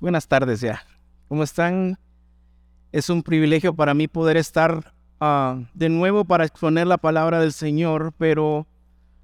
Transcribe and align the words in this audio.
Buenas 0.00 0.26
tardes 0.26 0.60
ya. 0.60 0.82
¿Cómo 1.28 1.42
están? 1.42 1.98
Es 2.92 3.10
un 3.10 3.22
privilegio 3.22 3.74
para 3.74 3.94
mí 3.94 4.08
poder 4.08 4.36
estar 4.36 4.92
ah, 5.20 5.60
de 5.74 5.88
nuevo 5.88 6.24
para 6.24 6.44
exponer 6.44 6.86
la 6.86 6.98
palabra 6.98 7.40
del 7.40 7.52
Señor, 7.52 8.12
pero 8.18 8.66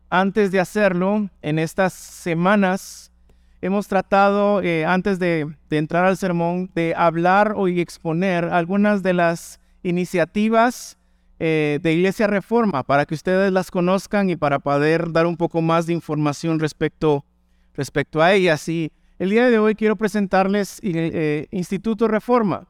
antes 0.09 0.51
de 0.51 0.61
hacerlo, 0.61 1.29
en 1.43 1.59
estas 1.59 1.93
semanas 1.93 3.13
hemos 3.61 3.89
tratado, 3.89 4.63
eh, 4.63 4.85
antes 4.85 5.19
de, 5.19 5.47
entrar 5.71 6.05
al 6.05 6.17
sermón, 6.17 6.71
de 6.75 6.95
hablar 6.97 7.55
o 7.57 7.69
exponer 7.69 8.45
algunas 8.47 9.03
de 9.03 9.13
las 9.13 9.61
iniciativas 9.83 10.99
eh, 11.39 11.79
de 11.83 11.93
Iglesia 11.93 12.27
Reforma 12.27 12.83
para 12.83 13.07
que 13.07 13.15
ustedes 13.15 13.53
las 13.53 13.71
conozcan 13.71 14.31
y 14.31 14.37
para 14.37 14.59
poder 14.59 15.13
dar 15.13 15.27
un 15.27 15.37
poco 15.37 15.63
más 15.63 15.87
de 15.87 15.93
información 15.93 16.59
respecto, 16.59 17.25
respecto 17.75 18.21
a 18.21 18.33
ellas. 18.33 18.69
Y 18.69 18.93
el 19.21 19.29
día 19.29 19.51
de 19.51 19.59
hoy 19.59 19.75
quiero 19.75 19.97
presentarles 19.97 20.81
eh, 20.83 21.47
Instituto 21.51 22.09
Reforma. 22.09 22.67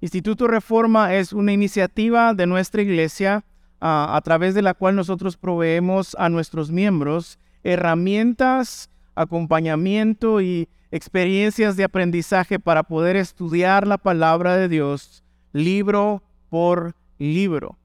Instituto 0.00 0.48
Reforma 0.48 1.14
es 1.14 1.32
una 1.32 1.52
iniciativa 1.52 2.34
de 2.34 2.48
nuestra 2.48 2.82
iglesia 2.82 3.44
a 3.78 4.20
través 4.24 4.54
de 4.54 4.62
la 4.62 4.74
cual 4.74 4.96
nosotros 4.96 5.36
proveemos 5.36 6.16
a 6.18 6.28
nuestros 6.28 6.72
miembros 6.72 7.38
herramientas, 7.62 8.90
acompañamiento 9.14 10.40
y 10.40 10.68
experiencias 10.90 11.76
de 11.76 11.84
aprendizaje 11.84 12.58
para 12.58 12.82
poder 12.82 13.14
estudiar 13.14 13.86
la 13.86 13.98
palabra 13.98 14.56
de 14.56 14.68
Dios 14.68 15.22
libro 15.52 16.24
por 16.48 16.96
libro. 17.18 17.78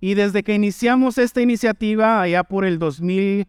Y 0.00 0.14
desde 0.14 0.42
que 0.42 0.54
iniciamos 0.54 1.18
esta 1.18 1.40
iniciativa 1.40 2.20
allá 2.20 2.42
por 2.42 2.64
el 2.64 2.80
2000, 2.80 3.46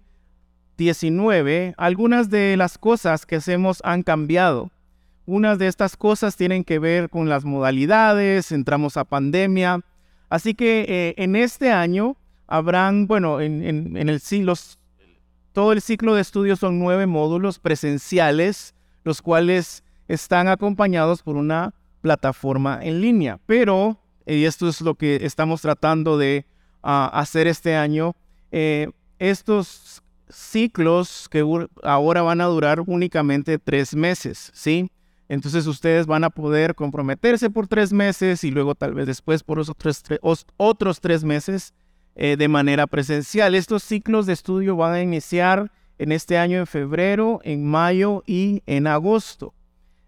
19, 0.81 1.75
algunas 1.77 2.31
de 2.31 2.57
las 2.57 2.79
cosas 2.79 3.27
que 3.27 3.35
hacemos 3.35 3.81
han 3.83 4.01
cambiado. 4.01 4.71
Unas 5.27 5.59
de 5.59 5.67
estas 5.67 5.95
cosas 5.95 6.35
tienen 6.35 6.63
que 6.63 6.79
ver 6.79 7.11
con 7.11 7.29
las 7.29 7.45
modalidades, 7.45 8.51
entramos 8.51 8.97
a 8.97 9.05
pandemia. 9.05 9.81
Así 10.27 10.55
que 10.55 10.85
eh, 10.89 11.13
en 11.17 11.35
este 11.35 11.71
año 11.71 12.17
habrán, 12.47 13.05
bueno, 13.05 13.41
en, 13.41 13.95
el 13.95 14.19
siglo, 14.21 14.55
todo 15.53 15.71
el 15.71 15.83
ciclo 15.83 16.15
de 16.15 16.21
estudios 16.21 16.57
son 16.57 16.79
nueve 16.79 17.05
módulos 17.05 17.59
presenciales, 17.59 18.73
los 19.03 19.21
cuales 19.21 19.83
están 20.07 20.47
acompañados 20.47 21.21
por 21.21 21.35
una 21.35 21.75
plataforma 22.01 22.79
en 22.81 23.01
línea. 23.01 23.39
Pero, 23.45 23.99
y 24.25 24.45
esto 24.45 24.67
es 24.67 24.81
lo 24.81 24.95
que 24.95 25.19
estamos 25.21 25.61
tratando 25.61 26.17
de 26.17 26.47
ah, 26.81 27.11
hacer 27.13 27.45
este 27.45 27.75
año, 27.75 28.15
eh, 28.51 28.89
estos 29.19 30.00
ciclos 30.31 31.27
que 31.29 31.45
ahora 31.83 32.21
van 32.21 32.41
a 32.41 32.45
durar 32.45 32.81
únicamente 32.85 33.59
tres 33.59 33.95
meses, 33.95 34.51
¿sí? 34.53 34.89
Entonces 35.29 35.65
ustedes 35.65 36.07
van 36.07 36.25
a 36.25 36.29
poder 36.29 36.75
comprometerse 36.75 37.49
por 37.49 37.67
tres 37.67 37.93
meses 37.93 38.43
y 38.43 38.51
luego 38.51 38.75
tal 38.75 38.93
vez 38.93 39.07
después 39.07 39.43
por 39.43 39.59
otros, 39.59 40.03
otros 40.57 40.99
tres 40.99 41.23
meses 41.23 41.73
eh, 42.15 42.35
de 42.37 42.47
manera 42.49 42.85
presencial. 42.85 43.55
Estos 43.55 43.83
ciclos 43.83 44.25
de 44.25 44.33
estudio 44.33 44.75
van 44.75 44.93
a 44.93 45.01
iniciar 45.01 45.71
en 45.97 46.11
este 46.11 46.37
año 46.37 46.57
en 46.57 46.67
febrero, 46.67 47.39
en 47.43 47.65
mayo 47.65 48.23
y 48.25 48.61
en 48.65 48.87
agosto. 48.87 49.53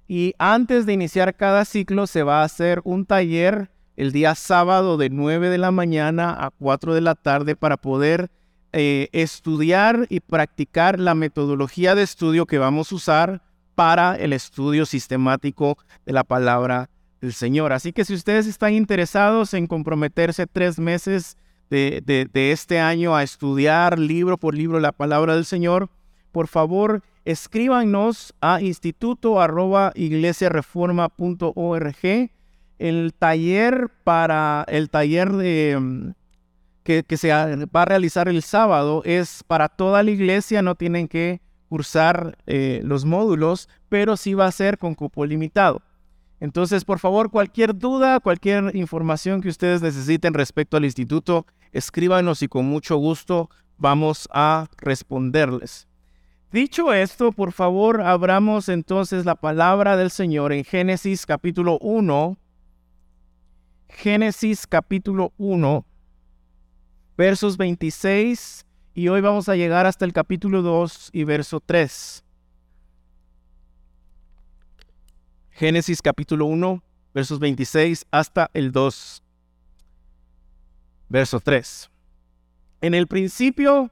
Y 0.10 0.34
antes 0.40 0.86
de 0.86 0.94
iniciar 0.94 1.36
cada 1.36 1.64
ciclo 1.64 2.06
se 2.06 2.24
va 2.24 2.42
a 2.42 2.46
hacer 2.46 2.82
un 2.84 3.06
taller 3.06 3.72
el 3.96 4.12
día 4.12 4.36
sábado 4.36 4.98
de 4.98 5.10
9 5.10 5.50
de 5.50 5.58
la 5.58 5.72
mañana 5.72 6.36
a 6.38 6.50
4 6.50 6.94
de 6.94 7.02
la 7.02 7.16
tarde 7.16 7.56
para 7.56 7.78
poder 7.78 8.30
eh, 8.74 9.10
estudiar 9.12 10.08
y 10.10 10.20
practicar 10.20 11.00
la 11.00 11.14
metodología 11.14 11.94
de 11.94 12.02
estudio 12.02 12.48
que 12.48 12.58
vamos 12.58 12.92
a 12.92 12.96
usar 12.96 13.42
para 13.76 14.16
el 14.16 14.34
estudio 14.34 14.88
sistemático 14.88 15.78
de 16.08 16.14
la 16.14 16.24
palabra 16.24 16.90
del 17.22 17.34
Señor. 17.34 17.72
Así 17.72 17.94
que 17.94 18.04
si 18.04 18.16
ustedes 18.16 18.48
están 18.48 18.74
interesados 18.74 19.54
en 19.54 19.68
comprometerse 19.68 20.48
tres 20.48 20.80
meses 20.80 21.38
de, 21.70 22.30
este 22.34 22.80
año 22.80 23.16
a 23.16 23.22
estudiar 23.22 24.00
libro 24.00 24.38
por 24.38 24.56
libro 24.56 24.80
la 24.80 24.92
palabra 24.92 25.36
del 25.36 25.46
Señor, 25.46 25.90
por 26.32 26.48
favor 26.48 27.04
escríbanos 27.26 28.34
a 28.42 28.60
instituto 28.60 29.40
El 32.80 33.14
taller 33.14 33.90
para 34.04 34.66
el 34.68 34.90
taller 34.90 35.32
de 35.32 36.14
que, 36.84 37.18
se 37.18 37.30
va 37.30 37.82
a 37.82 37.86
realizar 37.86 38.28
el 38.28 38.44
sábado 38.44 39.02
es 39.06 39.44
para 39.48 39.70
toda 39.70 40.04
la 40.04 40.12
iglesia, 40.12 40.62
no 40.62 40.76
tienen 40.76 41.08
que 41.08 41.42
cursar 41.70 42.38
eh, 42.46 42.82
los 42.84 43.06
módulos, 43.06 43.70
pero 43.90 44.18
sí 44.18 44.34
va 44.34 44.46
a 44.46 44.52
ser 44.52 44.78
con 44.78 44.94
cupo 44.94 45.26
limitado. 45.26 45.82
Entonces, 46.40 46.84
por 46.84 47.00
favor, 47.00 47.32
cualquier 47.32 47.76
duda, 47.76 48.20
cualquier 48.20 48.76
información 48.76 49.42
que 49.42 49.50
ustedes 49.50 49.82
necesiten 49.82 50.34
respecto 50.34 50.76
al 50.76 50.86
instituto, 50.86 51.46
escríbanos 51.72 52.42
y 52.42 52.48
con 52.48 52.66
mucho 52.66 52.98
gusto 52.98 53.50
vamos 53.78 54.28
a 54.32 54.68
responderles. 54.78 55.88
Dicho 56.52 56.94
esto, 56.94 57.32
por 57.32 57.54
favor, 57.54 58.02
abramos 58.02 58.70
entonces 58.70 59.26
la 59.26 59.36
palabra 59.36 59.98
del 59.98 60.12
Señor 60.12 60.54
en 60.54 60.66
Génesis 60.66 61.26
capítulo 61.26 61.80
1. 61.80 62.38
Génesis 63.90 64.68
capítulo 64.68 65.32
1 65.38 65.86
versos 67.24 67.56
26 67.56 68.66
y 68.94 69.08
hoy 69.08 69.22
vamos 69.22 69.48
a 69.48 69.56
llegar 69.56 69.86
hasta 69.86 70.04
el 70.04 70.12
capítulo 70.12 70.62
2 70.62 71.12
y 71.14 71.24
verso 71.24 71.62
3. 71.62 72.22
Génesis 75.52 76.02
capítulo 76.02 76.48
1, 76.48 76.84
versos 77.14 77.40
26 77.40 78.08
hasta 78.12 78.52
el 78.54 78.74
2, 78.74 79.24
verso 81.08 81.40
3. 81.40 81.90
En 82.82 82.94
el 82.94 83.08
principio, 83.08 83.90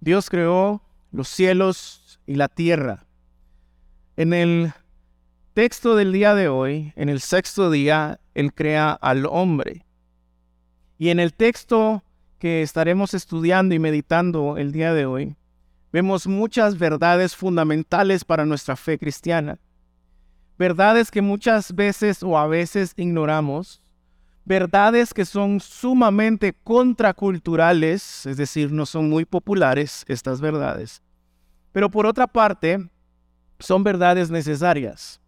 Dios 0.00 0.28
creó 0.28 0.82
los 1.12 1.28
cielos 1.28 2.18
y 2.26 2.34
la 2.34 2.48
tierra. 2.48 3.06
En 4.16 4.32
el 4.32 4.72
texto 5.54 5.94
del 5.94 6.10
día 6.10 6.34
de 6.34 6.48
hoy, 6.48 6.92
en 6.96 7.10
el 7.10 7.20
sexto 7.20 7.70
día, 7.70 8.18
Él 8.34 8.52
crea 8.52 8.90
al 8.90 9.24
hombre. 9.26 9.86
Y 10.98 11.10
en 11.10 11.20
el 11.20 11.32
texto 11.32 12.02
que 12.38 12.62
estaremos 12.62 13.14
estudiando 13.14 13.74
y 13.74 13.78
meditando 13.78 14.56
el 14.56 14.72
día 14.72 14.92
de 14.92 15.06
hoy, 15.06 15.36
vemos 15.92 16.26
muchas 16.26 16.78
verdades 16.78 17.34
fundamentales 17.34 18.24
para 18.24 18.44
nuestra 18.44 18.76
fe 18.76 18.98
cristiana. 18.98 19.58
Verdades 20.58 21.10
que 21.10 21.22
muchas 21.22 21.74
veces 21.74 22.22
o 22.22 22.38
a 22.38 22.46
veces 22.46 22.94
ignoramos. 22.96 23.82
Verdades 24.44 25.12
que 25.12 25.24
son 25.24 25.60
sumamente 25.60 26.54
contraculturales, 26.64 28.26
es 28.26 28.36
decir, 28.36 28.72
no 28.72 28.86
son 28.86 29.10
muy 29.10 29.24
populares 29.24 30.04
estas 30.08 30.40
verdades. 30.40 31.02
Pero 31.72 31.90
por 31.90 32.06
otra 32.06 32.26
parte, 32.26 32.88
son 33.58 33.82
verdades 33.82 34.30
necesarias. 34.30 35.20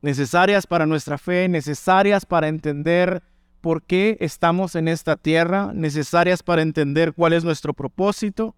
Necesarias 0.00 0.66
para 0.66 0.86
nuestra 0.86 1.18
fe, 1.18 1.48
necesarias 1.48 2.26
para 2.26 2.48
entender 2.48 3.22
por 3.64 3.82
qué 3.82 4.18
estamos 4.20 4.74
en 4.74 4.88
esta 4.88 5.16
tierra, 5.16 5.72
necesarias 5.72 6.42
para 6.42 6.60
entender 6.60 7.14
cuál 7.14 7.32
es 7.32 7.44
nuestro 7.44 7.72
propósito, 7.72 8.54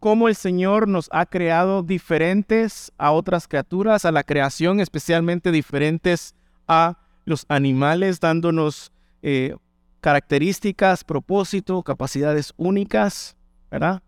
cómo 0.00 0.26
el 0.26 0.34
Señor 0.34 0.88
nos 0.88 1.08
ha 1.12 1.26
creado 1.26 1.84
diferentes 1.84 2.90
a 2.98 3.12
otras 3.12 3.46
criaturas, 3.46 4.04
a 4.04 4.10
la 4.10 4.24
creación, 4.24 4.80
especialmente 4.80 5.52
diferentes 5.52 6.34
a 6.66 6.98
los 7.24 7.46
animales, 7.46 8.18
dándonos 8.18 8.90
eh, 9.22 9.54
características, 10.00 11.04
propósito, 11.04 11.80
capacidades 11.84 12.52
únicas, 12.56 13.36
¿verdad? 13.70 14.02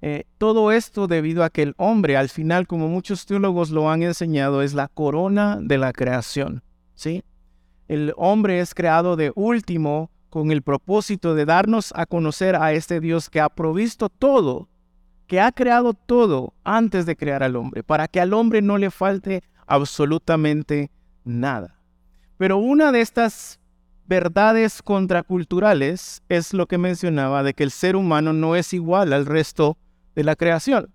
Eh, 0.00 0.24
todo 0.38 0.72
esto 0.72 1.08
debido 1.08 1.44
a 1.44 1.50
que 1.50 1.60
el 1.60 1.74
hombre, 1.76 2.16
al 2.16 2.30
final, 2.30 2.66
como 2.66 2.88
muchos 2.88 3.26
teólogos 3.26 3.68
lo 3.68 3.90
han 3.90 4.02
enseñado, 4.02 4.62
es 4.62 4.72
la 4.72 4.88
corona 4.88 5.58
de 5.60 5.76
la 5.76 5.92
creación, 5.92 6.62
¿sí? 6.94 7.22
El 7.88 8.14
hombre 8.16 8.60
es 8.60 8.74
creado 8.74 9.16
de 9.16 9.32
último 9.34 10.10
con 10.30 10.50
el 10.50 10.62
propósito 10.62 11.34
de 11.34 11.44
darnos 11.44 11.92
a 11.94 12.06
conocer 12.06 12.56
a 12.56 12.72
este 12.72 13.00
Dios 13.00 13.30
que 13.30 13.40
ha 13.40 13.48
provisto 13.48 14.08
todo, 14.08 14.68
que 15.26 15.40
ha 15.40 15.52
creado 15.52 15.94
todo 15.94 16.54
antes 16.64 17.06
de 17.06 17.16
crear 17.16 17.42
al 17.42 17.56
hombre, 17.56 17.82
para 17.82 18.08
que 18.08 18.20
al 18.20 18.32
hombre 18.32 18.62
no 18.62 18.78
le 18.78 18.90
falte 18.90 19.42
absolutamente 19.66 20.90
nada. 21.24 21.78
Pero 22.36 22.58
una 22.58 22.90
de 22.90 23.00
estas 23.00 23.60
verdades 24.06 24.82
contraculturales 24.82 26.22
es 26.28 26.52
lo 26.52 26.66
que 26.66 26.78
mencionaba 26.78 27.42
de 27.42 27.54
que 27.54 27.62
el 27.62 27.70
ser 27.70 27.96
humano 27.96 28.32
no 28.32 28.56
es 28.56 28.72
igual 28.72 29.12
al 29.12 29.26
resto 29.26 29.78
de 30.14 30.24
la 30.24 30.36
creación, 30.36 30.92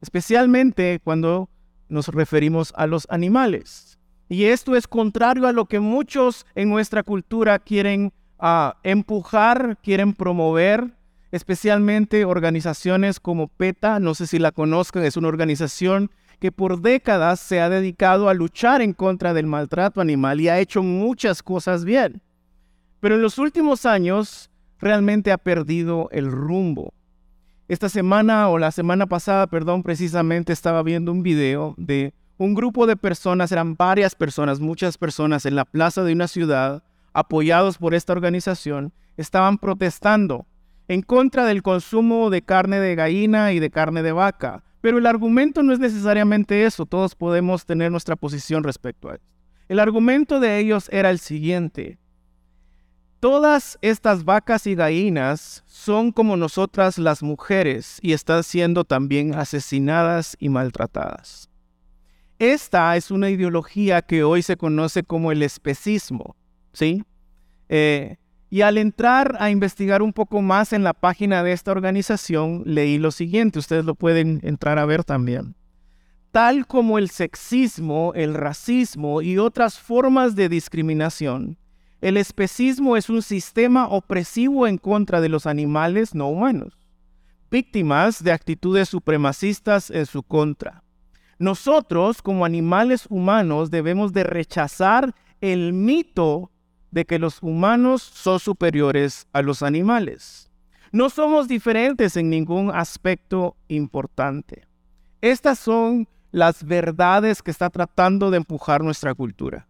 especialmente 0.00 1.00
cuando 1.02 1.48
nos 1.88 2.08
referimos 2.08 2.72
a 2.76 2.86
los 2.86 3.06
animales. 3.10 3.98
Y 4.32 4.46
esto 4.46 4.76
es 4.76 4.88
contrario 4.88 5.46
a 5.46 5.52
lo 5.52 5.66
que 5.66 5.78
muchos 5.78 6.46
en 6.54 6.70
nuestra 6.70 7.02
cultura 7.02 7.58
quieren 7.58 8.14
ah, 8.38 8.78
empujar, 8.82 9.76
quieren 9.82 10.14
promover. 10.14 10.96
especialmente 11.32 12.24
organizaciones 12.24 13.20
como 13.20 13.48
PETA, 13.48 14.00
no 14.00 14.14
sé 14.14 14.26
si 14.26 14.38
la 14.38 14.50
conozcan, 14.50 15.04
es 15.04 15.18
una 15.18 15.28
organización 15.28 16.10
que 16.40 16.50
por 16.50 16.80
décadas 16.80 17.40
se 17.40 17.60
ha 17.60 17.68
dedicado 17.68 18.30
a 18.30 18.34
luchar 18.34 18.80
en 18.80 18.94
contra 18.94 19.34
del 19.34 19.46
maltrato 19.46 20.00
animal 20.00 20.40
y 20.40 20.48
ha 20.48 20.60
hecho 20.60 20.82
muchas 20.82 21.42
cosas 21.42 21.84
bien. 21.84 22.22
Pero 23.00 23.16
en 23.16 23.22
los 23.22 23.36
últimos 23.36 23.84
años 23.84 24.50
realmente 24.78 25.30
ha 25.30 25.36
perdido 25.36 26.08
el 26.10 26.32
rumbo. 26.32 26.94
Esta 27.68 27.90
semana 27.90 28.48
o 28.48 28.56
la 28.56 28.70
semana 28.70 29.04
pasada, 29.04 29.46
perdón, 29.46 29.82
precisamente 29.82 30.54
estaba 30.54 30.82
viendo 30.82 31.12
un 31.12 31.22
video 31.22 31.74
de 31.76 32.14
un 32.38 32.54
grupo 32.54 32.86
de 32.86 32.96
personas, 32.96 33.52
eran 33.52 33.76
varias 33.76 34.14
personas, 34.14 34.60
muchas 34.60 34.98
personas 34.98 35.46
en 35.46 35.54
la 35.54 35.64
plaza 35.64 36.02
de 36.02 36.12
una 36.12 36.28
ciudad, 36.28 36.82
apoyados 37.12 37.78
por 37.78 37.94
esta 37.94 38.12
organización, 38.12 38.92
estaban 39.16 39.58
protestando 39.58 40.46
en 40.88 41.02
contra 41.02 41.44
del 41.44 41.62
consumo 41.62 42.30
de 42.30 42.42
carne 42.42 42.80
de 42.80 42.94
gallina 42.94 43.52
y 43.52 43.60
de 43.60 43.70
carne 43.70 44.02
de 44.02 44.12
vaca. 44.12 44.64
Pero 44.80 44.98
el 44.98 45.06
argumento 45.06 45.62
no 45.62 45.72
es 45.72 45.78
necesariamente 45.78 46.64
eso, 46.64 46.86
todos 46.86 47.14
podemos 47.14 47.64
tener 47.64 47.90
nuestra 47.90 48.16
posición 48.16 48.64
respecto 48.64 49.10
a 49.10 49.14
esto. 49.14 49.26
El 49.68 49.78
argumento 49.78 50.40
de 50.40 50.58
ellos 50.58 50.88
era 50.90 51.10
el 51.10 51.18
siguiente. 51.18 51.98
Todas 53.20 53.78
estas 53.82 54.24
vacas 54.24 54.66
y 54.66 54.74
gallinas 54.74 55.62
son 55.68 56.10
como 56.10 56.36
nosotras 56.36 56.98
las 56.98 57.22
mujeres 57.22 57.98
y 58.02 58.12
están 58.14 58.42
siendo 58.42 58.84
también 58.84 59.36
asesinadas 59.36 60.36
y 60.40 60.48
maltratadas. 60.48 61.51
Esta 62.42 62.96
es 62.96 63.12
una 63.12 63.30
ideología 63.30 64.02
que 64.02 64.24
hoy 64.24 64.42
se 64.42 64.56
conoce 64.56 65.04
como 65.04 65.30
el 65.30 65.44
especismo, 65.44 66.34
¿sí? 66.72 67.04
Eh, 67.68 68.16
y 68.50 68.62
al 68.62 68.78
entrar 68.78 69.36
a 69.38 69.48
investigar 69.50 70.02
un 70.02 70.12
poco 70.12 70.42
más 70.42 70.72
en 70.72 70.82
la 70.82 70.92
página 70.92 71.44
de 71.44 71.52
esta 71.52 71.70
organización, 71.70 72.64
leí 72.66 72.98
lo 72.98 73.12
siguiente, 73.12 73.60
ustedes 73.60 73.84
lo 73.84 73.94
pueden 73.94 74.40
entrar 74.42 74.80
a 74.80 74.86
ver 74.86 75.04
también. 75.04 75.54
Tal 76.32 76.66
como 76.66 76.98
el 76.98 77.10
sexismo, 77.10 78.10
el 78.16 78.34
racismo 78.34 79.22
y 79.22 79.38
otras 79.38 79.78
formas 79.78 80.34
de 80.34 80.48
discriminación, 80.48 81.56
el 82.00 82.16
especismo 82.16 82.96
es 82.96 83.08
un 83.08 83.22
sistema 83.22 83.86
opresivo 83.86 84.66
en 84.66 84.78
contra 84.78 85.20
de 85.20 85.28
los 85.28 85.46
animales 85.46 86.12
no 86.12 86.28
humanos, 86.28 86.76
víctimas 87.52 88.24
de 88.24 88.32
actitudes 88.32 88.88
supremacistas 88.88 89.90
en 89.90 90.06
su 90.06 90.24
contra. 90.24 90.81
Nosotros, 91.42 92.22
como 92.22 92.44
animales 92.44 93.06
humanos, 93.10 93.72
debemos 93.72 94.12
de 94.12 94.22
rechazar 94.22 95.12
el 95.40 95.72
mito 95.72 96.52
de 96.92 97.04
que 97.04 97.18
los 97.18 97.42
humanos 97.42 98.00
son 98.00 98.38
superiores 98.38 99.26
a 99.32 99.42
los 99.42 99.64
animales. 99.64 100.52
No 100.92 101.10
somos 101.10 101.48
diferentes 101.48 102.16
en 102.16 102.30
ningún 102.30 102.70
aspecto 102.72 103.56
importante. 103.66 104.68
Estas 105.20 105.58
son 105.58 106.06
las 106.30 106.62
verdades 106.62 107.42
que 107.42 107.50
está 107.50 107.70
tratando 107.70 108.30
de 108.30 108.36
empujar 108.36 108.84
nuestra 108.84 109.12
cultura. 109.12 109.66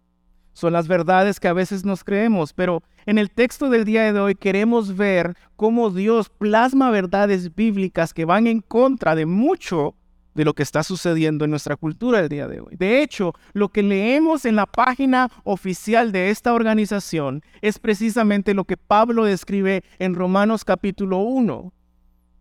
Son 0.52 0.74
las 0.74 0.86
verdades 0.88 1.40
que 1.40 1.48
a 1.48 1.54
veces 1.54 1.86
nos 1.86 2.04
creemos, 2.04 2.52
pero 2.52 2.82
en 3.06 3.16
el 3.16 3.30
texto 3.30 3.70
del 3.70 3.86
día 3.86 4.12
de 4.12 4.20
hoy 4.20 4.34
queremos 4.34 4.94
ver 4.94 5.38
cómo 5.56 5.88
Dios 5.88 6.28
plasma 6.28 6.90
verdades 6.90 7.54
bíblicas 7.54 8.12
que 8.12 8.26
van 8.26 8.46
en 8.46 8.60
contra 8.60 9.14
de 9.14 9.24
mucho 9.24 9.94
de 10.34 10.44
lo 10.44 10.54
que 10.54 10.62
está 10.62 10.82
sucediendo 10.82 11.44
en 11.44 11.50
nuestra 11.50 11.76
cultura 11.76 12.20
el 12.20 12.28
día 12.28 12.48
de 12.48 12.60
hoy. 12.60 12.76
De 12.76 13.02
hecho, 13.02 13.34
lo 13.52 13.68
que 13.68 13.82
leemos 13.82 14.44
en 14.44 14.56
la 14.56 14.66
página 14.66 15.30
oficial 15.44 16.12
de 16.12 16.30
esta 16.30 16.52
organización 16.52 17.42
es 17.60 17.78
precisamente 17.78 18.54
lo 18.54 18.64
que 18.64 18.76
Pablo 18.76 19.24
describe 19.24 19.82
en 19.98 20.14
Romanos 20.14 20.64
capítulo 20.64 21.18
1. 21.18 21.72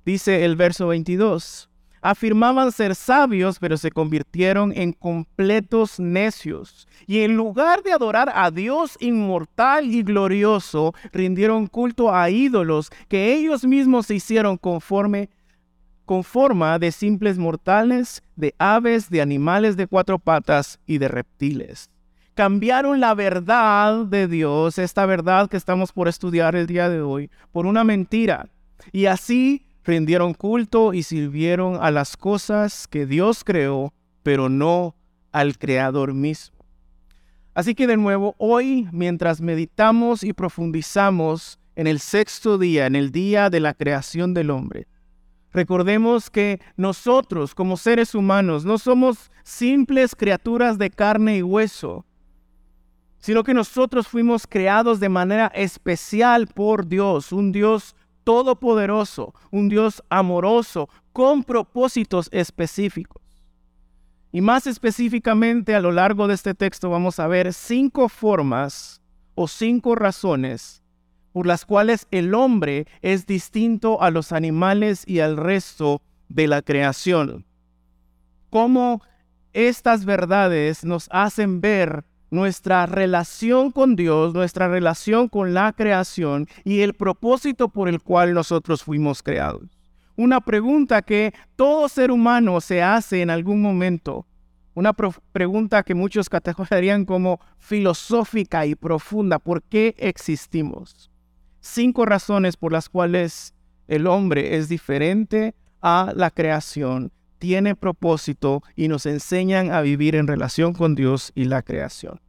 Dice 0.05 0.45
el 0.45 0.55
verso 0.55 0.87
22. 0.87 1.69
Afirmaban 2.03 2.71
ser 2.71 2.95
sabios, 2.95 3.59
pero 3.59 3.77
se 3.77 3.91
convirtieron 3.91 4.73
en 4.75 4.91
completos 4.91 5.99
necios. 5.99 6.87
Y 7.05 7.19
en 7.19 7.37
lugar 7.37 7.83
de 7.83 7.91
adorar 7.91 8.31
a 8.33 8.49
Dios 8.49 8.97
inmortal 8.99 9.85
y 9.85 10.01
glorioso, 10.01 10.95
rindieron 11.13 11.67
culto 11.67 12.11
a 12.13 12.31
ídolos 12.31 12.89
que 13.07 13.35
ellos 13.35 13.65
mismos 13.65 14.07
se 14.07 14.15
hicieron 14.15 14.57
conforme 14.57 15.29
con 16.11 16.25
forma 16.25 16.77
de 16.77 16.91
simples 16.91 17.37
mortales, 17.37 18.21
de 18.35 18.53
aves, 18.57 19.09
de 19.09 19.21
animales 19.21 19.77
de 19.77 19.87
cuatro 19.87 20.19
patas 20.19 20.77
y 20.85 20.97
de 20.97 21.07
reptiles. 21.07 21.89
Cambiaron 22.33 22.99
la 22.99 23.13
verdad 23.13 24.05
de 24.05 24.27
Dios, 24.27 24.77
esta 24.77 25.05
verdad 25.05 25.49
que 25.49 25.55
estamos 25.55 25.93
por 25.93 26.09
estudiar 26.09 26.57
el 26.57 26.67
día 26.67 26.89
de 26.89 27.01
hoy, 27.01 27.31
por 27.53 27.65
una 27.65 27.85
mentira. 27.85 28.49
Y 28.91 29.05
así 29.05 29.65
rindieron 29.85 30.33
culto 30.33 30.93
y 30.93 31.03
sirvieron 31.03 31.77
a 31.81 31.91
las 31.91 32.17
cosas 32.17 32.89
que 32.89 33.05
Dios 33.05 33.45
creó, 33.45 33.93
pero 34.21 34.49
no 34.49 34.97
al 35.31 35.57
Creador 35.57 36.13
mismo. 36.13 36.57
Así 37.53 37.73
que 37.73 37.87
de 37.87 37.95
nuevo, 37.95 38.35
hoy, 38.37 38.89
mientras 38.91 39.39
meditamos 39.39 40.23
y 40.23 40.33
profundizamos 40.33 41.57
en 41.77 41.87
el 41.87 42.01
sexto 42.01 42.57
día, 42.57 42.85
en 42.85 42.97
el 42.97 43.13
día 43.13 43.49
de 43.49 43.61
la 43.61 43.73
creación 43.73 44.33
del 44.33 44.49
hombre, 44.49 44.87
Recordemos 45.53 46.29
que 46.29 46.61
nosotros 46.77 47.53
como 47.53 47.75
seres 47.75 48.15
humanos 48.15 48.63
no 48.63 48.77
somos 48.77 49.31
simples 49.43 50.15
criaturas 50.15 50.77
de 50.77 50.89
carne 50.89 51.37
y 51.37 51.43
hueso, 51.43 52.05
sino 53.19 53.43
que 53.43 53.53
nosotros 53.53 54.07
fuimos 54.07 54.47
creados 54.47 54.99
de 54.99 55.09
manera 55.09 55.47
especial 55.47 56.47
por 56.47 56.87
Dios, 56.87 57.31
un 57.31 57.51
Dios 57.51 57.95
todopoderoso, 58.23 59.33
un 59.51 59.67
Dios 59.67 60.01
amoroso, 60.09 60.89
con 61.11 61.43
propósitos 61.43 62.29
específicos. 62.31 63.21
Y 64.31 64.39
más 64.39 64.65
específicamente 64.65 65.75
a 65.75 65.81
lo 65.81 65.91
largo 65.91 66.27
de 66.27 66.35
este 66.35 66.53
texto 66.53 66.89
vamos 66.89 67.19
a 67.19 67.27
ver 67.27 67.53
cinco 67.53 68.07
formas 68.07 69.01
o 69.35 69.47
cinco 69.49 69.95
razones 69.95 70.80
por 71.33 71.45
las 71.45 71.65
cuales 71.65 72.07
el 72.11 72.33
hombre 72.33 72.87
es 73.01 73.25
distinto 73.25 74.01
a 74.01 74.11
los 74.11 74.31
animales 74.31 75.03
y 75.07 75.19
al 75.19 75.37
resto 75.37 76.01
de 76.29 76.47
la 76.47 76.61
creación. 76.61 77.45
Cómo 78.49 79.01
estas 79.53 80.05
verdades 80.05 80.83
nos 80.83 81.07
hacen 81.11 81.61
ver 81.61 82.05
nuestra 82.29 82.85
relación 82.85 83.71
con 83.71 83.95
Dios, 83.95 84.33
nuestra 84.33 84.69
relación 84.69 85.27
con 85.27 85.53
la 85.53 85.73
creación 85.73 86.47
y 86.63 86.81
el 86.81 86.93
propósito 86.93 87.67
por 87.69 87.89
el 87.89 88.01
cual 88.01 88.33
nosotros 88.33 88.83
fuimos 88.83 89.21
creados. 89.21 89.69
Una 90.15 90.39
pregunta 90.39 91.01
que 91.01 91.33
todo 91.55 91.89
ser 91.89 92.11
humano 92.11 92.61
se 92.61 92.81
hace 92.81 93.21
en 93.21 93.29
algún 93.29 93.61
momento. 93.61 94.25
Una 94.73 94.93
pregunta 94.93 95.83
que 95.83 95.93
muchos 95.93 96.29
categorizarían 96.29 97.03
como 97.03 97.41
filosófica 97.59 98.65
y 98.65 98.75
profunda. 98.75 99.39
¿Por 99.39 99.61
qué 99.63 99.95
existimos? 99.97 101.10
Cinco 101.61 102.05
razones 102.05 102.57
por 102.57 102.73
las 102.73 102.89
cuales 102.89 103.53
el 103.87 104.07
hombre 104.07 104.57
es 104.57 104.67
diferente 104.67 105.55
a 105.81 106.11
la 106.15 106.29
creación, 106.31 107.11
tiene 107.39 107.75
propósito 107.75 108.61
y 108.75 108.87
nos 108.87 109.05
enseñan 109.05 109.71
a 109.71 109.81
vivir 109.81 110.15
en 110.15 110.27
relación 110.27 110.73
con 110.73 110.95
Dios 110.95 111.31
y 111.33 111.45
la 111.45 111.61
creación. 111.61 112.19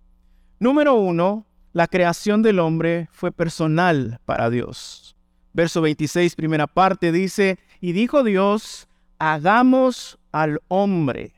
Número 0.59 0.95
uno, 0.95 1.47
la 1.73 1.87
creación 1.87 2.43
del 2.43 2.59
hombre 2.59 3.09
fue 3.13 3.33
personal 3.33 4.21
para 4.25 4.49
Dios. 4.49 5.17
Verso 5.53 5.83
26, 5.83 6.35
primera 6.35 6.67
parte, 6.67 7.13
dice, 7.13 7.59
y 7.81 7.93
dijo 7.93 8.25
Dios, 8.25 8.89
hagamos 9.19 10.19
al 10.33 10.61
hombre. 10.69 11.35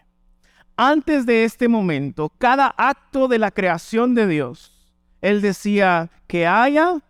Antes 0.77 1.27
de 1.27 1.45
este 1.45 1.69
momento, 1.69 2.33
cada 2.39 2.75
acto 2.77 3.29
de 3.29 3.39
la 3.39 3.51
creación 3.51 4.15
de 4.15 4.27
Dios, 4.27 4.93
Él 5.21 5.41
decía 5.41 6.11
que 6.27 6.47
haya 6.47 7.01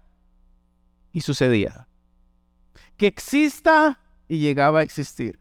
y 1.15 1.23
sucedía. 1.23 1.89
Que 2.99 3.07
exista 3.07 4.01
y 4.29 4.41
llegaba 4.41 4.81
a 4.81 4.83
existir. 4.83 5.39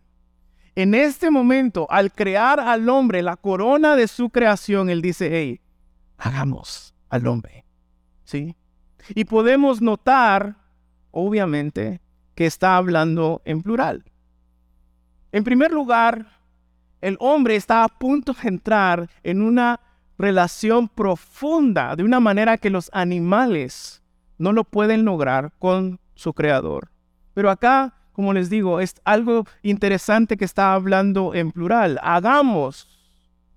En 0.75 0.93
este 0.93 1.29
momento, 1.29 1.87
al 1.89 2.13
crear 2.13 2.59
al 2.59 2.87
hombre 2.87 3.21
la 3.21 3.35
corona 3.35 3.95
de 3.95 4.07
su 4.07 4.29
creación, 4.29 4.89
él 4.89 5.01
dice, 5.01 5.29
hey, 5.31 5.59
hagamos 6.17 6.93
al 7.09 7.27
hombre. 7.27 7.65
¿Sí? 8.23 8.55
Y 9.09 9.25
podemos 9.25 9.81
notar, 9.81 10.55
obviamente, 11.11 12.01
que 12.35 12.45
está 12.45 12.77
hablando 12.77 13.41
en 13.43 13.61
plural. 13.61 14.05
En 15.31 15.43
primer 15.43 15.71
lugar, 15.71 16.39
el 17.01 17.17
hombre 17.19 17.55
está 17.55 17.83
a 17.83 17.87
punto 17.87 18.33
de 18.33 18.47
entrar 18.47 19.09
en 19.23 19.41
una 19.41 19.79
relación 20.19 20.87
profunda, 20.87 21.95
de 21.95 22.03
una 22.03 22.19
manera 22.19 22.57
que 22.57 22.69
los 22.69 22.89
animales 22.93 24.02
no 24.37 24.51
lo 24.51 24.63
pueden 24.63 25.05
lograr 25.05 25.51
con 25.59 25.99
su 26.15 26.33
creador. 26.33 26.89
Pero 27.33 27.49
acá, 27.49 27.93
como 28.11 28.33
les 28.33 28.49
digo, 28.49 28.79
es 28.79 28.95
algo 29.03 29.45
interesante 29.61 30.37
que 30.37 30.45
está 30.45 30.73
hablando 30.73 31.33
en 31.33 31.51
plural. 31.51 31.99
Hagamos 32.03 32.87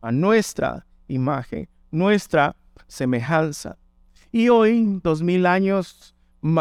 a 0.01 0.13
nuestra 0.13 0.87
imagen, 1.09 1.69
nuestra 1.91 2.57
semejanza. 2.87 3.77
Y 4.33 4.49
hoy, 4.49 5.01
dos 5.03 5.23
mil 5.23 5.47
años 5.47 6.15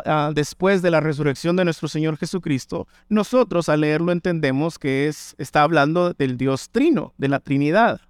ah, 0.06 0.32
después 0.34 0.82
de 0.82 0.92
la 0.92 1.00
resurrección 1.00 1.56
de 1.56 1.66
nuestro 1.66 1.88
Señor 1.88 2.18
Jesucristo, 2.18 2.88
nosotros 3.10 3.70
al 3.70 3.82
leerlo 3.82 4.12
entendemos 4.12 4.80
que 4.80 5.08
es, 5.08 5.36
está 5.38 5.62
hablando 5.62 6.14
del 6.14 6.38
Dios 6.38 6.70
trino, 6.70 7.14
de 7.18 7.28
la 7.28 7.40
Trinidad. 7.40 8.02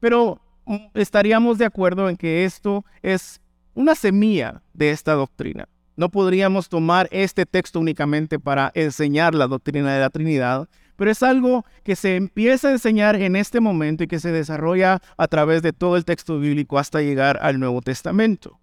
Pero 0.00 0.40
mm, 0.64 0.76
estaríamos 0.94 1.58
de 1.58 1.66
acuerdo 1.66 2.08
en 2.08 2.16
que 2.16 2.44
esto 2.44 2.84
es 3.02 3.41
una 3.74 3.94
semilla 3.94 4.62
de 4.74 4.90
esta 4.90 5.14
doctrina. 5.14 5.68
No 5.96 6.08
podríamos 6.08 6.68
tomar 6.68 7.08
este 7.10 7.46
texto 7.46 7.78
únicamente 7.78 8.38
para 8.38 8.72
enseñar 8.74 9.34
la 9.34 9.46
doctrina 9.46 9.92
de 9.92 10.00
la 10.00 10.10
Trinidad, 10.10 10.68
pero 10.96 11.10
es 11.10 11.22
algo 11.22 11.64
que 11.84 11.96
se 11.96 12.16
empieza 12.16 12.68
a 12.68 12.72
enseñar 12.72 13.16
en 13.16 13.36
este 13.36 13.60
momento 13.60 14.04
y 14.04 14.06
que 14.06 14.20
se 14.20 14.32
desarrolla 14.32 15.00
a 15.16 15.28
través 15.28 15.62
de 15.62 15.72
todo 15.72 15.96
el 15.96 16.04
texto 16.04 16.38
bíblico 16.38 16.78
hasta 16.78 17.02
llegar 17.02 17.38
al 17.42 17.58
Nuevo 17.58 17.82
Testamento. 17.82 18.58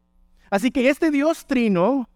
Así 0.49 0.71
que 0.71 0.89
este 0.89 1.11
Dios 1.11 1.45
trino 1.45 2.09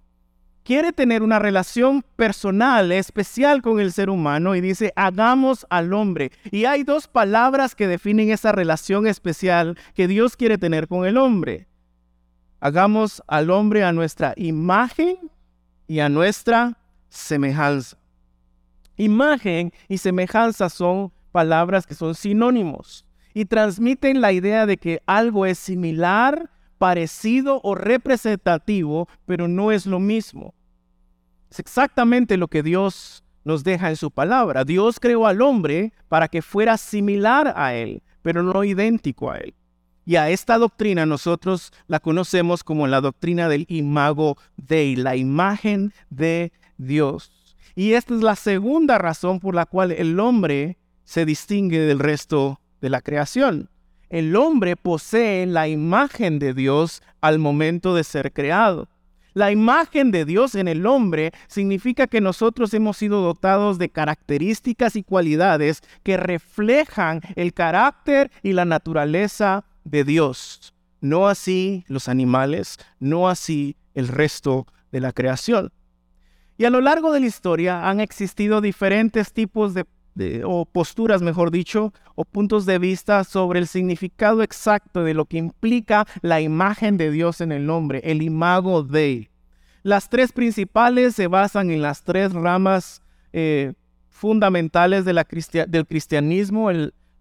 quiere 0.64 0.94
tener 0.94 1.22
una 1.24 1.40
relación 1.40 2.04
personal, 2.16 2.92
especial 2.92 3.62
con 3.62 3.80
el 3.80 3.92
ser 3.92 4.10
humano 4.10 4.56
y 4.56 4.62
dice, 4.62 4.94
hagamos 4.96 5.68
al 5.70 5.94
hombre. 5.94 6.32
Y 6.52 6.66
hay 6.66 6.84
dos 6.84 7.08
palabras 7.08 7.76
que 7.76 7.88
definen 7.88 8.32
esa 8.32 8.52
relación 8.52 9.06
especial 9.06 9.78
que 9.94 10.08
Dios 10.08 10.38
quiere 10.38 10.58
tener 10.58 10.88
con 10.88 11.06
el 11.06 11.18
hombre. 11.18 11.68
Hagamos 12.64 13.22
al 13.28 13.50
hombre 13.50 13.84
a 13.84 13.92
nuestra 13.92 14.34
imagen 14.38 15.30
y 15.86 16.00
a 16.00 16.08
nuestra 16.08 16.78
semejanza. 17.10 17.98
Imagen 18.96 19.74
y 19.90 19.98
semejanza 19.98 20.70
son 20.70 21.12
palabras 21.34 21.86
que 21.86 21.94
son 21.94 22.16
sinónimos 22.16 23.06
y 23.34 23.44
transmiten 23.44 24.22
la 24.22 24.32
idea 24.32 24.66
de 24.66 24.78
que 24.78 25.02
algo 25.08 25.46
es 25.46 25.60
similar, 25.60 26.50
parecido 26.78 27.60
o 27.64 27.76
representativo, 27.76 29.10
pero 29.26 29.50
no 29.50 29.74
es 29.74 29.86
lo 29.86 30.00
mismo. 30.00 30.54
Es 31.52 31.60
exactamente 31.60 32.38
lo 32.38 32.48
que 32.48 32.64
Dios 32.64 33.26
nos 33.44 33.66
deja 33.66 33.90
en 33.90 33.98
su 33.98 34.10
palabra. 34.10 34.64
Dios 34.64 35.02
creó 35.02 35.28
al 35.28 35.42
hombre 35.42 35.92
para 36.08 36.30
que 36.30 36.42
fuera 36.42 36.78
similar 36.78 37.52
a 37.58 37.74
él, 37.74 38.02
pero 38.22 38.42
no 38.42 38.64
idéntico 38.64 39.32
a 39.32 39.40
él. 39.40 39.54
Y 40.06 40.18
a 40.18 40.30
esta 40.30 40.58
doctrina 40.58 41.06
nosotros 41.06 41.72
la 41.88 42.00
conocemos 42.00 42.64
como 42.64 42.88
la 42.88 43.00
doctrina 43.00 43.48
del 43.48 43.66
imago 43.70 44.38
Dei, 44.58 44.96
la 44.96 45.16
imagen 45.16 45.94
de 46.10 46.52
Dios. 46.78 47.32
Y 47.76 47.94
esta 47.94 48.14
es 48.14 48.22
la 48.22 48.36
segunda 48.36 48.98
razón 48.98 49.40
por 49.40 49.56
la 49.56 49.66
cual 49.66 49.92
el 49.92 50.20
hombre 50.20 50.78
se 51.06 51.26
distingue 51.26 51.80
del 51.80 52.00
resto 52.00 52.60
de 52.82 52.90
la 52.90 53.02
creación. 53.02 53.70
El 54.10 54.36
hombre 54.36 54.76
posee 54.76 55.46
la 55.46 55.68
imagen 55.68 56.38
de 56.38 56.54
Dios 56.54 57.02
al 57.22 57.40
momento 57.40 57.96
de 57.96 58.04
ser 58.04 58.32
creado. 58.34 58.90
La 59.34 59.52
imagen 59.52 60.12
de 60.12 60.26
Dios 60.26 60.54
en 60.54 60.68
el 60.68 60.86
hombre 60.86 61.32
significa 61.48 62.06
que 62.06 62.22
nosotros 62.22 62.72
hemos 62.76 62.98
sido 62.98 63.22
dotados 63.22 63.80
de 63.80 63.90
características 63.90 64.96
y 64.96 65.02
cualidades 65.02 65.82
que 66.04 66.18
reflejan 66.18 67.22
el 67.36 67.54
carácter 67.54 68.30
y 68.44 68.54
la 68.54 68.66
naturaleza 68.66 69.66
de 69.84 70.04
Dios. 70.04 70.74
No 71.02 71.28
así 71.28 71.84
los 71.88 72.08
animales, 72.08 72.78
no 73.00 73.28
así 73.28 73.76
el 73.94 74.08
resto 74.08 74.68
de 74.92 75.02
la 75.02 75.12
creación. 75.12 75.72
Y 76.58 76.66
a 76.66 76.70
lo 76.70 76.82
largo 76.82 77.12
de 77.12 77.20
la 77.20 77.26
historia 77.26 77.90
han 77.90 78.00
existido 78.00 78.62
diferentes 78.62 79.34
tipos 79.34 79.74
de, 79.74 79.86
o 80.46 80.66
posturas, 80.66 81.22
mejor 81.22 81.52
dicho, 81.52 81.92
o 82.16 82.26
puntos 82.26 82.66
de 82.66 82.78
vista 82.80 83.24
sobre 83.24 83.60
el 83.60 83.68
significado 83.68 84.44
exacto 84.44 85.04
de 85.04 85.14
lo 85.14 85.26
que 85.26 85.38
implica 85.38 86.06
la 86.22 86.42
imagen 86.42 86.98
de 86.98 87.12
Dios 87.12 87.42
en 87.42 87.52
el 87.52 87.66
nombre, 87.66 88.02
el 88.04 88.22
imago 88.22 88.84
de. 88.84 89.30
Las 89.82 90.10
tres 90.10 90.32
principales 90.32 91.16
se 91.16 91.28
basan 91.28 91.72
en 91.72 91.82
las 91.82 92.04
tres 92.04 92.32
ramas 92.32 93.02
eh, 93.34 93.74
fundamentales 94.10 95.04
del 95.04 95.86
cristianismo, 95.86 96.70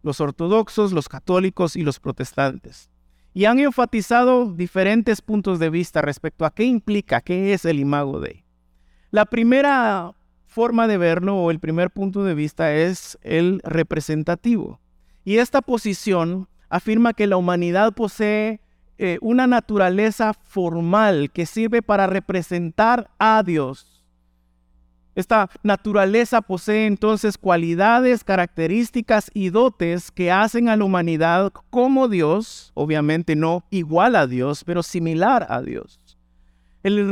los 0.03 0.21
ortodoxos, 0.21 0.93
los 0.93 1.09
católicos 1.09 1.77
y 1.77 1.83
los 1.83 2.01
protestantes. 2.01 2.91
Y 3.35 3.47
han 3.47 3.59
enfatizado 3.59 4.53
diferentes 4.53 5.23
puntos 5.23 5.59
de 5.59 5.71
vista 5.71 6.03
respecto 6.03 6.45
a 6.45 6.55
qué 6.55 6.65
implica, 6.65 7.21
qué 7.21 7.55
es 7.55 7.65
el 7.65 7.79
imago 7.79 8.21
de. 8.21 8.45
La 9.11 9.25
primera 9.25 10.15
forma 10.47 10.87
de 10.87 10.99
verlo 10.99 11.37
o 11.37 11.51
el 11.51 11.61
primer 11.61 11.91
punto 11.91 12.25
de 12.25 12.35
vista 12.35 12.75
es 12.75 13.19
el 13.23 13.61
representativo. 13.65 14.81
Y 15.25 15.39
esta 15.39 15.63
posición 15.63 16.49
afirma 16.69 17.15
que 17.15 17.27
la 17.27 17.37
humanidad 17.37 17.93
posee 17.93 18.61
eh, 18.99 19.19
una 19.21 19.47
naturaleza 19.47 20.35
formal 20.35 21.31
que 21.33 21.47
sirve 21.47 21.83
para 21.83 22.07
representar 22.07 23.11
a 23.19 23.43
Dios. 23.43 23.92
Esta 25.15 25.51
naturaleza 25.63 26.41
posee 26.41 26.87
entonces 26.87 27.37
cualidades, 27.37 28.25
características 28.25 29.31
y 29.35 29.51
dotes 29.51 30.11
que 30.11 30.33
hacen 30.33 30.71
a 30.71 30.77
la 30.77 30.85
humanidad 30.85 31.53
como 31.71 32.09
Dios, 32.09 32.73
obviamente 32.75 33.37
no 33.37 33.65
igual 33.71 34.17
a 34.17 34.27
Dios, 34.27 34.65
pero 34.65 34.83
similar 34.83 35.47
a 35.51 35.61
Dios. 35.61 36.01
El, 36.83 37.09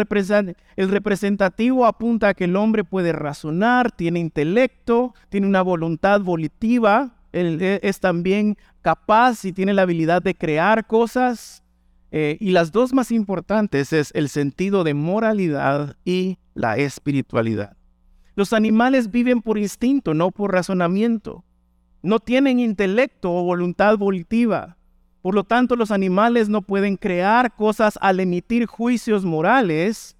representativo 0.77 1.87
apunta 1.87 2.29
a 2.29 2.35
que 2.35 2.45
el 2.45 2.57
hombre 2.57 2.85
puede 2.85 3.13
razonar, 3.13 3.93
tiene 3.93 4.19
intelecto, 4.19 5.15
tiene 5.29 5.47
una 5.47 5.63
voluntad 5.63 6.23
volitiva, 6.23 7.15
e, 7.33 7.79
es 7.83 8.01
también 8.01 8.57
capaz 8.83 9.45
y 9.45 9.53
tiene 9.53 9.75
la 9.75 9.83
habilidad 9.83 10.23
de 10.23 10.35
crear 10.35 10.87
cosas. 10.87 11.63
Eh, 12.13 12.37
y 12.41 12.51
las 12.51 12.73
dos 12.73 12.93
más 12.93 13.13
importantes 13.13 13.93
es 13.93 14.11
el 14.15 14.29
sentido 14.29 14.83
de 14.83 14.95
moralidad 14.95 15.97
y 16.05 16.39
la 16.55 16.77
espiritualidad. 16.77 17.77
Los 18.41 18.55
animales 18.55 19.11
viven 19.11 19.43
por 19.43 19.59
instinto, 19.59 20.15
no 20.15 20.31
por 20.31 20.55
razonamiento. 20.55 21.45
No 22.01 22.21
tienen 22.21 22.59
intelecto 22.59 23.31
o 23.31 23.45
voluntad 23.45 23.99
volitiva. 23.99 24.79
Por 25.21 25.35
lo 25.35 25.45
tanto, 25.45 25.77
los 25.77 25.91
animales 25.91 26.49
no 26.49 26.63
pueden 26.63 26.97
crear 26.97 27.55
cosas 27.55 27.99
al 28.01 28.19
emitir 28.19 28.65
juicios 28.65 29.27
morales. 29.27 30.17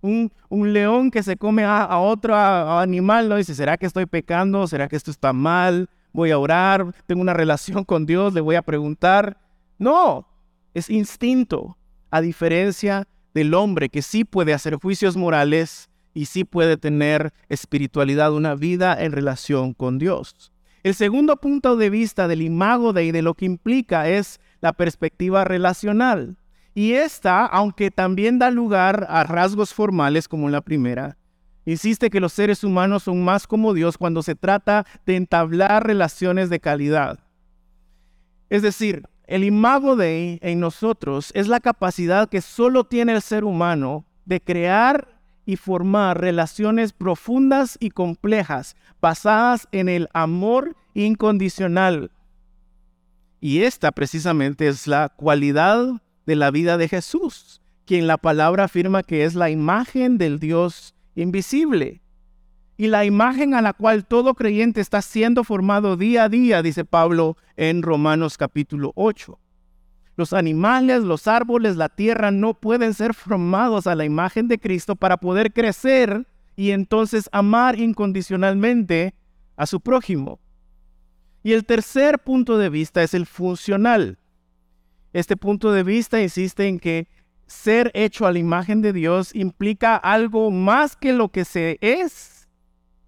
Un, 0.00 0.30
león 0.48 1.10
que 1.10 1.24
se 1.24 1.36
come 1.36 1.64
a, 1.64 1.98
otro 1.98 2.36
animal 2.36 3.28
no 3.28 3.34
dice, 3.34 3.56
¿será 3.56 3.76
que 3.76 3.86
estoy 3.86 4.06
pecando? 4.06 4.68
¿Será 4.68 4.86
que 4.86 4.94
esto 4.94 5.10
está 5.10 5.32
mal? 5.32 5.90
Voy 6.12 6.30
a 6.30 6.38
orar, 6.38 6.94
tengo 7.06 7.20
una 7.20 7.34
relación 7.34 7.82
con 7.82 8.06
Dios, 8.06 8.32
le 8.32 8.42
voy 8.42 8.54
a 8.54 8.62
preguntar. 8.62 9.40
No, 9.76 10.28
es 10.72 10.88
instinto, 10.88 11.76
a 12.12 12.20
diferencia 12.20 13.08
del 13.34 13.54
hombre 13.54 13.88
que 13.88 14.02
sí 14.02 14.22
puede 14.22 14.54
hacer 14.54 14.76
juicios 14.76 15.16
morales 15.16 15.90
y 16.16 16.24
sí 16.24 16.44
puede 16.44 16.78
tener 16.78 17.34
espiritualidad, 17.50 18.32
una 18.32 18.54
vida 18.54 18.96
en 18.98 19.12
relación 19.12 19.74
con 19.74 19.98
Dios. 19.98 20.50
El 20.82 20.94
segundo 20.94 21.36
punto 21.36 21.76
de 21.76 21.90
vista 21.90 22.26
del 22.26 22.40
imago 22.40 22.94
de, 22.94 23.12
de 23.12 23.20
lo 23.20 23.34
que 23.34 23.44
implica 23.44 24.08
es 24.08 24.40
la 24.62 24.72
perspectiva 24.72 25.44
relacional. 25.44 26.38
Y 26.74 26.92
esta, 26.92 27.44
aunque 27.44 27.90
también 27.90 28.38
da 28.38 28.50
lugar 28.50 29.06
a 29.10 29.24
rasgos 29.24 29.74
formales 29.74 30.26
como 30.26 30.48
la 30.48 30.62
primera, 30.62 31.18
insiste 31.66 32.08
que 32.08 32.20
los 32.20 32.32
seres 32.32 32.64
humanos 32.64 33.02
son 33.02 33.22
más 33.22 33.46
como 33.46 33.74
Dios 33.74 33.98
cuando 33.98 34.22
se 34.22 34.34
trata 34.34 34.86
de 35.04 35.16
entablar 35.16 35.86
relaciones 35.86 36.48
de 36.48 36.60
calidad. 36.60 37.20
Es 38.48 38.62
decir, 38.62 39.02
el 39.26 39.44
imago 39.44 39.96
de 39.96 40.38
en 40.40 40.60
nosotros 40.60 41.30
es 41.34 41.46
la 41.46 41.60
capacidad 41.60 42.30
que 42.30 42.40
solo 42.40 42.84
tiene 42.84 43.12
el 43.12 43.20
ser 43.20 43.44
humano 43.44 44.06
de 44.24 44.40
crear 44.40 45.15
y 45.46 45.56
formar 45.56 46.20
relaciones 46.20 46.92
profundas 46.92 47.78
y 47.80 47.90
complejas 47.90 48.76
basadas 49.00 49.68
en 49.70 49.88
el 49.88 50.08
amor 50.12 50.76
incondicional. 50.92 52.10
Y 53.40 53.62
esta 53.62 53.92
precisamente 53.92 54.66
es 54.66 54.88
la 54.88 55.08
cualidad 55.08 56.02
de 56.26 56.36
la 56.36 56.50
vida 56.50 56.76
de 56.76 56.88
Jesús, 56.88 57.62
quien 57.84 58.08
la 58.08 58.18
palabra 58.18 58.64
afirma 58.64 59.04
que 59.04 59.24
es 59.24 59.36
la 59.36 59.48
imagen 59.48 60.18
del 60.18 60.40
Dios 60.40 60.94
invisible. 61.14 62.02
Y 62.76 62.88
la 62.88 63.04
imagen 63.04 63.54
a 63.54 63.62
la 63.62 63.72
cual 63.72 64.04
todo 64.04 64.34
creyente 64.34 64.80
está 64.80 65.00
siendo 65.00 65.44
formado 65.44 65.96
día 65.96 66.24
a 66.24 66.28
día, 66.28 66.60
dice 66.60 66.84
Pablo 66.84 67.36
en 67.56 67.82
Romanos 67.82 68.36
capítulo 68.36 68.92
8. 68.96 69.38
Los 70.16 70.32
animales, 70.32 71.02
los 71.02 71.28
árboles, 71.28 71.76
la 71.76 71.90
tierra 71.90 72.30
no 72.30 72.54
pueden 72.54 72.94
ser 72.94 73.12
formados 73.12 73.86
a 73.86 73.94
la 73.94 74.04
imagen 74.04 74.48
de 74.48 74.58
Cristo 74.58 74.96
para 74.96 75.18
poder 75.18 75.52
crecer 75.52 76.26
y 76.56 76.70
entonces 76.70 77.28
amar 77.32 77.78
incondicionalmente 77.78 79.14
a 79.56 79.66
su 79.66 79.80
prójimo. 79.80 80.40
Y 81.42 81.52
el 81.52 81.64
tercer 81.64 82.18
punto 82.18 82.58
de 82.58 82.70
vista 82.70 83.02
es 83.02 83.14
el 83.14 83.26
funcional. 83.26 84.18
Este 85.12 85.36
punto 85.36 85.70
de 85.70 85.82
vista 85.82 86.20
insiste 86.20 86.66
en 86.66 86.78
que 86.78 87.08
ser 87.46 87.90
hecho 87.94 88.26
a 88.26 88.32
la 88.32 88.38
imagen 88.38 88.82
de 88.82 88.92
Dios 88.92 89.34
implica 89.34 89.96
algo 89.96 90.50
más 90.50 90.96
que 90.96 91.12
lo 91.12 91.28
que 91.28 91.44
se 91.44 91.78
es, 91.80 92.48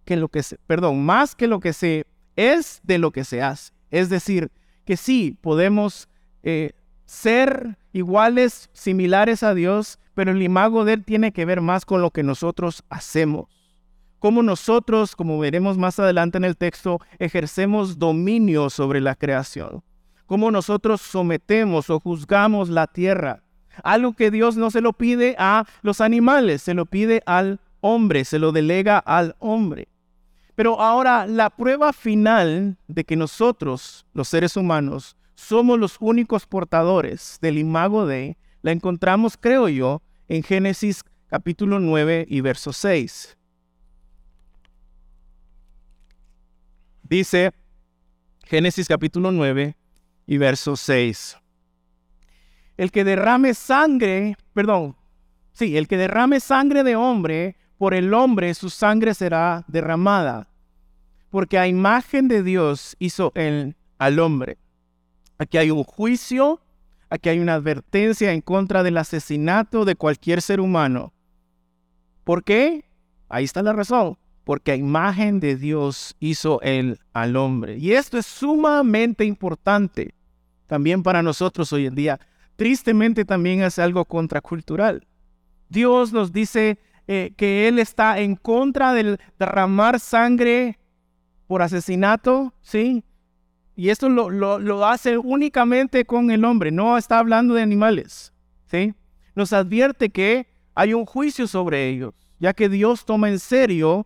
que 0.05 0.17
lo 0.17 0.29
que 0.29 0.43
se, 0.43 0.59
perdón, 0.67 1.05
más 1.05 1.35
que 1.35 1.49
lo 1.49 1.59
que 1.59 1.73
se 1.73 2.07
es 2.37 2.81
de 2.85 2.99
lo 2.99 3.11
que 3.11 3.25
se 3.25 3.43
hace. 3.43 3.73
Es 3.91 4.09
decir, 4.09 4.53
que 4.85 4.97
sí 4.97 5.37
podemos 5.41 6.09
eh, 6.43 6.73
ser 7.09 7.79
iguales, 7.95 8.69
similares 8.75 9.43
a 9.43 9.55
Dios, 9.55 9.99
pero 10.13 10.31
el 10.31 10.43
imago 10.43 10.85
de 10.85 10.93
Él 10.93 11.05
tiene 11.05 11.33
que 11.33 11.47
ver 11.47 11.63
más 11.63 11.87
con 11.87 12.03
lo 12.03 12.11
que 12.11 12.23
nosotros 12.23 12.85
hacemos. 12.91 13.47
Cómo 14.19 14.43
nosotros, 14.43 15.17
como 15.17 15.39
veremos 15.39 15.79
más 15.79 15.99
adelante 15.99 16.37
en 16.37 16.45
el 16.45 16.59
texto, 16.59 17.01
ejercemos 17.19 17.99
dominio 17.99 18.69
sobre 18.69 19.01
la 19.01 19.15
creación. 19.15 19.83
Cómo 20.27 20.51
nosotros 20.51 21.01
sometemos 21.01 21.89
o 21.89 21.99
juzgamos 21.99 22.69
la 22.69 22.87
tierra. 22.87 23.43
Algo 23.83 24.13
que 24.13 24.31
Dios 24.31 24.59
no 24.59 24.71
se 24.71 24.83
lo 24.83 24.93
pide 24.93 25.35
a 25.39 25.65
los 25.81 26.03
animales, 26.03 26.61
se 26.61 26.75
lo 26.75 26.85
pide 26.85 27.23
al 27.25 27.59
hombre, 27.81 28.27
se 28.27 28.39
lo 28.39 28.53
delega 28.53 28.99
al 28.99 29.35
hombre. 29.39 29.89
Pero 30.55 30.79
ahora 30.79 31.27
la 31.27 31.49
prueba 31.49 31.95
final 31.95 32.77
de 32.87 33.05
que 33.05 33.17
nosotros, 33.17 34.05
los 34.13 34.29
seres 34.29 34.57
humanos, 34.59 35.17
somos 35.39 35.79
los 35.79 35.99
únicos 36.01 36.47
portadores 36.47 37.39
del 37.41 37.59
imago 37.59 38.07
de, 38.07 38.37
la 38.61 38.73
encontramos, 38.73 39.37
creo 39.37 39.69
yo, 39.69 40.03
en 40.27 40.43
Génesis 40.43 41.05
capítulo 41.29 41.79
9 41.79 42.27
y 42.29 42.41
verso 42.41 42.73
6. 42.73 43.39
Dice 47.05 47.53
Génesis 48.47 48.89
capítulo 48.89 49.31
9 49.31 49.77
y 50.27 50.39
verso 50.39 50.75
6. 50.75 51.39
El 52.77 52.91
que 52.91 53.05
derrame 53.05 53.55
sangre, 53.55 54.37
perdón, 54.55 54.97
sí, 55.53 55.77
el 55.77 55.87
que 55.87 55.99
derrame 55.99 56.41
sangre 56.41 56.83
de 56.83 56.97
hombre, 56.97 57.55
por 57.79 57.95
el 57.95 58.13
hombre 58.13 58.55
su 58.55 58.71
sangre 58.71 59.15
será 59.15 59.65
derramada, 59.69 60.51
porque 61.31 61.59
a 61.59 61.69
imagen 61.69 62.27
de 62.27 62.43
Dios 62.43 62.97
hizo 62.99 63.31
él 63.37 63.77
al 63.99 64.19
hombre. 64.19 64.59
Aquí 65.39 65.59
hay 65.59 65.71
un 65.71 65.85
juicio 65.85 66.61
Aquí 67.11 67.31
hay 67.31 67.41
una 67.41 67.55
advertencia 67.55 68.33
en 68.33 68.43
contra 68.43 68.83
del 68.83 68.99
asesinato 68.99 69.85
de 69.85 69.97
cualquier 69.97 70.43
ser 70.43 70.61
humano. 70.61 71.15
¿Por 72.25 72.45
qué? 72.45 72.85
Ahí 73.29 73.45
está 73.45 73.63
la 73.63 73.73
razón. 73.73 74.19
Porque 74.45 74.73
a 74.73 74.77
imagen 74.77 75.41
de 75.41 75.57
Dios 75.57 76.17
hizo 76.21 76.61
él 76.63 77.01
al 77.13 77.37
hombre. 77.37 77.79
Y 77.79 77.93
esto 77.93 78.19
es 78.19 78.27
sumamente 78.27 79.25
importante 79.25 80.15
también 80.67 81.03
para 81.03 81.23
nosotros 81.23 81.73
hoy 81.73 81.87
en 81.87 81.95
día. 81.95 82.21
Tristemente 82.57 83.25
también 83.25 83.63
es 83.63 83.79
algo 83.79 84.05
contracultural. 84.05 85.07
Dios 85.71 86.13
nos 86.13 86.33
dice 86.33 86.79
eh, 87.07 87.33
que 87.37 87.69
Él 87.69 87.79
está 87.79 88.19
en 88.21 88.37
contra 88.37 88.93
del 88.93 89.19
derramar 89.39 90.01
sangre 90.01 90.79
por 91.47 91.63
asesinato, 91.63 92.53
¿sí? 92.61 93.05
Y 93.79 93.91
esto 93.91 94.09
lo, 94.09 94.85
hace 94.85 95.19
únicamente 95.19 96.05
con 96.05 96.33
el 96.33 96.45
hombre, 96.45 96.73
no 96.73 96.99
está 96.99 97.21
hablando 97.21 97.55
de 97.55 97.63
animales. 97.63 98.33
¿sí? 98.67 98.93
Nos 99.37 99.53
advierte 99.53 100.11
que 100.11 100.49
hay 100.75 100.95
un 100.95 101.07
juicio 101.07 101.47
sobre 101.47 101.89
ellos, 101.89 102.13
ya 102.41 102.55
que 102.55 102.69
Dios 102.69 103.05
toma 103.05 103.29
en 103.29 103.39
serio 103.39 104.05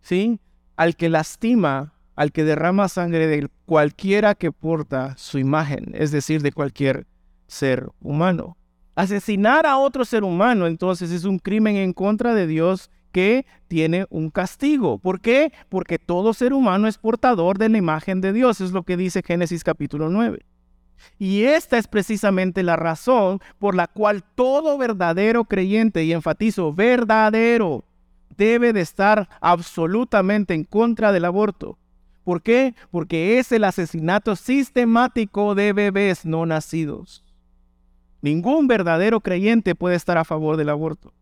¿sí? 0.00 0.40
al 0.76 0.96
que 0.96 1.10
lastima, 1.10 1.92
al 2.16 2.32
que 2.32 2.44
derrama 2.44 2.88
sangre 2.88 3.26
de 3.26 3.46
cualquiera 3.66 4.34
que 4.34 4.50
porta 4.50 5.14
su 5.18 5.38
imagen, 5.38 5.90
es 5.92 6.10
decir, 6.10 6.40
de 6.40 6.52
cualquier 6.52 7.06
ser 7.46 7.90
humano. 8.00 8.56
Asesinar 8.94 9.66
a 9.66 9.76
otro 9.76 10.06
ser 10.06 10.24
humano 10.24 10.66
entonces 10.66 11.10
es 11.10 11.24
un 11.24 11.38
crimen 11.38 11.76
en 11.76 11.92
contra 11.92 12.32
de 12.32 12.46
Dios 12.46 12.90
que 13.14 13.46
tiene 13.68 14.06
un 14.10 14.28
castigo. 14.28 14.98
¿Por 14.98 15.20
qué? 15.20 15.52
Porque 15.68 16.00
todo 16.00 16.34
ser 16.34 16.52
humano 16.52 16.88
es 16.88 16.98
portador 16.98 17.58
de 17.58 17.68
la 17.68 17.78
imagen 17.78 18.20
de 18.20 18.32
Dios, 18.32 18.60
es 18.60 18.72
lo 18.72 18.82
que 18.82 18.96
dice 18.96 19.22
Génesis 19.24 19.62
capítulo 19.62 20.10
9. 20.10 20.44
Y 21.16 21.44
esta 21.44 21.78
es 21.78 21.86
precisamente 21.86 22.64
la 22.64 22.74
razón 22.74 23.38
por 23.60 23.76
la 23.76 23.86
cual 23.86 24.24
todo 24.34 24.76
verdadero 24.78 25.44
creyente, 25.44 26.02
y 26.02 26.12
enfatizo 26.12 26.74
verdadero, 26.74 27.84
debe 28.36 28.72
de 28.72 28.80
estar 28.80 29.28
absolutamente 29.40 30.52
en 30.52 30.64
contra 30.64 31.12
del 31.12 31.24
aborto. 31.24 31.78
¿Por 32.24 32.42
qué? 32.42 32.74
Porque 32.90 33.38
es 33.38 33.52
el 33.52 33.62
asesinato 33.62 34.34
sistemático 34.34 35.54
de 35.54 35.72
bebés 35.72 36.26
no 36.26 36.46
nacidos. 36.46 37.22
Ningún 38.22 38.66
verdadero 38.66 39.20
creyente 39.20 39.76
puede 39.76 39.94
estar 39.94 40.18
a 40.18 40.24
favor 40.24 40.56
del 40.56 40.70
aborto. 40.70 41.12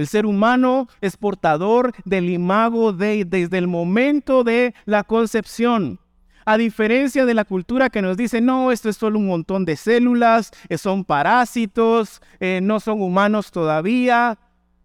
El 0.00 0.06
ser 0.06 0.24
humano 0.24 0.88
es 1.02 1.18
portador 1.18 1.92
del 2.06 2.30
imago 2.30 2.94
de 2.94 3.26
desde 3.26 3.58
el 3.58 3.66
momento 3.66 4.44
de 4.44 4.74
la 4.86 5.04
concepción. 5.04 6.00
A 6.46 6.56
diferencia 6.56 7.26
de 7.26 7.34
la 7.34 7.44
cultura 7.44 7.90
que 7.90 8.00
nos 8.00 8.16
dice, 8.16 8.40
no, 8.40 8.72
esto 8.72 8.88
es 8.88 8.96
solo 8.96 9.18
un 9.18 9.26
montón 9.26 9.66
de 9.66 9.76
células, 9.76 10.52
eh, 10.70 10.78
son 10.78 11.04
parásitos, 11.04 12.22
eh, 12.40 12.60
no 12.62 12.80
son 12.80 13.02
humanos 13.02 13.50
todavía. 13.50 14.38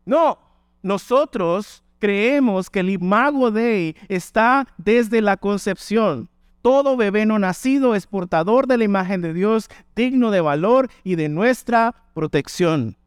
No, 0.06 0.38
nosotros 0.84 1.82
creemos 2.00 2.70
que 2.70 2.82
el 2.82 2.90
imago 2.90 3.52
de 3.52 3.96
está 4.10 4.68
desde 4.78 5.22
la 5.22 5.38
concepción. 5.38 6.28
Todo 6.62 6.98
bebé 6.98 7.26
no 7.26 7.40
nacido 7.40 7.96
es 7.96 8.06
portador 8.06 8.68
de 8.68 8.80
la 8.80 8.84
imagen 8.84 9.22
de 9.22 9.34
Dios, 9.34 9.70
digno 9.96 10.30
de 10.32 10.42
valor 10.42 10.90
y 11.06 11.16
de 11.16 11.30
nuestra 11.30 11.96
protección. 12.14 12.98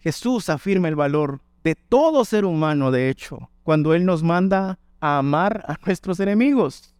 Jesús 0.00 0.48
afirma 0.48 0.88
el 0.88 0.96
valor 0.96 1.40
de 1.64 1.74
todo 1.74 2.24
ser 2.24 2.44
humano, 2.44 2.90
de 2.90 3.10
hecho, 3.10 3.50
cuando 3.62 3.94
Él 3.94 4.04
nos 4.04 4.22
manda 4.22 4.78
a 5.00 5.18
amar 5.18 5.64
a 5.68 5.76
nuestros 5.84 6.20
enemigos. 6.20 6.94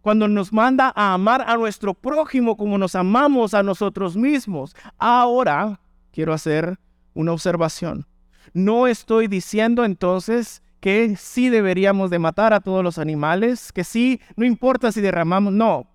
Cuando 0.00 0.28
nos 0.28 0.52
manda 0.52 0.92
a 0.94 1.12
amar 1.14 1.42
a 1.46 1.56
nuestro 1.56 1.92
prójimo 1.92 2.56
como 2.56 2.78
nos 2.78 2.94
amamos 2.94 3.52
a 3.52 3.62
nosotros 3.62 4.16
mismos. 4.16 4.76
Ahora 4.96 5.80
quiero 6.12 6.32
hacer 6.32 6.78
una 7.14 7.32
observación. 7.32 8.06
No 8.54 8.86
estoy 8.86 9.26
diciendo 9.26 9.84
entonces 9.84 10.62
que 10.80 11.16
sí 11.16 11.48
deberíamos 11.48 12.10
de 12.10 12.20
matar 12.20 12.54
a 12.54 12.60
todos 12.60 12.84
los 12.84 12.96
animales, 12.98 13.72
que 13.72 13.82
sí, 13.82 14.20
no 14.36 14.46
importa 14.46 14.92
si 14.92 15.00
derramamos, 15.00 15.52
no. 15.52 15.86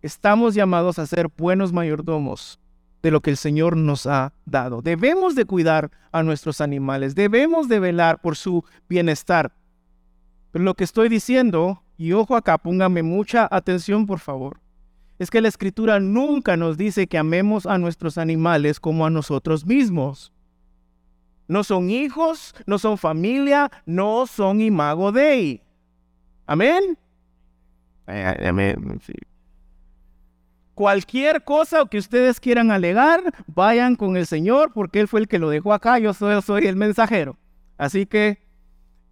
Estamos 0.00 0.54
llamados 0.54 0.98
a 0.98 1.06
ser 1.06 1.28
buenos 1.36 1.72
mayordomos 1.72 2.58
de 3.02 3.10
lo 3.10 3.20
que 3.20 3.30
el 3.30 3.36
Señor 3.36 3.76
nos 3.76 4.06
ha 4.06 4.32
dado. 4.46 4.80
Debemos 4.80 5.34
de 5.34 5.44
cuidar 5.44 5.90
a 6.12 6.22
nuestros 6.22 6.60
animales, 6.60 7.14
debemos 7.14 7.68
de 7.68 7.80
velar 7.80 8.20
por 8.20 8.36
su 8.36 8.64
bienestar. 8.88 9.52
Pero 10.52 10.64
lo 10.64 10.74
que 10.74 10.84
estoy 10.84 11.08
diciendo, 11.08 11.82
y 11.96 12.12
ojo 12.12 12.36
acá, 12.36 12.58
póngame 12.58 13.02
mucha 13.02 13.48
atención 13.50 14.06
por 14.06 14.20
favor, 14.20 14.60
es 15.18 15.30
que 15.30 15.40
la 15.40 15.48
escritura 15.48 16.00
nunca 16.00 16.56
nos 16.56 16.76
dice 16.76 17.06
que 17.06 17.18
amemos 17.18 17.66
a 17.66 17.78
nuestros 17.78 18.18
animales 18.18 18.80
como 18.80 19.06
a 19.06 19.10
nosotros 19.10 19.66
mismos. 19.66 20.32
No 21.48 21.64
son 21.64 21.90
hijos, 21.90 22.54
no 22.66 22.78
son 22.78 22.98
familia, 22.98 23.70
no 23.84 24.26
son 24.26 24.60
imago 24.60 25.12
Dei. 25.12 25.62
Amén. 26.46 26.98
Amén. 28.06 29.00
Cualquier 30.74 31.44
cosa 31.44 31.84
que 31.86 31.98
ustedes 31.98 32.40
quieran 32.40 32.70
alegar, 32.70 33.20
vayan 33.46 33.94
con 33.94 34.16
el 34.16 34.26
Señor, 34.26 34.72
porque 34.72 35.00
Él 35.00 35.08
fue 35.08 35.20
el 35.20 35.28
que 35.28 35.38
lo 35.38 35.50
dejó 35.50 35.74
acá, 35.74 35.98
yo 35.98 36.14
soy, 36.14 36.66
el 36.66 36.76
mensajero. 36.76 37.36
Así 37.76 38.06
que, 38.06 38.38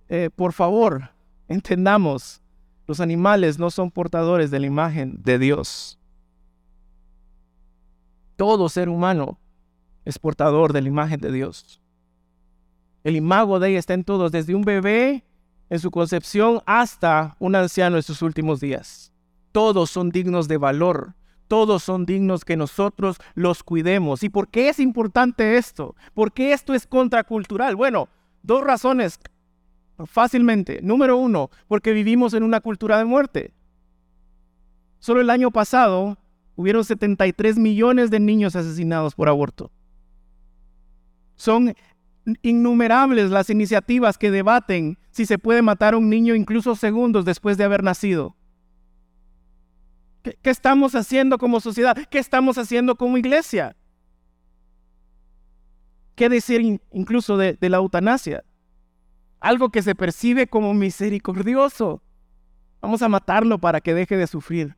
eh, 0.09 0.31
por 0.35 0.53
favor, 0.55 1.11
entendamos, 1.49 2.41
los 2.87 3.01
animales 3.01 3.59
no 3.59 3.71
son 3.71 3.91
portadores 3.91 4.51
de 4.51 4.59
la 4.59 4.67
imagen 4.67 5.23
de 5.23 5.39
Dios. 5.39 5.99
Todo 8.37 8.71
ser 8.71 8.89
humano 8.89 9.39
es 10.07 10.19
portador 10.19 10.73
de 10.73 10.81
la 10.81 10.89
imagen 10.89 11.21
de 11.21 11.31
Dios. 11.31 11.83
El 13.05 13.17
imago 13.17 13.61
de 13.61 13.71
ella 13.71 13.79
está 13.79 13.93
en 13.93 14.05
todos, 14.05 14.33
desde 14.33 14.55
un 14.55 14.63
bebé 14.63 15.25
en 15.69 15.79
su 15.79 15.91
concepción 15.91 16.63
hasta 16.65 17.37
un 17.39 17.55
anciano 17.55 17.97
en 17.97 18.03
sus 18.03 18.23
últimos 18.23 18.61
días. 18.61 19.13
Todos 19.53 19.91
son 19.91 20.11
dignos 20.11 20.49
de 20.49 20.57
valor 20.57 21.15
todos 21.51 21.83
son 21.83 22.07
dignos 22.07 22.45
que 22.45 22.57
nosotros 22.57 23.17
los 23.35 23.65
cuidemos. 23.65 24.23
¿Y 24.23 24.29
por 24.29 24.47
qué 24.47 24.69
es 24.69 24.79
importante 24.79 25.57
esto? 25.57 25.97
¿Por 26.15 26.33
qué 26.33 26.53
esto 26.53 26.75
es 26.75 26.87
contracultural? 26.87 27.75
Bueno, 27.75 28.09
dos 28.45 28.63
razones 28.63 29.19
fácilmente. 30.07 30.79
Número 30.81 31.17
uno, 31.17 31.51
porque 31.67 31.91
vivimos 31.91 32.35
en 32.35 32.45
una 32.45 32.61
cultura 32.61 32.99
de 32.99 33.05
muerte. 33.05 33.53
Solo 35.01 35.21
el 35.23 35.29
año 35.29 35.51
pasado 35.51 36.19
hubieron 36.55 36.85
73 36.85 37.59
millones 37.59 38.13
de 38.13 38.21
niños 38.21 38.55
asesinados 38.55 39.17
por 39.17 39.29
aborto. 39.29 39.73
Son 41.35 41.75
innumerables 42.43 43.33
las 43.33 43.51
iniciativas 43.51 44.19
que 44.19 44.31
debaten 44.31 44.99
si 45.11 45.27
se 45.27 45.37
puede 45.37 45.63
matar 45.63 45.95
a 45.95 45.97
un 45.97 46.11
niño 46.11 46.37
incluso 46.37 46.77
segundos 46.77 47.25
después 47.25 47.59
de 47.59 47.65
haber 47.65 47.83
nacido. 47.83 48.37
¿Qué, 50.23 50.37
estamos 50.51 50.95
haciendo 50.95 51.39
como 51.39 51.61
sociedad? 51.61 51.97
¿Qué 52.11 52.19
estamos 52.19 52.59
haciendo 52.59 52.97
como 52.97 53.17
iglesia? 53.17 53.77
¿Qué 56.15 56.29
decir 56.29 56.81
incluso 56.93 57.37
de, 57.37 57.57
la 57.61 57.79
eutanasia? 57.79 58.45
Algo 59.41 59.71
que 59.71 59.83
se 59.83 59.95
percibe 59.95 60.47
como 60.47 60.75
misericordioso. 60.75 62.03
Vamos 62.83 63.01
a 63.01 63.09
matarlo 63.09 63.59
para 63.59 63.81
que 63.81 63.95
deje 63.95 64.17
de 64.17 64.27
sufrir. 64.27 64.77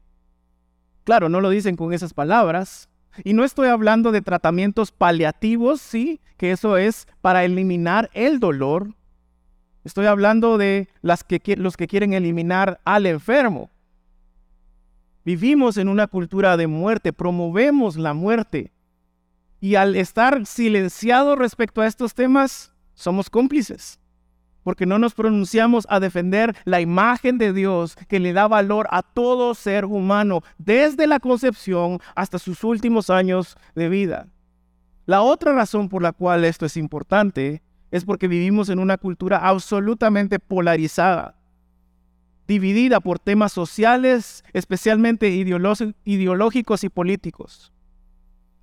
Claro, 1.04 1.28
no 1.28 1.40
lo 1.40 1.50
dicen 1.50 1.74
con 1.74 1.92
esas 1.92 2.14
palabras. 2.14 2.88
Y 3.24 3.32
no 3.32 3.44
estoy 3.44 3.68
hablando 3.68 4.12
de 4.12 4.22
tratamientos 4.22 4.92
paliativos, 4.92 5.80
sí, 5.80 6.20
que 6.36 6.52
eso 6.52 6.76
es 6.76 7.08
para 7.20 7.44
eliminar 7.44 8.08
el 8.14 8.38
dolor. 8.38 8.94
Estoy 9.84 10.06
hablando 10.06 10.58
de 10.58 10.88
las 11.02 11.24
que, 11.24 11.40
los 11.56 11.76
que 11.76 11.88
quieren 11.88 12.12
eliminar 12.12 12.80
al 12.84 13.06
enfermo. 13.06 13.68
Vivimos 15.24 15.76
en 15.76 15.88
una 15.88 16.08
cultura 16.08 16.56
de 16.56 16.66
muerte, 16.66 17.12
promovemos 17.12 17.96
la 17.96 18.12
muerte. 18.12 18.72
Y 19.60 19.76
al 19.76 19.94
estar 19.94 20.44
silenciados 20.46 21.38
respecto 21.38 21.80
a 21.80 21.86
estos 21.86 22.14
temas, 22.14 22.72
somos 22.94 23.30
cómplices. 23.30 24.00
Porque 24.64 24.86
no 24.86 24.98
nos 24.98 25.14
pronunciamos 25.14 25.86
a 25.88 26.00
defender 26.00 26.56
la 26.64 26.80
imagen 26.80 27.38
de 27.38 27.52
Dios 27.52 27.96
que 28.08 28.18
le 28.18 28.32
da 28.32 28.48
valor 28.48 28.88
a 28.90 29.02
todo 29.02 29.54
ser 29.54 29.84
humano, 29.84 30.42
desde 30.58 31.06
la 31.06 31.20
concepción 31.20 32.00
hasta 32.16 32.38
sus 32.38 32.64
últimos 32.64 33.08
años 33.08 33.56
de 33.74 33.88
vida. 33.88 34.28
La 35.06 35.22
otra 35.22 35.52
razón 35.52 35.88
por 35.88 36.02
la 36.02 36.12
cual 36.12 36.44
esto 36.44 36.66
es 36.66 36.76
importante 36.76 37.62
es 37.90 38.04
porque 38.04 38.28
vivimos 38.28 38.68
en 38.68 38.78
una 38.78 38.98
cultura 38.98 39.38
absolutamente 39.38 40.38
polarizada 40.38 41.41
dividida 42.52 43.00
por 43.00 43.18
temas 43.18 43.50
sociales, 43.50 44.44
especialmente 44.52 45.30
ideológicos 45.30 46.84
y 46.84 46.90
políticos. 46.90 47.72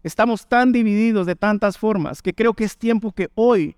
Estamos 0.03 0.47
tan 0.47 0.71
divididos 0.71 1.25
de 1.25 1.35
tantas 1.35 1.79
formas 1.79 2.21
que 2.21 2.35
creo 2.35 2.53
que 2.53 2.65
es 2.65 2.77
tiempo 2.77 3.11
que 3.13 3.29
hoy 3.33 3.75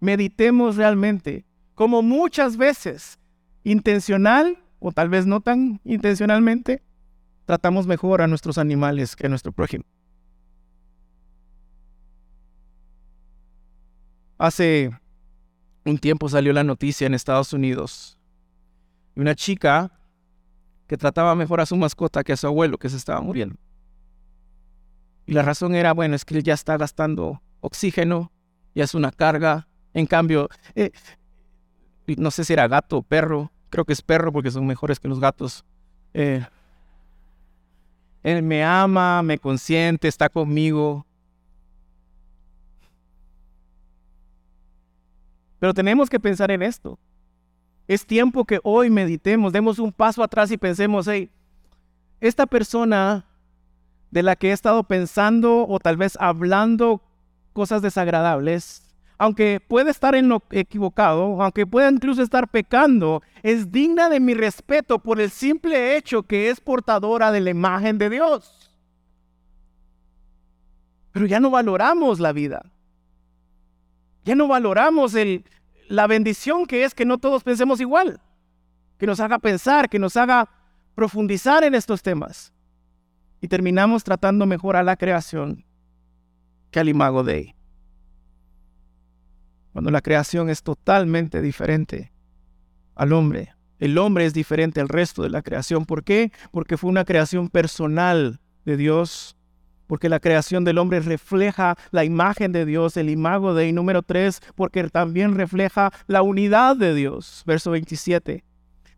meditemos 0.00 0.76
realmente, 0.76 1.46
como 1.74 2.02
muchas 2.02 2.58
veces, 2.58 3.18
intencional 3.64 4.58
o 4.80 4.92
tal 4.92 5.08
vez 5.08 5.24
no 5.24 5.40
tan 5.40 5.80
intencionalmente, 5.84 6.82
tratamos 7.46 7.86
mejor 7.86 8.20
a 8.20 8.26
nuestros 8.26 8.58
animales 8.58 9.16
que 9.16 9.26
a 9.26 9.30
nuestro 9.30 9.50
prójimo. 9.50 9.84
Hace 14.36 14.90
un 15.86 15.96
tiempo 15.96 16.28
salió 16.28 16.52
la 16.52 16.64
noticia 16.64 17.06
en 17.06 17.14
Estados 17.14 17.54
Unidos 17.54 18.18
y 19.14 19.20
una 19.20 19.34
chica 19.34 19.92
que 20.86 20.96
trataba 20.96 21.34
mejor 21.34 21.60
a 21.60 21.66
su 21.66 21.76
mascota 21.76 22.24
que 22.24 22.32
a 22.32 22.36
su 22.36 22.46
abuelo 22.46 22.78
que 22.78 22.88
se 22.88 22.96
estaba 22.96 23.20
muriendo. 23.20 23.56
Y 25.26 25.32
la 25.32 25.42
razón 25.42 25.74
era, 25.74 25.92
bueno, 25.92 26.14
es 26.14 26.24
que 26.24 26.36
él 26.36 26.42
ya 26.42 26.54
está 26.54 26.76
gastando 26.76 27.40
oxígeno, 27.60 28.30
ya 28.74 28.84
es 28.84 28.94
una 28.94 29.10
carga. 29.10 29.68
En 29.94 30.06
cambio, 30.06 30.48
eh, 30.74 30.90
no 32.18 32.30
sé 32.30 32.44
si 32.44 32.52
era 32.52 32.68
gato 32.68 32.98
o 32.98 33.02
perro, 33.02 33.50
creo 33.70 33.84
que 33.84 33.94
es 33.94 34.02
perro 34.02 34.32
porque 34.32 34.50
son 34.50 34.66
mejores 34.66 35.00
que 35.00 35.08
los 35.08 35.20
gatos. 35.20 35.64
Eh, 36.12 36.44
él 38.22 38.42
me 38.42 38.64
ama, 38.64 39.22
me 39.22 39.38
consiente, 39.38 40.08
está 40.08 40.28
conmigo. 40.28 41.06
Pero 45.58 45.72
tenemos 45.72 46.10
que 46.10 46.20
pensar 46.20 46.50
en 46.50 46.62
esto. 46.62 46.98
Es 47.86 48.06
tiempo 48.06 48.44
que 48.44 48.60
hoy 48.62 48.90
meditemos, 48.90 49.52
demos 49.52 49.78
un 49.78 49.92
paso 49.92 50.22
atrás 50.22 50.50
y 50.50 50.56
pensemos, 50.56 51.06
hey, 51.06 51.30
esta 52.20 52.46
persona 52.46 53.26
de 54.10 54.22
la 54.22 54.36
que 54.36 54.50
he 54.50 54.52
estado 54.52 54.84
pensando 54.84 55.66
o 55.66 55.78
tal 55.78 55.96
vez 55.96 56.16
hablando 56.20 57.02
cosas 57.52 57.82
desagradables, 57.82 58.84
aunque 59.18 59.60
puede 59.60 59.90
estar 59.90 60.14
equivocado, 60.50 61.42
aunque 61.42 61.66
pueda 61.66 61.90
incluso 61.90 62.22
estar 62.22 62.48
pecando, 62.48 63.22
es 63.42 63.70
digna 63.70 64.08
de 64.08 64.20
mi 64.20 64.34
respeto 64.34 64.98
por 64.98 65.20
el 65.20 65.30
simple 65.30 65.96
hecho 65.96 66.22
que 66.24 66.50
es 66.50 66.60
portadora 66.60 67.30
de 67.30 67.40
la 67.40 67.50
imagen 67.50 67.98
de 67.98 68.10
Dios. 68.10 68.72
Pero 71.12 71.26
ya 71.26 71.38
no 71.38 71.50
valoramos 71.50 72.18
la 72.18 72.32
vida. 72.32 72.64
Ya 74.24 74.34
no 74.34 74.48
valoramos 74.48 75.14
el, 75.14 75.44
la 75.88 76.06
bendición 76.06 76.66
que 76.66 76.84
es 76.84 76.94
que 76.94 77.04
no 77.04 77.18
todos 77.18 77.42
pensemos 77.42 77.80
igual, 77.80 78.20
que 78.98 79.06
nos 79.06 79.20
haga 79.20 79.38
pensar, 79.38 79.88
que 79.88 79.98
nos 79.98 80.16
haga 80.16 80.48
profundizar 80.94 81.64
en 81.64 81.74
estos 81.74 82.02
temas. 82.02 82.52
Y 83.40 83.48
terminamos 83.48 84.04
tratando 84.04 84.46
mejor 84.46 84.76
a 84.76 84.82
la 84.82 84.96
creación 84.96 85.64
que 86.70 86.80
al 86.80 86.88
imago 86.88 87.22
Dei. 87.22 87.54
Cuando 89.72 89.90
la 89.90 90.00
creación 90.00 90.48
es 90.48 90.62
totalmente 90.62 91.42
diferente 91.42 92.12
al 92.94 93.12
hombre. 93.12 93.54
El 93.80 93.98
hombre 93.98 94.24
es 94.24 94.32
diferente 94.32 94.80
al 94.80 94.88
resto 94.88 95.22
de 95.22 95.30
la 95.30 95.42
creación. 95.42 95.84
¿Por 95.84 96.04
qué? 96.04 96.32
Porque 96.52 96.76
fue 96.76 96.90
una 96.90 97.04
creación 97.04 97.48
personal 97.48 98.40
de 98.64 98.76
Dios 98.76 99.36
porque 99.86 100.08
la 100.08 100.20
creación 100.20 100.64
del 100.64 100.78
hombre 100.78 101.00
refleja 101.00 101.76
la 101.90 102.04
imagen 102.04 102.52
de 102.52 102.64
Dios, 102.64 102.96
el 102.96 103.10
imago 103.10 103.54
de, 103.54 103.68
y 103.68 103.72
número 103.72 104.02
3, 104.02 104.40
porque 104.54 104.84
también 104.88 105.34
refleja 105.34 105.92
la 106.06 106.22
unidad 106.22 106.76
de 106.76 106.94
Dios. 106.94 107.42
Verso 107.46 107.70
27. 107.70 108.44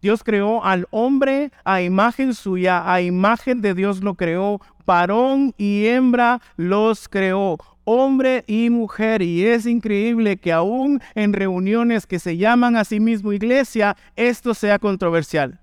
Dios 0.03 0.23
creó 0.23 0.65
al 0.65 0.87
hombre 0.91 1.51
a 1.65 1.83
imagen 1.83 2.35
suya, 2.35 2.93
a 2.93 3.01
imagen 3.01 3.61
de 3.61 3.75
Dios 3.75 4.03
lo 4.03 4.15
creó, 4.15 4.61
varón 4.85 5.53
y 5.59 5.87
hembra 5.87 6.41
los 6.57 7.09
creó, 7.09 7.59
hombre 7.85 8.45
y 8.47 8.71
mujer. 8.71 9.23
Y 9.23 9.45
es 9.45 9.67
increíble 9.67 10.37
que 10.37 10.53
aún 10.53 11.01
en 11.15 11.33
reuniones 11.33 12.07
que 12.07 12.19
se 12.19 12.37
llaman 12.37 12.77
a 12.77 12.85
sí 12.85 13.01
mismo 13.01 13.33
iglesia, 13.33 13.97
esto 14.15 14.55
sea 14.55 14.79
controversial. 14.79 15.61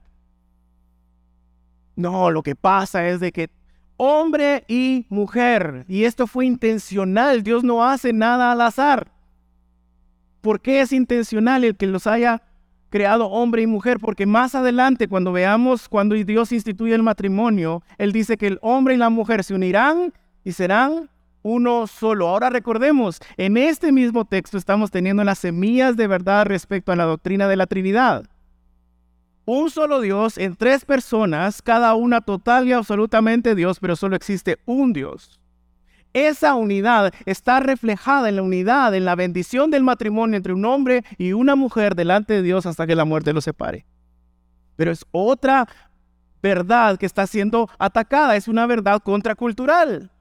No, 1.96 2.32
lo 2.32 2.42
que 2.42 2.56
pasa 2.56 3.08
es 3.08 3.20
de 3.20 3.32
que 3.32 3.50
hombre 3.98 4.64
y 4.68 5.06
mujer. 5.10 5.86
Y 5.88 6.06
esto 6.06 6.28
fue 6.28 6.46
intencional. 6.46 7.44
Dios 7.44 7.64
no 7.64 7.84
hace 7.84 8.14
nada 8.14 8.52
al 8.52 8.62
azar. 8.62 9.12
¿Por 10.42 10.62
qué 10.62 10.82
es 10.82 10.92
intencional 10.92 11.64
el 11.64 11.76
que 11.76 11.88
los 11.88 12.06
haya 12.06 12.42
creado 12.90 13.28
hombre 13.28 13.62
y 13.62 13.68
mujer? 13.68 14.00
Porque 14.00 14.26
más 14.26 14.56
adelante, 14.56 15.08
cuando 15.08 15.32
veamos 15.32 15.88
cuando 15.88 16.16
Dios 16.16 16.52
instituye 16.52 16.94
el 16.94 17.04
matrimonio, 17.04 17.82
Él 17.98 18.12
dice 18.12 18.38
que 18.38 18.48
el 18.48 18.60
hombre 18.62 18.96
y 18.96 18.98
la 18.98 19.10
mujer 19.10 19.44
se 19.44 19.54
unirán 19.54 20.14
y 20.44 20.52
serán 20.52 21.10
uno 21.44 21.88
solo. 21.88 22.28
Ahora 22.28 22.50
recordemos, 22.50 23.20
en 23.38 23.58
este 23.58 23.92
mismo 23.92 24.26
texto 24.26 24.58
estamos 24.58 24.92
teniendo 24.92 25.24
las 25.24 25.40
semillas 25.40 25.96
de 25.96 26.08
verdad 26.08 26.46
respecto 26.46 26.92
a 26.92 26.96
la 26.96 27.06
doctrina 27.06 27.48
de 27.48 27.56
la 27.56 27.68
Trinidad 27.68 28.26
un 29.46 29.70
solo 29.70 30.00
Dios 30.00 30.38
en 30.38 30.56
tres 30.56 30.86
personas, 30.86 31.62
cada 31.62 31.96
una 31.96 32.22
total 32.22 32.68
y 32.68 32.74
absolutamente 32.74 33.56
Dios, 33.56 33.80
pero 33.80 33.96
solo 33.96 34.16
existe 34.16 34.60
un 34.66 34.94
Dios. 34.94 35.40
Esa 36.14 36.54
unidad 36.56 37.12
está 37.26 37.60
reflejada 37.60 38.30
en 38.30 38.36
la 38.36 38.44
unidad, 38.44 38.94
en 38.94 39.06
la 39.06 39.16
bendición 39.16 39.72
del 39.72 39.84
matrimonio 39.84 40.38
entre 40.38 40.54
un 40.54 40.64
hombre 40.66 41.04
y 41.18 41.34
una 41.34 41.56
mujer 41.56 41.96
delante 41.96 42.34
de 42.34 42.44
Dios 42.44 42.66
hasta 42.66 42.86
que 42.86 42.96
la 42.96 43.06
muerte 43.06 43.34
los 43.34 43.44
separe. 43.44 43.86
Pero 44.76 44.92
es 44.92 45.06
otra 45.12 45.68
verdad 46.42 46.98
que 46.98 47.08
está 47.08 47.26
siendo 47.26 47.68
atacada, 47.80 48.36
es 48.36 48.48
una 48.48 48.68
verdad 48.68 49.02
contracultural. 49.02 50.12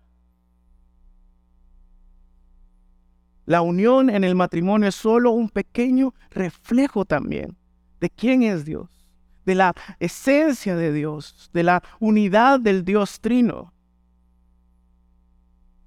La 3.44 3.60
unión 3.60 4.08
en 4.08 4.24
el 4.24 4.34
matrimonio 4.34 4.88
es 4.88 4.94
solo 4.94 5.32
un 5.32 5.50
pequeño 5.50 6.14
reflejo 6.30 7.04
también 7.04 7.56
de 8.00 8.08
quién 8.08 8.42
es 8.42 8.64
Dios 8.64 9.01
de 9.44 9.54
la 9.54 9.74
esencia 9.98 10.76
de 10.76 10.92
Dios, 10.92 11.50
de 11.52 11.62
la 11.62 11.82
unidad 11.98 12.60
del 12.60 12.84
Dios 12.84 13.20
trino. 13.20 13.72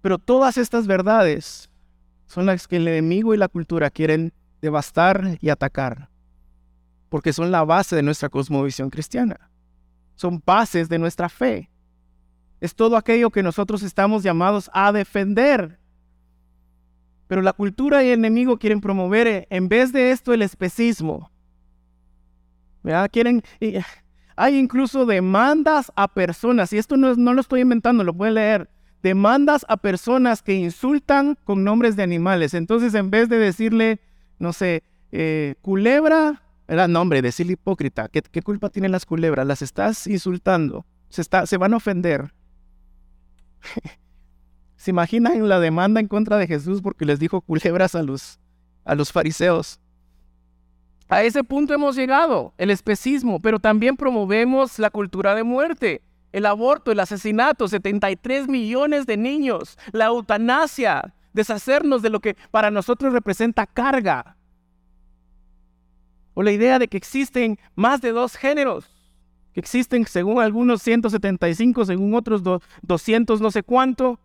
Pero 0.02 0.20
todas 0.20 0.58
estas 0.58 0.88
verdades 0.88 1.70
son 2.28 2.46
las 2.46 2.68
que 2.68 2.78
el 2.78 2.88
enemigo 2.88 3.34
y 3.34 3.38
la 3.38 3.48
cultura 3.48 3.90
quieren 3.90 4.34
devastar 4.62 5.38
y 5.42 5.50
atacar, 5.50 6.10
porque 7.10 7.34
son 7.34 7.52
la 7.52 7.64
base 7.64 7.96
de 7.96 8.04
nuestra 8.04 8.30
cosmovisión 8.30 8.90
cristiana, 8.90 9.50
son 10.16 10.42
bases 10.46 10.90
de 10.90 11.00
nuestra 11.00 11.30
fe. 11.30 11.70
Es 12.62 12.74
todo 12.74 12.98
aquello 12.98 13.30
que 13.32 13.44
nosotros 13.44 13.84
estamos 13.84 14.24
llamados 14.24 14.70
a 14.74 14.92
defender. 14.92 15.78
Pero 17.28 17.42
la 17.42 17.54
cultura 17.54 18.04
y 18.04 18.08
el 18.08 18.20
enemigo 18.20 18.58
quieren 18.58 18.82
promover, 18.82 19.48
en 19.50 19.68
vez 19.68 19.92
de 19.92 20.12
esto, 20.12 20.34
el 20.34 20.42
especismo, 20.42 21.32
Quieren, 23.12 23.44
hay 24.36 24.58
incluso 24.58 25.06
demandas 25.06 25.92
a 25.96 26.08
personas, 26.08 26.72
y 26.74 26.78
esto 26.78 26.98
no, 26.98 27.16
no 27.16 27.34
lo 27.34 27.42
estoy 27.42 27.62
inventando, 27.62 28.04
lo 28.04 28.14
pueden 28.14 28.36
leer, 28.36 28.70
demandas 29.02 29.66
a 29.70 29.78
personas 29.78 30.42
que 30.42 30.54
insultan 30.54 31.38
con 31.44 31.64
nombres 31.64 31.96
de 31.96 32.04
animales. 32.04 32.54
Entonces, 32.54 32.94
en 32.94 33.12
vez 33.12 33.30
de 33.30 33.38
decirle, 33.38 34.00
no 34.40 34.54
sé, 34.54 34.84
eh, 35.12 35.56
culebra, 35.62 36.42
era 36.68 36.88
nombre, 36.88 37.22
decirle 37.22 37.54
hipócrita, 37.54 38.08
¿qué, 38.10 38.22
¿qué, 38.22 38.42
culpa 38.42 38.70
tienen 38.70 38.92
las 38.92 39.06
culebras? 39.06 39.46
Las 39.46 39.62
estás 39.62 40.08
insultando, 40.08 40.86
se, 41.10 41.24
se 41.24 41.58
van 41.58 41.74
a 41.74 41.78
ofender. 41.78 42.34
¿Se 44.76 44.92
imaginan 44.92 45.48
la 45.48 45.60
demanda 45.60 46.00
en 46.00 46.08
contra 46.08 46.38
de 46.38 46.48
Jesús 46.48 46.82
porque 46.82 47.06
les 47.06 47.20
dijo 47.20 47.42
culebras 47.42 47.96
a 47.96 48.04
los, 48.04 48.40
a 48.84 48.96
los 48.96 49.12
fariseos? 49.12 49.80
A 51.08 51.24
ese 51.24 51.44
punto 51.44 51.74
hemos 51.74 51.96
llegado, 51.96 52.54
el 52.58 52.72
especismo, 52.72 53.40
pero 53.40 53.60
también 53.60 53.96
promovemos 53.96 54.80
la 54.80 54.90
cultura 54.90 55.36
de 55.36 55.44
muerte. 55.44 56.02
el 56.32 56.46
aborto, 56.46 56.92
el 56.92 57.00
asesinato, 57.00 57.66
73 57.70 58.50
millones 58.50 59.06
de 59.06 59.16
niños, 59.16 59.78
la 59.94 60.08
eutanasia, 60.08 61.14
deshacernos 61.32 62.02
de 62.02 62.10
lo 62.10 62.20
que 62.20 62.36
para 62.52 62.72
nosotros 62.72 63.14
representa 63.14 63.66
carga. 63.66 64.36
O 66.34 66.44
la 66.44 66.52
idea 66.52 66.78
de 66.78 66.90
que 66.90 66.98
existen 66.98 67.58
más 67.76 68.02
de 68.02 68.12
dos 68.12 68.36
géneros, 68.36 68.86
que 69.54 69.62
existen 69.62 70.06
según 70.06 70.42
algunos 70.42 70.82
175, 70.82 71.86
según 71.86 72.14
otros 72.16 72.42
200 72.82 73.40
no 73.40 73.50
sé 73.50 73.64
cuánto, 73.64 74.20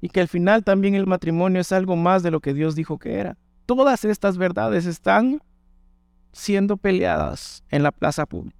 y 0.00 0.08
que 0.08 0.20
al 0.20 0.28
final 0.28 0.64
también 0.64 0.96
el 0.96 1.06
matrimonio 1.06 1.60
es 1.60 1.70
algo 1.70 1.94
más 1.94 2.24
de 2.24 2.32
lo 2.32 2.40
que 2.40 2.52
Dios 2.52 2.74
dijo 2.74 2.98
que 2.98 3.14
era. 3.14 3.36
Todas 3.66 4.04
estas 4.04 4.36
verdades 4.36 4.86
están 4.86 5.40
siendo 6.32 6.76
peleadas 6.76 7.62
en 7.70 7.82
la 7.82 7.92
plaza 7.92 8.26
pública. 8.26 8.58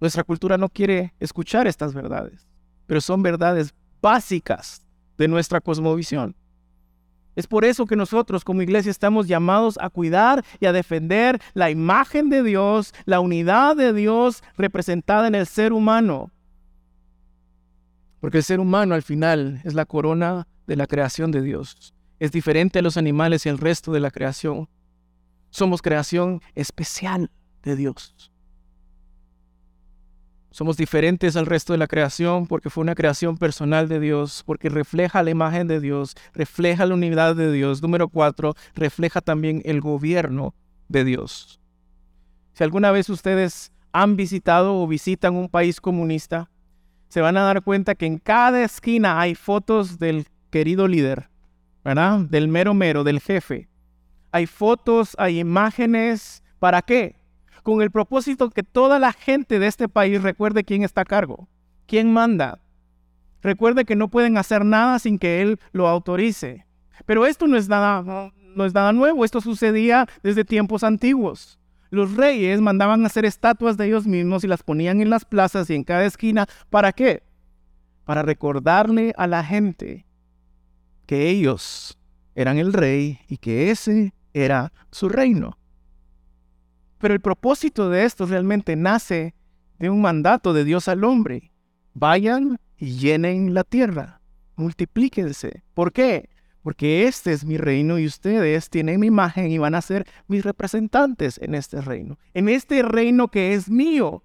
Nuestra 0.00 0.24
cultura 0.24 0.58
no 0.58 0.68
quiere 0.68 1.14
escuchar 1.18 1.66
estas 1.66 1.94
verdades, 1.94 2.46
pero 2.86 3.00
son 3.00 3.22
verdades 3.22 3.74
básicas 4.02 4.86
de 5.16 5.26
nuestra 5.26 5.60
cosmovisión. 5.60 6.36
Es 7.34 7.46
por 7.46 7.64
eso 7.64 7.86
que 7.86 7.96
nosotros 7.96 8.44
como 8.44 8.62
iglesia 8.62 8.90
estamos 8.90 9.26
llamados 9.26 9.78
a 9.80 9.90
cuidar 9.90 10.44
y 10.60 10.66
a 10.66 10.72
defender 10.72 11.40
la 11.54 11.70
imagen 11.70 12.30
de 12.30 12.42
Dios, 12.42 12.94
la 13.04 13.20
unidad 13.20 13.76
de 13.76 13.92
Dios 13.92 14.42
representada 14.56 15.28
en 15.28 15.34
el 15.34 15.46
ser 15.46 15.72
humano. 15.72 16.30
Porque 18.20 18.38
el 18.38 18.44
ser 18.44 18.60
humano 18.60 18.94
al 18.94 19.02
final 19.02 19.60
es 19.64 19.74
la 19.74 19.84
corona 19.84 20.46
de 20.66 20.76
la 20.76 20.86
creación 20.86 21.30
de 21.30 21.42
Dios. 21.42 21.95
Es 22.18 22.32
diferente 22.32 22.78
a 22.78 22.82
los 22.82 22.96
animales 22.96 23.46
y 23.46 23.48
el 23.48 23.58
resto 23.58 23.92
de 23.92 24.00
la 24.00 24.10
creación. 24.10 24.68
Somos 25.50 25.82
creación 25.82 26.40
especial 26.54 27.30
de 27.62 27.76
Dios. 27.76 28.32
Somos 30.50 30.78
diferentes 30.78 31.36
al 31.36 31.44
resto 31.44 31.74
de 31.74 31.78
la 31.78 31.86
creación 31.86 32.46
porque 32.46 32.70
fue 32.70 32.80
una 32.80 32.94
creación 32.94 33.36
personal 33.36 33.88
de 33.88 34.00
Dios, 34.00 34.42
porque 34.46 34.70
refleja 34.70 35.22
la 35.22 35.28
imagen 35.28 35.68
de 35.68 35.80
Dios, 35.80 36.14
refleja 36.32 36.86
la 36.86 36.94
unidad 36.94 37.36
de 37.36 37.52
Dios. 37.52 37.82
Número 37.82 38.08
cuatro, 38.08 38.54
refleja 38.74 39.20
también 39.20 39.60
el 39.66 39.82
gobierno 39.82 40.54
de 40.88 41.04
Dios. 41.04 41.60
Si 42.54 42.64
alguna 42.64 42.90
vez 42.90 43.10
ustedes 43.10 43.70
han 43.92 44.16
visitado 44.16 44.80
o 44.80 44.86
visitan 44.86 45.34
un 45.34 45.50
país 45.50 45.78
comunista, 45.78 46.48
se 47.08 47.20
van 47.20 47.36
a 47.36 47.42
dar 47.42 47.62
cuenta 47.62 47.94
que 47.94 48.06
en 48.06 48.16
cada 48.16 48.62
esquina 48.62 49.20
hay 49.20 49.34
fotos 49.34 49.98
del 49.98 50.26
querido 50.50 50.88
líder, 50.88 51.28
¿verdad? 51.86 52.18
Del 52.18 52.48
mero 52.48 52.74
mero, 52.74 53.04
del 53.04 53.20
jefe. 53.20 53.68
Hay 54.32 54.46
fotos, 54.46 55.14
hay 55.18 55.38
imágenes. 55.38 56.42
¿Para 56.58 56.82
qué? 56.82 57.14
Con 57.62 57.80
el 57.80 57.92
propósito 57.92 58.50
que 58.50 58.64
toda 58.64 58.98
la 58.98 59.12
gente 59.12 59.60
de 59.60 59.68
este 59.68 59.88
país 59.88 60.20
recuerde 60.20 60.64
quién 60.64 60.82
está 60.82 61.02
a 61.02 61.04
cargo, 61.04 61.48
quién 61.86 62.12
manda. 62.12 62.58
Recuerde 63.40 63.84
que 63.84 63.94
no 63.94 64.08
pueden 64.08 64.36
hacer 64.36 64.64
nada 64.64 64.98
sin 64.98 65.16
que 65.18 65.42
él 65.42 65.60
lo 65.70 65.86
autorice. 65.86 66.66
Pero 67.06 67.24
esto 67.24 67.46
no 67.46 67.56
es 67.56 67.68
nada, 67.68 68.32
no 68.56 68.64
es 68.64 68.74
nada 68.74 68.92
nuevo, 68.92 69.24
esto 69.24 69.40
sucedía 69.40 70.08
desde 70.24 70.44
tiempos 70.44 70.82
antiguos. 70.82 71.60
Los 71.90 72.16
reyes 72.16 72.60
mandaban 72.60 73.06
hacer 73.06 73.24
estatuas 73.24 73.76
de 73.76 73.86
ellos 73.86 74.08
mismos 74.08 74.42
y 74.42 74.48
las 74.48 74.64
ponían 74.64 75.00
en 75.00 75.10
las 75.10 75.24
plazas 75.24 75.70
y 75.70 75.76
en 75.76 75.84
cada 75.84 76.04
esquina. 76.04 76.46
¿Para 76.68 76.90
qué? 76.90 77.22
Para 78.04 78.22
recordarle 78.22 79.14
a 79.16 79.28
la 79.28 79.44
gente 79.44 80.05
que 81.06 81.28
ellos 81.28 81.98
eran 82.34 82.58
el 82.58 82.72
rey 82.72 83.20
y 83.28 83.38
que 83.38 83.70
ese 83.70 84.12
era 84.34 84.72
su 84.90 85.08
reino. 85.08 85.58
Pero 86.98 87.14
el 87.14 87.20
propósito 87.20 87.88
de 87.88 88.04
esto 88.04 88.26
realmente 88.26 88.76
nace 88.76 89.34
de 89.78 89.90
un 89.90 90.00
mandato 90.00 90.52
de 90.52 90.64
Dios 90.64 90.88
al 90.88 91.04
hombre. 91.04 91.52
Vayan 91.94 92.58
y 92.76 92.96
llenen 92.96 93.54
la 93.54 93.64
tierra, 93.64 94.20
multiplíquense. 94.56 95.62
¿Por 95.74 95.92
qué? 95.92 96.28
porque 96.66 97.06
este 97.06 97.32
es 97.32 97.44
mi 97.44 97.58
reino 97.58 97.96
y 97.96 98.06
ustedes 98.06 98.70
tienen 98.70 98.98
mi 98.98 99.06
imagen 99.06 99.52
y 99.52 99.56
van 99.56 99.76
a 99.76 99.80
ser 99.80 100.04
mis 100.26 100.44
representantes 100.44 101.38
en 101.40 101.54
este 101.54 101.80
reino, 101.80 102.18
en 102.34 102.48
este 102.48 102.82
reino 102.82 103.28
que 103.28 103.54
es 103.54 103.70
mío. 103.70 104.24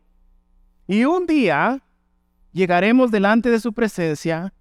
Y 0.87 1.05
un 1.05 1.27
día 1.27 1.83
llegaremos 2.51 3.11
delante 3.11 3.51
de 3.51 3.59
su 3.59 3.73
presencia 3.73 4.55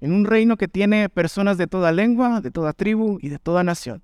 en 0.00 0.12
un 0.12 0.24
reino 0.24 0.56
que 0.56 0.68
tiene 0.68 1.08
personas 1.08 1.58
de 1.58 1.66
toda 1.66 1.92
lengua, 1.92 2.40
de 2.40 2.50
toda 2.50 2.72
tribu 2.72 3.18
y 3.20 3.28
de 3.28 3.38
toda 3.38 3.64
nación. 3.64 4.02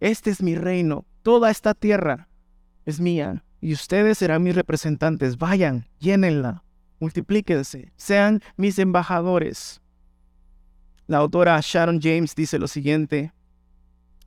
Este 0.00 0.30
es 0.30 0.42
mi 0.42 0.54
reino, 0.54 1.06
toda 1.22 1.50
esta 1.50 1.74
tierra 1.74 2.28
es 2.84 3.00
mía 3.00 3.44
y 3.60 3.72
ustedes 3.72 4.18
serán 4.18 4.44
mis 4.44 4.54
representantes. 4.54 5.38
Vayan, 5.38 5.88
llénenla 5.98 6.62
multiplíquense, 7.00 7.92
sean 7.96 8.42
mis 8.56 8.78
embajadores. 8.78 9.80
La 11.06 11.18
autora 11.18 11.58
Sharon 11.62 12.00
James 12.00 12.34
dice 12.34 12.58
lo 12.58 12.68
siguiente, 12.68 13.32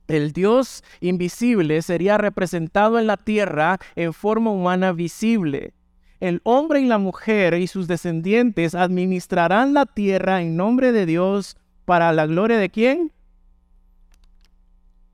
el 0.08 0.32
Dios 0.32 0.82
invisible 1.00 1.80
sería 1.82 2.18
representado 2.18 2.98
en 2.98 3.06
la 3.06 3.16
tierra 3.16 3.78
en 3.94 4.12
forma 4.12 4.50
humana 4.50 4.92
visible. 4.92 5.74
El 6.22 6.40
hombre 6.44 6.80
y 6.80 6.86
la 6.86 6.98
mujer 6.98 7.54
y 7.54 7.66
sus 7.66 7.88
descendientes 7.88 8.76
administrarán 8.76 9.74
la 9.74 9.86
tierra 9.86 10.40
en 10.40 10.56
nombre 10.56 10.92
de 10.92 11.04
Dios 11.04 11.56
para 11.84 12.12
la 12.12 12.26
gloria 12.26 12.58
de 12.58 12.70
quién? 12.70 13.10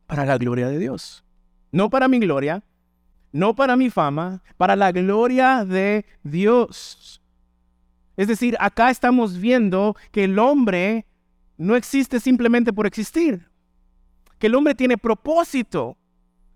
Para 0.07 0.27
la 0.27 0.37
gloria 0.37 0.69
de 0.69 0.79
Dios. 0.79 1.25
No 1.73 1.89
para 1.89 2.09
mi 2.09 2.19
gloria, 2.19 2.63
no 3.33 3.57
para 3.57 3.75
mi 3.75 3.89
fama, 3.89 4.43
para 4.59 4.77
la 4.77 4.93
gloria 4.93 5.65
de 5.65 6.05
Dios. 6.25 7.23
Es 8.19 8.29
decir, 8.29 8.59
acá 8.61 8.91
estamos 8.91 9.39
viendo 9.39 9.97
que 10.13 10.25
el 10.25 10.39
hombre 10.39 11.07
no 11.57 11.75
existe 11.75 12.21
simplemente 12.21 12.71
por 12.71 12.87
existir, 12.87 13.49
que 14.39 14.49
el 14.49 14.55
hombre 14.55 14.75
tiene 14.75 14.99
propósito. 14.99 15.97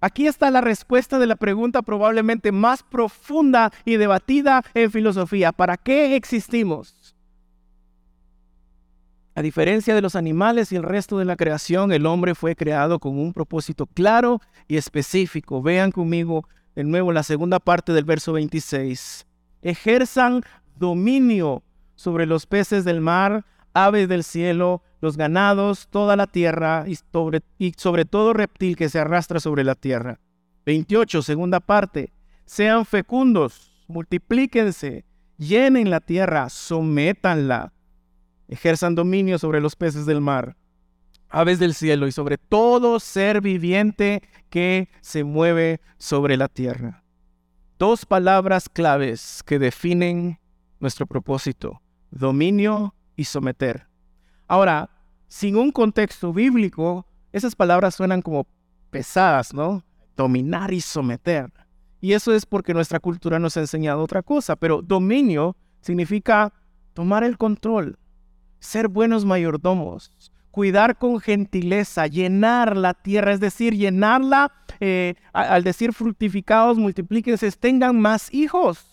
Aquí 0.05 0.27
está 0.27 0.51
la 0.51 0.61
respuesta 0.61 1.21
de 1.21 1.29
la 1.29 1.37
pregunta 1.37 1.81
probablemente 1.81 2.51
más 2.51 2.83
profunda 2.83 3.73
y 3.85 3.99
debatida 3.99 4.65
en 4.75 4.91
filosofía. 4.91 5.53
¿Para 5.53 5.77
qué 5.77 6.17
existimos? 6.17 7.15
A 9.37 9.43
diferencia 9.43 9.95
de 9.95 10.03
los 10.03 10.17
animales 10.17 10.73
y 10.73 10.77
el 10.77 10.83
resto 10.83 11.19
de 11.19 11.25
la 11.25 11.37
creación, 11.37 11.93
el 11.93 12.05
hombre 12.07 12.35
fue 12.35 12.57
creado 12.57 12.99
con 12.99 13.17
un 13.17 13.33
propósito 13.33 13.87
claro 13.87 14.41
y 14.67 14.77
específico. 14.77 15.63
Vean 15.63 15.93
conmigo 15.93 16.49
de 16.75 16.83
nuevo 16.83 17.13
la 17.13 17.23
segunda 17.23 17.61
parte 17.61 17.93
del 17.93 18.05
verso 18.05 18.33
26. 18.33 19.25
Ejerzan 19.63 20.43
dominio 20.75 21.63
sobre 21.95 22.27
los 22.27 22.47
peces 22.47 22.85
del 22.85 23.01
mar, 23.01 23.45
aves 23.75 24.09
del 24.09 24.25
cielo, 24.25 24.83
los 25.01 25.17
ganados, 25.17 25.89
toda 25.89 26.17
la 26.17 26.27
tierra 26.27 26.85
y 26.87 26.97
sobre, 26.97 27.43
y 27.59 27.73
sobre 27.77 28.05
todo 28.05 28.33
reptil 28.33 28.77
que 28.77 28.89
se 28.89 28.99
arrastra 28.99 29.41
sobre 29.41 29.65
la 29.65 29.75
tierra. 29.75 30.21
28, 30.67 31.23
segunda 31.23 31.61
parte. 31.61 32.13
Sean 32.45 32.85
fecundos, 32.85 33.85
multiplíquense, 33.89 35.05
llenen 35.39 35.91
la 35.91 36.01
tierra, 36.01 36.49
sométanla, 36.49 37.73
ejerzan 38.49 38.95
dominio 38.95 39.39
sobre 39.39 39.61
los 39.61 39.77
peces 39.77 40.07
del 40.07 40.21
mar, 40.21 40.57
aves 41.29 41.59
del 41.59 41.75
cielo 41.75 42.07
y 42.07 42.13
sobre 42.13 42.39
todo 42.39 43.01
ser 43.01 43.41
viviente 43.41 44.23
que 44.51 44.89
se 45.01 45.25
mueve 45.25 45.81
sobre 45.99 46.37
la 46.37 46.49
tierra. 46.49 47.03
Dos 47.79 48.07
palabras 48.07 48.69
claves 48.69 49.43
que 49.45 49.59
definen 49.59 50.39
nuestro 50.79 51.07
propósito, 51.07 51.81
dominio 52.11 52.95
y 53.17 53.25
someter. 53.25 53.87
Ahora, 54.47 54.91
sin 55.29 55.57
un 55.57 55.71
contexto 55.71 56.33
bíblico, 56.33 57.07
esas 57.33 57.55
palabras 57.55 57.95
suenan 57.95 58.23
como 58.23 58.47
pesadas, 58.91 59.55
¿no? 59.55 59.83
Dominar 60.17 60.73
y 60.73 60.81
someter. 60.81 61.51
Y 62.01 62.13
eso 62.13 62.33
es 62.35 62.45
porque 62.45 62.75
nuestra 62.75 63.01
cultura 63.01 63.39
nos 63.39 63.57
ha 63.57 63.61
enseñado 63.61 64.03
otra 64.03 64.23
cosa, 64.23 64.57
pero 64.57 64.83
dominio 64.83 65.57
significa 65.81 66.53
tomar 66.93 67.25
el 67.25 67.39
control, 67.39 67.99
ser 68.59 68.89
buenos 68.89 69.25
mayordomos, 69.25 70.11
cuidar 70.51 70.99
con 70.99 71.21
gentileza, 71.21 72.07
llenar 72.07 72.77
la 72.77 72.93
tierra, 72.93 73.33
es 73.33 73.41
decir, 73.41 73.75
llenarla, 73.75 74.53
eh, 74.81 75.15
al 75.33 75.63
decir 75.63 75.93
fructificados, 75.93 76.77
multiplíquense, 76.77 77.51
tengan 77.53 77.99
más 78.01 78.33
hijos 78.35 78.93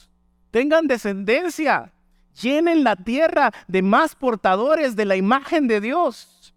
tengan 0.52 0.88
descendencia, 0.88 1.92
llenen 2.42 2.84
la 2.84 2.96
tierra 2.96 3.52
de 3.68 3.82
más 3.82 4.16
portadores 4.16 4.96
de 4.96 5.06
la 5.06 5.16
imagen 5.16 5.68
de 5.68 5.82
Dios. 5.82 6.54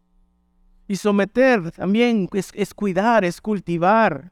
Y 0.89 0.97
someter 0.97 1.71
también 1.73 2.29
es, 2.33 2.75
cuidar, 2.75 3.25
es 3.25 3.41
cultivar. 3.41 4.31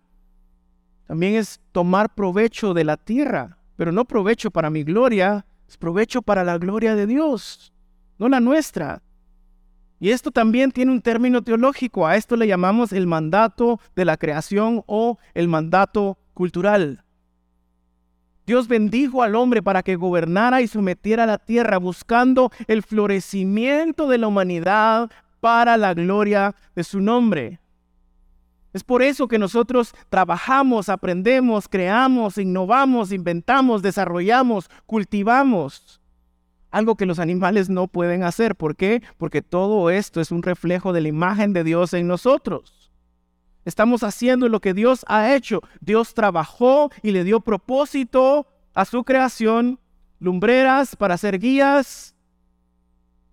También 1.06 1.34
es 1.34 1.60
tomar 1.72 2.14
provecho 2.14 2.74
de 2.74 2.84
la 2.84 2.96
tierra, 2.96 3.58
pero 3.76 3.92
no 3.92 4.04
provecho 4.04 4.50
para 4.50 4.70
mi 4.70 4.84
gloria, 4.84 5.44
es 5.68 5.76
provecho 5.76 6.22
para 6.22 6.44
la 6.44 6.58
gloria 6.58 6.94
de 6.94 7.06
Dios, 7.06 7.72
no 8.18 8.28
la 8.28 8.40
nuestra. 8.40 9.02
Y 9.98 10.10
esto 10.10 10.30
también 10.30 10.70
tiene 10.70 10.92
un 10.92 11.02
término 11.02 11.42
teológico, 11.42 12.06
a 12.06 12.16
esto 12.16 12.36
le 12.36 12.46
llamamos 12.46 12.92
el 12.92 13.06
mandato 13.06 13.80
de 13.96 14.04
la 14.04 14.16
creación 14.16 14.82
o 14.86 15.18
el 15.34 15.48
mandato 15.48 16.16
cultural. 16.32 17.04
Dios 18.46 18.68
bendijo 18.68 19.22
al 19.22 19.34
hombre 19.34 19.62
para 19.62 19.82
que 19.82 19.96
gobernara 19.96 20.60
y 20.60 20.66
sometiera 20.66 21.26
la 21.26 21.38
tierra 21.38 21.78
buscando 21.78 22.50
el 22.66 22.82
florecimiento 22.82 24.08
de 24.08 24.18
la 24.18 24.28
humanidad 24.28 25.10
para 25.40 25.76
la 25.76 25.94
gloria 25.94 26.54
de 26.74 26.84
su 26.84 27.00
nombre. 27.00 27.60
Es 28.72 28.84
por 28.84 29.02
eso 29.02 29.26
que 29.26 29.38
nosotros 29.38 29.94
trabajamos, 30.08 30.88
aprendemos, 30.88 31.68
creamos, 31.68 32.38
innovamos, 32.38 33.10
inventamos, 33.10 33.82
desarrollamos, 33.82 34.70
cultivamos. 34.86 36.00
Algo 36.70 36.94
que 36.94 37.06
los 37.06 37.18
animales 37.18 37.68
no 37.68 37.88
pueden 37.88 38.22
hacer. 38.22 38.54
¿Por 38.54 38.76
qué? 38.76 39.02
Porque 39.18 39.42
todo 39.42 39.90
esto 39.90 40.20
es 40.20 40.30
un 40.30 40.42
reflejo 40.44 40.92
de 40.92 41.00
la 41.00 41.08
imagen 41.08 41.52
de 41.52 41.64
Dios 41.64 41.94
en 41.94 42.06
nosotros. 42.06 42.79
Estamos 43.64 44.02
haciendo 44.02 44.48
lo 44.48 44.60
que 44.60 44.74
Dios 44.74 45.04
ha 45.08 45.34
hecho. 45.34 45.60
Dios 45.80 46.14
trabajó 46.14 46.90
y 47.02 47.10
le 47.10 47.24
dio 47.24 47.40
propósito 47.40 48.46
a 48.74 48.84
su 48.84 49.04
creación, 49.04 49.78
lumbreras 50.18 50.96
para 50.96 51.16
ser 51.16 51.38
guías, 51.38 52.14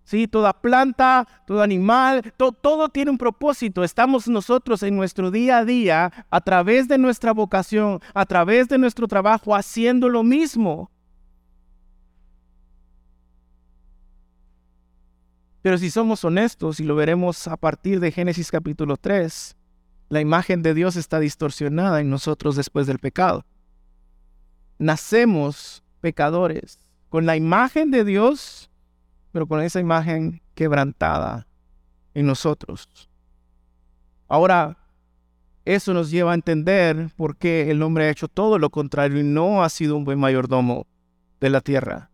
¿sí? 0.08 0.26
Toda 0.26 0.54
planta, 0.54 1.28
todo 1.46 1.62
animal, 1.62 2.32
todo 2.36 2.88
tiene 2.88 3.10
un 3.10 3.18
propósito. 3.18 3.84
Estamos 3.84 4.26
nosotros 4.26 4.82
en 4.82 4.96
nuestro 4.96 5.30
día 5.30 5.58
a 5.58 5.64
día, 5.66 6.26
a 6.30 6.40
través 6.40 6.88
de 6.88 6.96
nuestra 6.96 7.32
vocación, 7.32 8.00
a 8.14 8.24
través 8.24 8.68
de 8.68 8.78
nuestro 8.78 9.06
trabajo, 9.06 9.54
haciendo 9.54 10.08
lo 10.08 10.22
mismo. 10.22 10.90
Pero 15.60 15.76
si 15.76 15.90
somos 15.90 16.24
honestos, 16.24 16.80
y 16.80 16.84
lo 16.84 16.94
veremos 16.94 17.46
a 17.46 17.58
partir 17.58 18.00
de 18.00 18.10
Génesis 18.10 18.50
capítulo 18.50 18.96
3, 18.96 19.57
la 20.08 20.20
imagen 20.20 20.62
de 20.62 20.74
Dios 20.74 20.96
está 20.96 21.20
distorsionada 21.20 22.00
en 22.00 22.10
nosotros 22.10 22.56
después 22.56 22.86
del 22.86 22.98
pecado. 22.98 23.44
Nacemos 24.78 25.82
pecadores. 26.00 26.78
Con 27.08 27.26
la 27.26 27.36
imagen 27.36 27.90
de 27.90 28.04
Dios 28.04 28.68
pero 29.32 29.46
con 29.46 29.60
esa 29.62 29.80
imagen 29.80 30.42
quebrantada 30.54 31.46
en 32.14 32.26
nosotros. 32.26 33.08
Ahora, 34.26 34.78
eso 35.64 35.94
nos 35.94 36.10
lleva 36.10 36.32
a 36.32 36.34
entender 36.34 37.10
por 37.16 37.36
qué 37.36 37.70
el 37.70 37.82
hombre 37.82 38.06
ha 38.06 38.10
hecho 38.10 38.28
todo 38.28 38.58
lo 38.58 38.70
contrario 38.70 39.20
y 39.20 39.22
no 39.22 39.62
ha 39.62 39.68
sido 39.68 39.96
un 39.96 40.04
buen 40.04 40.18
mayordomo 40.18 40.86
de 41.40 41.50
la 41.50 41.60
tierra. 41.60 42.10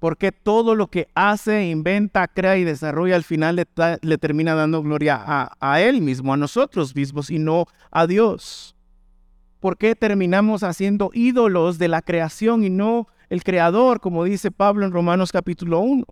Porque 0.00 0.32
todo 0.32 0.74
lo 0.74 0.88
que 0.88 1.08
hace, 1.14 1.68
inventa, 1.68 2.26
crea 2.26 2.56
y 2.56 2.64
desarrolla 2.64 3.14
al 3.14 3.22
final 3.22 3.56
le, 4.02 4.18
termina 4.18 4.54
dando 4.54 4.82
gloria 4.82 5.22
a, 5.24 5.56
a 5.60 5.80
él 5.80 6.00
mismo, 6.00 6.32
a 6.32 6.36
nosotros 6.36 6.96
mismos 6.96 7.30
y 7.30 7.38
no 7.38 7.66
a 7.92 8.08
Dios. 8.08 8.74
¿Por 9.60 9.76
qué 9.76 9.94
terminamos 9.94 10.64
haciendo 10.64 11.10
ídolos 11.12 11.78
de 11.78 11.88
la 11.88 12.02
creación 12.02 12.64
y 12.64 12.70
no 12.70 13.06
el 13.30 13.44
creador, 13.44 14.00
como 14.00 14.24
dice 14.24 14.50
Pablo 14.50 14.84
en 14.84 14.92
Romanos 14.92 15.30
capítulo 15.32 15.78
1. 15.78 16.04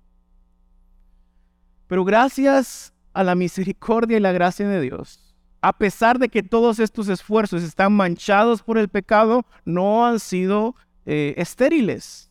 Pero 1.88 2.04
gracias 2.04 2.94
a 3.12 3.24
la 3.24 3.34
misericordia 3.34 4.16
y 4.16 4.20
la 4.20 4.32
gracia 4.32 4.68
de 4.68 4.80
Dios, 4.80 5.34
a 5.60 5.76
pesar 5.76 6.20
de 6.20 6.28
que 6.28 6.44
todos 6.44 6.78
estos 6.78 7.08
esfuerzos 7.08 7.64
están 7.64 7.92
manchados 7.92 8.62
por 8.62 8.78
el 8.78 8.88
pecado, 8.88 9.44
no 9.64 10.06
han 10.06 10.20
sido 10.20 10.76
eh, 11.06 11.34
estériles. 11.36 12.27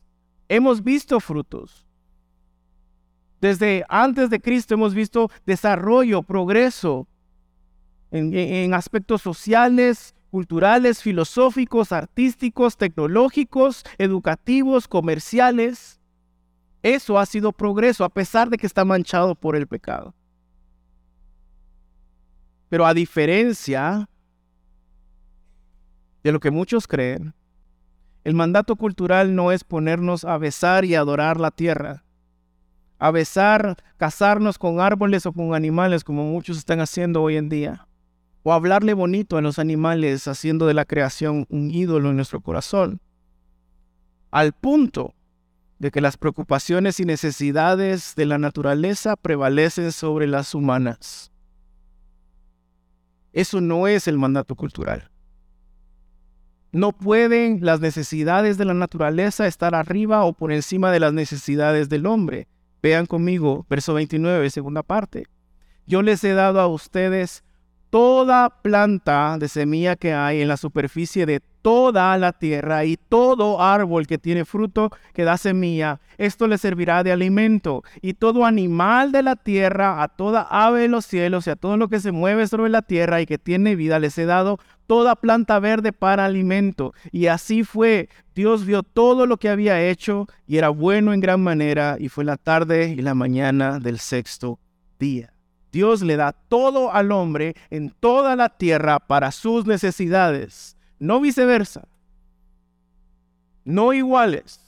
Hemos 0.49 0.83
visto 0.83 1.19
frutos. 1.19 1.86
Desde 3.41 3.86
antes 3.89 4.29
de 4.29 4.39
Cristo 4.39 4.73
hemos 4.73 4.93
visto 4.93 5.29
desarrollo, 5.45 6.23
progreso 6.23 7.07
en 8.12 8.73
aspectos 8.73 9.21
sociales, 9.21 10.15
culturales, 10.31 11.01
filosóficos, 11.01 11.91
artísticos, 11.91 12.77
tecnológicos, 12.77 13.83
educativos, 13.97 14.88
comerciales. 14.88 15.99
Eso 16.83 17.19
ha 17.19 17.25
sido 17.25 17.51
progreso 17.51 18.03
a 18.03 18.10
pesar 18.10 18.49
de 18.49 18.57
que 18.57 18.67
está 18.67 18.86
manchado 18.86 19.36
por 19.36 19.55
el 19.55 19.67
pecado. 19.67 20.13
Pero 22.69 22.86
a 22.86 22.93
diferencia 22.93 24.10
de 26.23 26.31
lo 26.31 26.39
que 26.39 26.51
muchos 26.51 26.88
creen, 26.88 27.33
el 28.27 28.33
mandato 28.33 28.75
cultural 28.75 29.35
no 29.35 29.53
es 29.53 29.63
ponernos 29.63 30.25
a 30.25 30.37
besar 30.37 30.83
y 30.83 30.95
adorar 30.95 31.39
la 31.39 31.49
tierra, 31.49 32.03
a 32.99 33.09
besar, 33.09 33.81
casarnos 33.95 34.57
con 34.57 34.81
árboles 34.81 35.25
o 35.25 35.31
con 35.31 35.55
animales 35.55 36.03
como 36.03 36.25
muchos 36.25 36.57
están 36.57 36.81
haciendo 36.81 37.23
hoy 37.23 37.37
en 37.37 37.47
día 37.47 37.87
o 38.43 38.51
hablarle 38.51 38.93
bonito 38.93 39.37
a 39.37 39.41
los 39.41 39.59
animales 39.59 40.27
haciendo 40.27 40.67
de 40.67 40.73
la 40.73 40.83
creación 40.83 41.45
un 41.47 41.71
ídolo 41.71 42.09
en 42.09 42.17
nuestro 42.17 42.41
corazón, 42.41 42.99
al 44.29 44.51
punto 44.51 45.13
de 45.79 45.89
que 45.89 46.01
las 46.01 46.17
preocupaciones 46.17 46.99
y 46.99 47.05
necesidades 47.05 48.13
de 48.17 48.25
la 48.25 48.37
naturaleza 48.37 49.15
prevalecen 49.15 49.93
sobre 49.93 50.27
las 50.27 50.53
humanas. 50.53 51.31
Eso 53.31 53.61
no 53.61 53.87
es 53.87 54.09
el 54.09 54.17
mandato 54.17 54.53
cultural. 54.55 55.11
No 56.71 56.91
pueden 56.91 57.60
las 57.62 57.80
necesidades 57.80 58.58
de 58.58 58.65
la 58.65 58.73
naturaleza 58.73 59.47
estar 59.47 59.73
arriba 59.73 60.23
o 60.25 60.34
por 60.34 60.51
encima 60.51 60.91
de 60.91 60.99
las 60.99 61.13
necesidades 61.13 61.89
del 61.89 62.06
hombre. 62.06 62.47
Vean 62.84 63.06
conmigo, 63.06 63.65
verso 63.69 63.93
29, 63.93 64.49
segunda 64.49 64.84
parte. 64.84 65.27
Yo 65.86 66.01
les 66.01 66.23
he 66.23 66.34
dado 66.34 66.60
a 66.60 66.67
ustedes 66.67 67.43
toda 67.89 68.49
planta 68.62 69.38
de 69.39 69.47
semilla 69.47 69.95
que 69.95 70.13
hay 70.13 70.41
en 70.41 70.49
la 70.49 70.58
superficie 70.58 71.25
de 71.25 71.41
toda 71.67 72.17
la 72.17 72.32
tierra 72.32 72.86
y 72.86 72.95
todo 72.95 73.62
árbol 73.62 74.08
que 74.08 74.17
tiene 74.17 74.45
fruto 74.45 74.89
que 75.13 75.25
da 75.25 75.36
semilla, 75.36 75.99
esto 76.17 76.47
le 76.47 76.58
servirá 76.58 77.03
de 77.03 77.12
alimento. 77.12 77.84
Y 78.01 78.13
todo 78.13 78.45
animal 78.45 79.12
de 79.12 79.21
la 79.21 79.36
tierra, 79.36 80.01
a 80.01 80.08
toda 80.08 80.47
ave 80.49 80.84
de 80.84 80.88
los 80.88 81.06
cielos 81.06 81.45
y 81.45 81.49
a 81.49 81.58
todo 81.58 81.75
lo 81.75 81.89
que 81.89 81.99
se 81.99 82.13
mueve 82.13 82.47
sobre 82.47 82.69
la 82.69 82.84
tierra 82.84 83.19
y 83.19 83.25
que 83.25 83.38
tiene 83.38 83.75
vida, 83.75 83.99
les 83.99 84.17
he 84.17 84.23
dado 84.23 84.60
toda 84.86 85.17
planta 85.17 85.60
verde 85.60 85.91
para 85.91 86.23
alimento. 86.23 86.93
Y 87.12 87.27
así 87.27 87.65
fue. 87.65 88.08
Dios 88.34 88.65
vio 88.65 88.82
todo 88.82 89.25
lo 89.25 89.36
que 89.36 89.49
había 89.49 89.84
hecho 89.89 90.25
y 90.47 90.56
era 90.56 90.69
bueno 90.69 91.12
en 91.12 91.19
gran 91.19 91.41
manera 91.41 91.97
y 91.99 92.08
fue 92.08 92.23
la 92.23 92.38
tarde 92.38 92.95
y 92.97 93.01
la 93.01 93.13
mañana 93.13 93.80
del 93.80 93.99
sexto 93.99 94.58
día. 94.99 95.34
Dios 95.73 96.01
le 96.01 96.15
da 96.15 96.32
todo 96.32 96.93
al 96.93 97.12
hombre 97.12 97.56
en 97.69 97.89
toda 97.89 98.38
la 98.38 98.56
tierra 98.56 98.99
para 98.99 99.32
sus 99.32 99.65
necesidades, 99.65 100.76
no 100.99 101.19
viceversa, 101.19 101.88
no 103.65 103.93
iguales. 103.93 104.62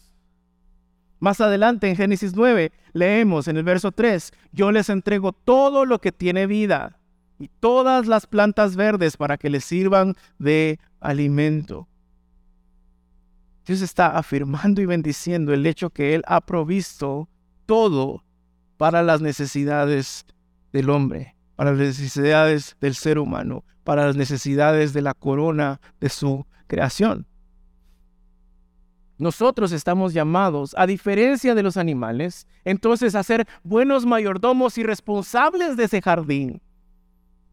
Más 1.20 1.42
adelante 1.42 1.90
en 1.90 1.96
Génesis 1.96 2.34
9 2.36 2.72
leemos 2.94 3.48
en 3.48 3.58
el 3.58 3.64
verso 3.64 3.92
3, 3.92 4.32
yo 4.52 4.72
les 4.72 4.90
entrego 4.90 5.34
todo 5.34 5.86
lo 5.86 6.00
que 6.00 6.12
tiene 6.12 6.48
vida 6.48 7.00
y 7.40 7.50
todas 7.60 8.08
las 8.08 8.28
plantas 8.28 8.76
verdes 8.76 9.18
para 9.18 9.38
que 9.38 9.50
les 9.50 9.66
sirvan 9.66 10.16
de 10.38 10.80
alimento. 11.00 11.88
Dios 13.66 13.82
está 13.82 14.18
afirmando 14.18 14.82
y 14.82 14.86
bendiciendo 14.86 15.54
el 15.54 15.66
hecho 15.66 15.90
que 15.90 16.16
Él 16.16 16.24
ha 16.26 16.42
provisto 16.42 17.30
todo 17.66 18.24
para 18.78 19.04
las 19.04 19.22
necesidades 19.22 20.26
del 20.74 20.90
hombre, 20.90 21.36
para 21.60 21.72
las 21.72 21.80
necesidades 21.82 22.78
del 22.80 22.96
ser 22.96 23.20
humano, 23.20 23.66
para 23.84 24.06
las 24.06 24.16
necesidades 24.16 24.94
de 24.94 25.02
la 25.02 25.14
corona 25.14 25.82
de 26.00 26.08
su 26.08 26.46
creación. 26.68 27.28
Nosotros 29.18 29.74
estamos 29.74 30.14
llamados, 30.14 30.74
a 30.78 30.88
diferencia 30.88 31.56
de 31.56 31.64
los 31.64 31.76
animales, 31.76 32.48
entonces 32.64 33.14
a 33.14 33.24
ser 33.24 33.46
buenos 33.62 34.06
mayordomos 34.06 34.78
y 34.78 34.84
responsables 34.84 35.76
de 35.76 35.84
ese 35.84 36.02
jardín 36.02 36.62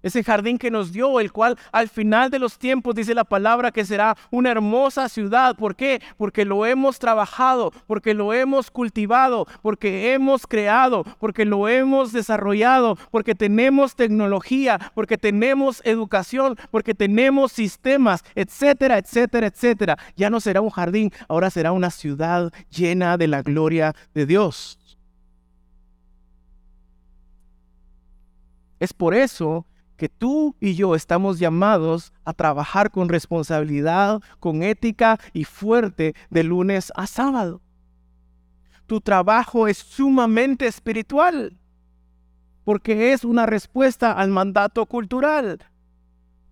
ese 0.03 0.23
jardín 0.23 0.59
que 0.59 0.71
nos 0.71 0.93
dio, 0.93 1.21
el 1.21 1.33
cual 1.33 1.59
al 1.73 1.89
final 1.89 2.31
de 2.31 2.39
los 2.39 2.59
tiempos 2.59 2.95
dice 2.95 3.15
la 3.15 3.25
palabra 3.25 3.73
que 3.73 3.85
será 3.85 4.17
una 4.31 4.51
hermosa 4.51 5.09
ciudad. 5.09 5.57
¿Por 5.57 5.75
qué? 5.75 6.01
Porque 6.17 6.45
lo 6.45 6.65
hemos 6.65 6.99
trabajado, 6.99 7.73
porque 7.87 8.15
lo 8.15 8.33
hemos 8.33 8.71
cultivado, 8.71 9.47
porque 9.63 10.13
hemos 10.13 10.47
creado, 10.47 11.05
porque 11.19 11.45
lo 11.45 11.69
hemos 11.69 12.13
desarrollado, 12.13 12.97
porque 13.11 13.35
tenemos 13.35 13.97
tecnología, 13.97 14.93
porque 14.95 15.19
tenemos 15.19 15.83
educación, 15.85 16.57
porque 16.71 16.95
tenemos 16.95 17.53
sistemas, 17.53 18.25
etcétera, 18.35 18.99
etcétera, 18.99 19.49
etcétera. 19.49 19.99
Ya 20.17 20.31
no 20.31 20.41
será 20.41 20.61
un 20.61 20.71
jardín, 20.71 21.13
ahora 21.29 21.51
será 21.51 21.73
una 21.73 21.91
ciudad 21.91 22.53
llena 22.71 23.17
de 23.17 23.27
la 23.27 23.43
gloria 23.43 23.95
de 24.15 24.27
Dios. 24.27 24.79
Es 28.79 28.93
por 28.93 29.15
eso 29.15 29.67
que 29.97 30.09
tú 30.09 30.55
y 30.61 30.75
yo 30.75 30.95
estamos 30.95 31.39
llamados 31.39 32.13
a 32.25 32.33
trabajar 32.33 32.91
con 32.91 33.09
responsabilidad, 33.09 34.21
con 34.41 34.63
ética 34.63 35.19
y 35.33 35.45
fuerte 35.45 36.15
de 36.31 36.45
lunes 36.45 36.93
a 36.97 37.07
sábado. 37.07 37.61
Tu 38.87 39.01
trabajo 39.01 39.67
es 39.67 39.79
sumamente 39.79 40.67
espiritual 40.67 41.57
porque 42.67 43.13
es 43.13 43.25
una 43.25 43.47
respuesta 43.47 44.11
al 44.11 44.31
mandato 44.31 44.87
cultural. 44.87 45.61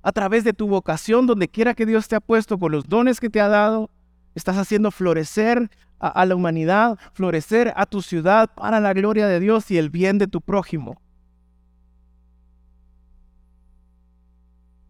a 0.06 0.12
través 0.12 0.44
de 0.44 0.52
tu 0.52 0.68
vocación, 0.68 1.26
donde 1.26 1.48
quiera 1.48 1.72
que 1.72 1.86
Dios 1.86 2.08
te 2.08 2.14
ha 2.14 2.20
puesto, 2.20 2.58
con 2.58 2.70
los 2.70 2.86
dones 2.86 3.20
que 3.20 3.30
te 3.30 3.40
ha 3.40 3.48
dado, 3.48 3.90
estás 4.34 4.58
haciendo 4.58 4.90
florecer 4.90 5.70
a, 5.98 6.08
a 6.08 6.26
la 6.26 6.34
humanidad, 6.36 6.98
florecer 7.14 7.72
a 7.74 7.86
tu 7.86 8.02
ciudad 8.02 8.50
para 8.54 8.80
la 8.80 8.92
gloria 8.92 9.26
de 9.26 9.40
Dios 9.40 9.70
y 9.70 9.78
el 9.78 9.88
bien 9.88 10.18
de 10.18 10.26
tu 10.26 10.42
prójimo. 10.42 11.00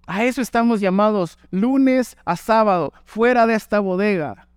A 0.07 0.25
eso 0.25 0.43
estamos 0.43 0.81
llamados 0.81 1.39
lunes 1.51 2.17
a 2.25 2.37
sábado, 2.37 2.93
fuera 3.05 3.47
de 3.47 3.55
esta 3.55 3.81
bodega. 3.81 4.49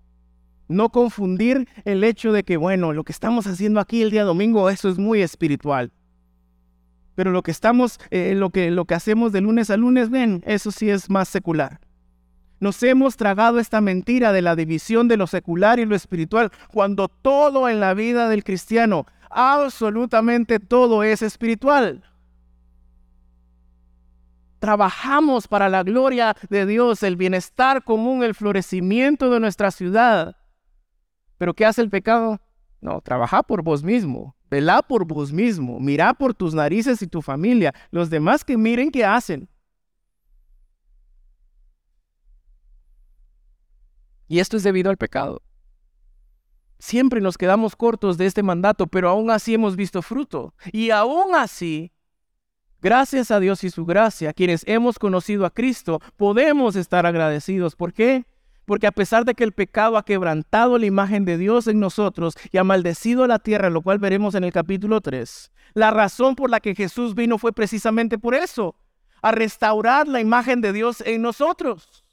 No 0.68 0.90
confundir 0.90 1.70
el 1.86 2.04
hecho 2.04 2.34
de 2.34 2.44
que, 2.44 2.58
bueno, 2.58 2.92
lo 2.92 3.04
que 3.04 3.14
estamos 3.14 3.48
haciendo 3.48 3.80
aquí 3.80 4.02
el 4.02 4.12
día 4.12 4.24
domingo, 4.24 4.70
eso 4.70 4.90
es 4.90 4.98
muy 4.98 5.22
espiritual. 5.22 5.92
Pero 7.16 7.32
lo 7.32 7.42
que 7.42 7.52
estamos, 7.52 8.00
eh, 8.12 8.36
lo, 8.36 8.50
que, 8.50 8.70
lo 8.70 8.86
que 8.86 8.94
hacemos 8.94 9.32
de 9.32 9.42
lunes 9.42 9.70
a 9.70 9.78
lunes, 9.78 10.10
ven, 10.10 10.44
eso 10.46 10.72
sí 10.72 10.90
es 10.90 11.10
más 11.10 11.30
secular. 11.30 11.80
Nos 12.60 12.82
hemos 12.84 13.18
tragado 13.18 13.60
esta 13.60 13.82
mentira 13.82 14.34
de 14.34 14.42
la 14.42 14.56
división 14.56 15.08
de 15.08 15.18
lo 15.18 15.28
secular 15.28 15.80
y 15.80 15.86
lo 15.86 15.96
espiritual, 15.96 16.52
cuando 16.72 17.08
todo 17.08 17.70
en 17.70 17.80
la 17.80 17.94
vida 17.94 18.28
del 18.30 18.44
cristiano, 18.44 19.06
absolutamente 19.30 20.60
todo 20.60 21.04
es 21.04 21.22
espiritual. 21.22 22.04
Trabajamos 24.60 25.48
para 25.48 25.70
la 25.70 25.84
gloria 25.84 26.36
de 26.50 26.66
Dios, 26.66 27.04
el 27.04 27.16
bienestar 27.16 27.84
común, 27.84 28.24
el 28.24 28.34
florecimiento 28.34 29.30
de 29.30 29.40
nuestra 29.40 29.72
ciudad. 29.72 30.36
Pero 31.38 31.54
¿qué 31.54 31.66
hace 31.66 31.82
el 31.82 31.90
pecado? 31.90 32.42
No, 32.82 33.02
trabaja 33.02 33.44
por 33.44 33.64
vos 33.64 33.84
mismo, 33.84 34.36
velá 34.50 34.82
por 34.82 35.06
vos 35.06 35.32
mismo, 35.32 35.80
mira 35.80 36.14
por 36.14 36.34
tus 36.34 36.54
narices 36.54 37.02
y 37.02 37.08
tu 37.08 37.22
familia. 37.22 37.74
Los 37.92 38.10
demás 38.10 38.44
que 38.44 38.58
miren 38.58 38.92
qué 38.92 39.06
hacen. 39.06 39.50
Y 44.28 44.40
esto 44.40 44.58
es 44.58 44.64
debido 44.64 44.90
al 44.90 44.98
pecado. 44.98 45.42
Siempre 46.80 47.22
nos 47.22 47.38
quedamos 47.38 47.76
cortos 47.76 48.18
de 48.18 48.26
este 48.26 48.44
mandato, 48.44 48.88
pero 48.88 49.10
aún 49.10 49.32
así 49.32 49.54
hemos 49.54 49.76
visto 49.76 50.02
fruto. 50.02 50.54
Y 50.72 50.92
aún 50.92 51.34
así 51.34 51.92
Gracias 52.82 53.32
a 53.32 53.40
Dios 53.40 53.64
y 53.64 53.72
su 53.72 53.86
gracia, 53.86 54.34
quienes 54.34 54.64
hemos 54.68 55.00
conocido 55.00 55.46
a 55.46 55.50
Cristo, 55.50 56.00
podemos 56.16 56.76
estar 56.76 57.08
agradecidos. 57.08 57.76
¿Por 57.76 57.92
qué? 57.92 58.26
Porque 58.66 58.86
a 58.86 58.92
pesar 58.92 59.26
de 59.26 59.34
que 59.34 59.44
el 59.44 59.52
pecado 59.52 59.98
ha 59.98 60.06
quebrantado 60.06 60.78
la 60.78 60.86
imagen 60.86 61.26
de 61.26 61.40
Dios 61.40 61.68
en 61.68 61.80
nosotros 61.80 62.36
y 62.52 62.58
ha 62.58 62.64
maldecido 62.64 63.26
la 63.26 63.40
tierra, 63.40 63.72
lo 63.72 63.82
cual 63.82 63.98
veremos 63.98 64.36
en 64.36 64.44
el 64.44 64.52
capítulo 64.52 65.02
3, 65.02 65.52
la 65.74 65.90
razón 65.90 66.36
por 66.36 66.52
la 66.52 66.60
que 66.60 66.76
Jesús 66.76 67.16
vino 67.16 67.40
fue 67.40 67.52
precisamente 67.52 68.20
por 68.20 68.36
eso, 68.36 68.76
a 69.24 69.32
restaurar 69.32 70.08
la 70.08 70.20
imagen 70.20 70.62
de 70.62 70.72
Dios 70.72 71.02
en 71.02 71.24
nosotros. 71.24 72.07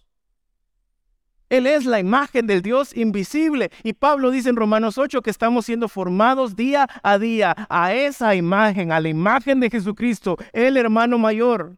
Él 1.57 1.69
es 1.69 1.85
la 1.85 2.01
imagen 2.01 2.49
del 2.49 2.63
Dios 2.63 2.97
invisible. 2.97 3.71
Y 3.85 3.93
Pablo 3.93 4.33
dice 4.33 4.49
en 4.49 4.57
Romanos 4.57 4.99
8 4.99 5.23
que 5.23 5.31
estamos 5.31 5.67
siendo 5.67 5.89
formados 5.89 6.57
día 6.57 6.89
a 7.05 7.17
día 7.17 7.55
a 7.69 7.95
esa 7.95 8.35
imagen, 8.35 8.91
a 8.91 8.99
la 8.99 9.09
imagen 9.09 9.61
de 9.61 9.71
Jesucristo, 9.71 10.37
el 10.53 10.77
hermano 10.77 11.17
mayor. 11.17 11.77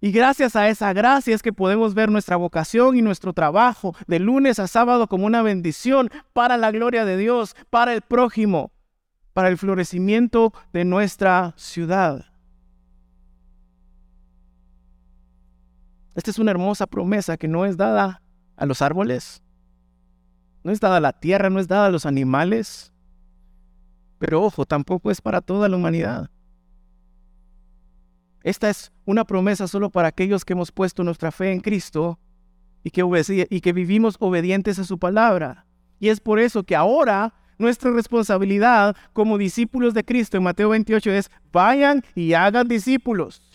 Y 0.00 0.12
gracias 0.12 0.54
a 0.54 0.68
esa 0.68 0.92
gracia 0.92 1.34
es 1.34 1.42
que 1.42 1.52
podemos 1.52 1.94
ver 1.94 2.08
nuestra 2.08 2.36
vocación 2.36 2.96
y 2.96 3.02
nuestro 3.02 3.32
trabajo 3.32 3.96
de 4.06 4.20
lunes 4.20 4.60
a 4.60 4.68
sábado 4.68 5.08
como 5.08 5.26
una 5.26 5.42
bendición 5.42 6.10
para 6.32 6.56
la 6.56 6.70
gloria 6.70 7.04
de 7.04 7.16
Dios, 7.16 7.56
para 7.68 7.94
el 7.94 8.02
prójimo, 8.02 8.70
para 9.32 9.48
el 9.48 9.58
florecimiento 9.58 10.52
de 10.72 10.84
nuestra 10.84 11.52
ciudad. 11.56 12.33
Esta 16.14 16.30
es 16.30 16.38
una 16.38 16.52
hermosa 16.52 16.86
promesa 16.86 17.36
que 17.36 17.48
no 17.48 17.64
es 17.64 17.76
dada 17.76 18.22
a 18.56 18.66
los 18.66 18.82
árboles, 18.82 19.42
no 20.62 20.70
es 20.70 20.80
dada 20.80 20.98
a 20.98 21.00
la 21.00 21.12
tierra, 21.12 21.50
no 21.50 21.58
es 21.58 21.66
dada 21.66 21.86
a 21.86 21.90
los 21.90 22.06
animales, 22.06 22.92
pero 24.18 24.42
ojo, 24.42 24.64
tampoco 24.64 25.10
es 25.10 25.20
para 25.20 25.40
toda 25.40 25.68
la 25.68 25.76
humanidad. 25.76 26.30
Esta 28.42 28.70
es 28.70 28.92
una 29.04 29.24
promesa 29.24 29.66
solo 29.66 29.90
para 29.90 30.08
aquellos 30.08 30.44
que 30.44 30.52
hemos 30.52 30.70
puesto 30.70 31.02
nuestra 31.02 31.32
fe 31.32 31.52
en 31.52 31.60
Cristo 31.60 32.18
y 32.84 32.90
que, 32.90 33.46
y 33.50 33.60
que 33.60 33.72
vivimos 33.72 34.16
obedientes 34.20 34.78
a 34.78 34.84
su 34.84 34.98
palabra. 34.98 35.66
Y 35.98 36.10
es 36.10 36.20
por 36.20 36.38
eso 36.38 36.62
que 36.62 36.76
ahora 36.76 37.34
nuestra 37.58 37.90
responsabilidad 37.90 38.94
como 39.12 39.38
discípulos 39.38 39.94
de 39.94 40.04
Cristo 40.04 40.36
en 40.36 40.42
Mateo 40.42 40.68
28 40.68 41.10
es 41.10 41.30
vayan 41.52 42.04
y 42.14 42.34
hagan 42.34 42.68
discípulos 42.68 43.53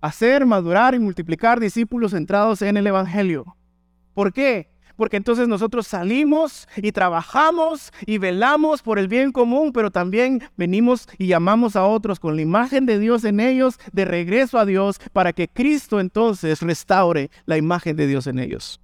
hacer, 0.00 0.46
madurar 0.46 0.94
y 0.94 0.98
multiplicar 0.98 1.60
discípulos 1.60 2.12
centrados 2.12 2.62
en 2.62 2.76
el 2.76 2.86
Evangelio. 2.86 3.56
¿Por 4.14 4.32
qué? 4.32 4.70
Porque 4.96 5.18
entonces 5.18 5.46
nosotros 5.46 5.86
salimos 5.86 6.66
y 6.76 6.90
trabajamos 6.92 7.92
y 8.06 8.16
velamos 8.16 8.82
por 8.82 8.98
el 8.98 9.08
bien 9.08 9.30
común, 9.30 9.72
pero 9.72 9.90
también 9.90 10.42
venimos 10.56 11.06
y 11.18 11.26
llamamos 11.26 11.76
a 11.76 11.84
otros 11.84 12.18
con 12.18 12.34
la 12.34 12.42
imagen 12.42 12.86
de 12.86 12.98
Dios 12.98 13.24
en 13.24 13.40
ellos 13.40 13.78
de 13.92 14.06
regreso 14.06 14.58
a 14.58 14.64
Dios 14.64 14.98
para 15.12 15.34
que 15.34 15.48
Cristo 15.48 16.00
entonces 16.00 16.62
restaure 16.62 17.30
la 17.44 17.58
imagen 17.58 17.94
de 17.96 18.06
Dios 18.06 18.26
en 18.26 18.38
ellos. 18.38 18.80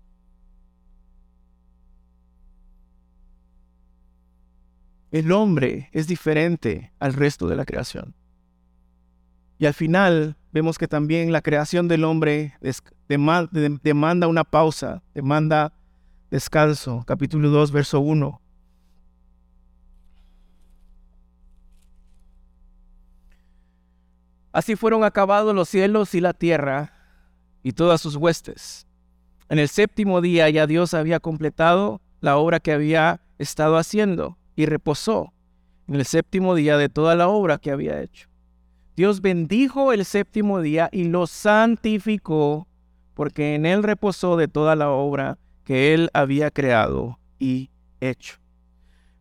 El 5.12 5.30
hombre 5.32 5.90
es 5.92 6.06
diferente 6.06 6.92
al 6.98 7.12
resto 7.12 7.46
de 7.46 7.56
la 7.56 7.66
creación. 7.66 8.14
Y 9.58 9.66
al 9.66 9.74
final 9.74 10.36
vemos 10.52 10.78
que 10.78 10.86
también 10.86 11.32
la 11.32 11.40
creación 11.40 11.88
del 11.88 12.04
hombre 12.04 12.54
demanda 13.08 14.28
una 14.28 14.44
pausa, 14.44 15.02
demanda 15.14 15.72
descanso. 16.30 17.02
Capítulo 17.06 17.48
2, 17.50 17.72
verso 17.72 18.00
1. 18.00 18.40
Así 24.52 24.76
fueron 24.76 25.02
acabados 25.02 25.54
los 25.54 25.68
cielos 25.68 26.14
y 26.14 26.20
la 26.20 26.34
tierra 26.34 26.92
y 27.62 27.72
todas 27.72 28.02
sus 28.02 28.16
huestes. 28.16 28.86
En 29.48 29.58
el 29.58 29.68
séptimo 29.68 30.20
día 30.20 30.48
ya 30.50 30.66
Dios 30.66 30.92
había 30.92 31.20
completado 31.20 32.02
la 32.20 32.36
obra 32.36 32.60
que 32.60 32.72
había 32.72 33.22
estado 33.38 33.78
haciendo 33.78 34.36
y 34.54 34.66
reposó 34.66 35.32
en 35.88 35.94
el 35.94 36.04
séptimo 36.04 36.54
día 36.54 36.76
de 36.76 36.90
toda 36.90 37.14
la 37.16 37.28
obra 37.28 37.56
que 37.58 37.70
había 37.70 38.00
hecho. 38.02 38.31
Dios 38.94 39.22
bendijo 39.22 39.92
el 39.92 40.04
séptimo 40.04 40.60
día 40.60 40.90
y 40.92 41.04
lo 41.04 41.26
santificó, 41.26 42.66
porque 43.14 43.54
en 43.54 43.64
él 43.64 43.82
reposó 43.82 44.36
de 44.36 44.48
toda 44.48 44.76
la 44.76 44.90
obra 44.90 45.38
que 45.64 45.94
él 45.94 46.10
había 46.12 46.50
creado 46.50 47.18
y 47.38 47.70
hecho. 48.00 48.36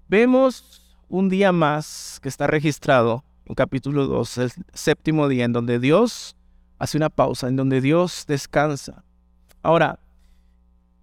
Vemos 0.09 0.97
un 1.07 1.29
día 1.29 1.53
más 1.53 2.19
que 2.21 2.27
está 2.27 2.47
registrado 2.47 3.23
en 3.45 3.55
capítulo 3.55 4.07
2, 4.07 4.37
el 4.39 4.51
séptimo 4.73 5.29
día, 5.29 5.45
en 5.45 5.53
donde 5.53 5.79
Dios 5.79 6.35
hace 6.77 6.97
una 6.97 7.09
pausa, 7.09 7.47
en 7.47 7.55
donde 7.55 7.79
Dios 7.79 8.25
descansa. 8.27 9.05
Ahora, 9.63 9.99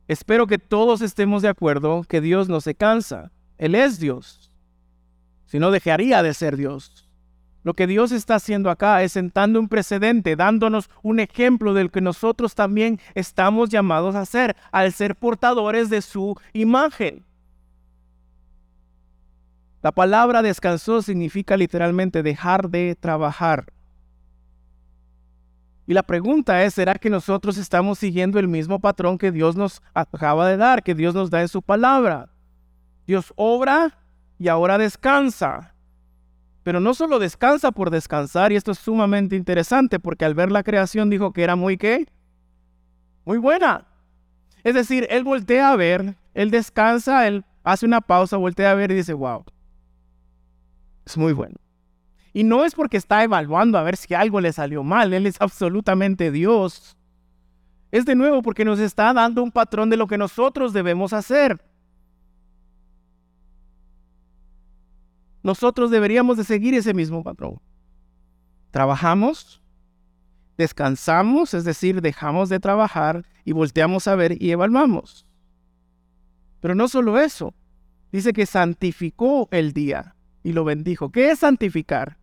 espero 0.08 0.46
que 0.46 0.58
todos 0.58 1.00
estemos 1.00 1.40
de 1.40 1.48
acuerdo 1.48 2.04
que 2.06 2.20
Dios 2.20 2.48
no 2.48 2.60
se 2.60 2.74
cansa. 2.74 3.30
Él 3.56 3.74
es 3.74 3.98
Dios. 3.98 4.52
Si 5.46 5.58
no, 5.58 5.70
dejaría 5.70 6.22
de 6.22 6.34
ser 6.34 6.56
Dios. 6.56 7.07
Lo 7.68 7.74
que 7.74 7.86
Dios 7.86 8.12
está 8.12 8.36
haciendo 8.36 8.70
acá 8.70 9.02
es 9.02 9.12
sentando 9.12 9.60
un 9.60 9.68
precedente, 9.68 10.36
dándonos 10.36 10.88
un 11.02 11.20
ejemplo 11.20 11.74
del 11.74 11.90
que 11.90 12.00
nosotros 12.00 12.54
también 12.54 12.98
estamos 13.14 13.68
llamados 13.68 14.14
a 14.14 14.22
hacer 14.22 14.56
al 14.72 14.90
ser 14.94 15.14
portadores 15.16 15.90
de 15.90 16.00
su 16.00 16.34
imagen. 16.54 17.26
La 19.82 19.92
palabra 19.92 20.40
descansó 20.40 21.02
significa 21.02 21.58
literalmente 21.58 22.22
dejar 22.22 22.70
de 22.70 22.96
trabajar. 22.98 23.66
Y 25.86 25.92
la 25.92 26.04
pregunta 26.04 26.64
es, 26.64 26.72
¿será 26.72 26.94
que 26.94 27.10
nosotros 27.10 27.58
estamos 27.58 27.98
siguiendo 27.98 28.38
el 28.38 28.48
mismo 28.48 28.80
patrón 28.80 29.18
que 29.18 29.30
Dios 29.30 29.56
nos 29.56 29.82
acaba 29.92 30.48
de 30.48 30.56
dar, 30.56 30.82
que 30.82 30.94
Dios 30.94 31.14
nos 31.14 31.28
da 31.28 31.42
en 31.42 31.48
su 31.48 31.60
palabra? 31.60 32.30
Dios 33.06 33.30
obra 33.36 33.98
y 34.38 34.48
ahora 34.48 34.78
descansa. 34.78 35.74
Pero 36.62 36.80
no 36.80 36.94
solo 36.94 37.18
descansa 37.18 37.72
por 37.72 37.90
descansar, 37.90 38.52
y 38.52 38.56
esto 38.56 38.72
es 38.72 38.78
sumamente 38.78 39.36
interesante 39.36 39.98
porque 39.98 40.24
al 40.24 40.34
ver 40.34 40.50
la 40.50 40.62
creación 40.62 41.10
dijo 41.10 41.32
que 41.32 41.42
era 41.42 41.56
muy 41.56 41.76
qué? 41.76 42.06
Muy 43.24 43.38
buena. 43.38 43.86
Es 44.64 44.74
decir, 44.74 45.06
él 45.10 45.24
voltea 45.24 45.72
a 45.72 45.76
ver, 45.76 46.16
él 46.34 46.50
descansa, 46.50 47.26
él 47.26 47.44
hace 47.62 47.86
una 47.86 48.00
pausa, 48.00 48.36
voltea 48.36 48.70
a 48.70 48.74
ver 48.74 48.90
y 48.90 48.94
dice, 48.94 49.12
wow, 49.12 49.44
es 51.06 51.16
muy 51.16 51.32
bueno. 51.32 51.56
Y 52.32 52.44
no 52.44 52.64
es 52.64 52.74
porque 52.74 52.96
está 52.96 53.24
evaluando 53.24 53.78
a 53.78 53.82
ver 53.82 53.96
si 53.96 54.14
algo 54.14 54.40
le 54.40 54.52
salió 54.52 54.82
mal, 54.82 55.12
él 55.12 55.26
es 55.26 55.40
absolutamente 55.40 56.30
Dios. 56.30 56.96
Es 57.90 58.04
de 58.04 58.14
nuevo 58.14 58.42
porque 58.42 58.64
nos 58.64 58.78
está 58.78 59.12
dando 59.14 59.42
un 59.42 59.50
patrón 59.50 59.88
de 59.88 59.96
lo 59.96 60.06
que 60.06 60.18
nosotros 60.18 60.72
debemos 60.72 61.12
hacer. 61.12 61.58
Nosotros 65.48 65.90
deberíamos 65.90 66.36
de 66.36 66.44
seguir 66.44 66.74
ese 66.74 66.92
mismo 66.92 67.24
patrón. 67.24 67.58
trabajamos, 68.70 69.62
descansamos, 70.58 71.54
es 71.54 71.64
decir, 71.64 72.02
dejamos 72.02 72.50
de 72.50 72.60
trabajar 72.60 73.24
y 73.46 73.52
volteamos 73.52 74.06
a 74.08 74.14
ver 74.14 74.42
y 74.42 74.50
evaluamos. 74.50 75.24
Pero 76.60 76.74
no 76.74 76.86
solo 76.86 77.18
eso, 77.18 77.54
dice 78.12 78.34
que 78.34 78.44
santificó 78.44 79.48
el 79.50 79.72
día 79.72 80.14
y 80.42 80.52
lo 80.52 80.64
bendijo. 80.64 81.10
¿Qué 81.10 81.30
es 81.30 81.38
santificar? 81.38 82.18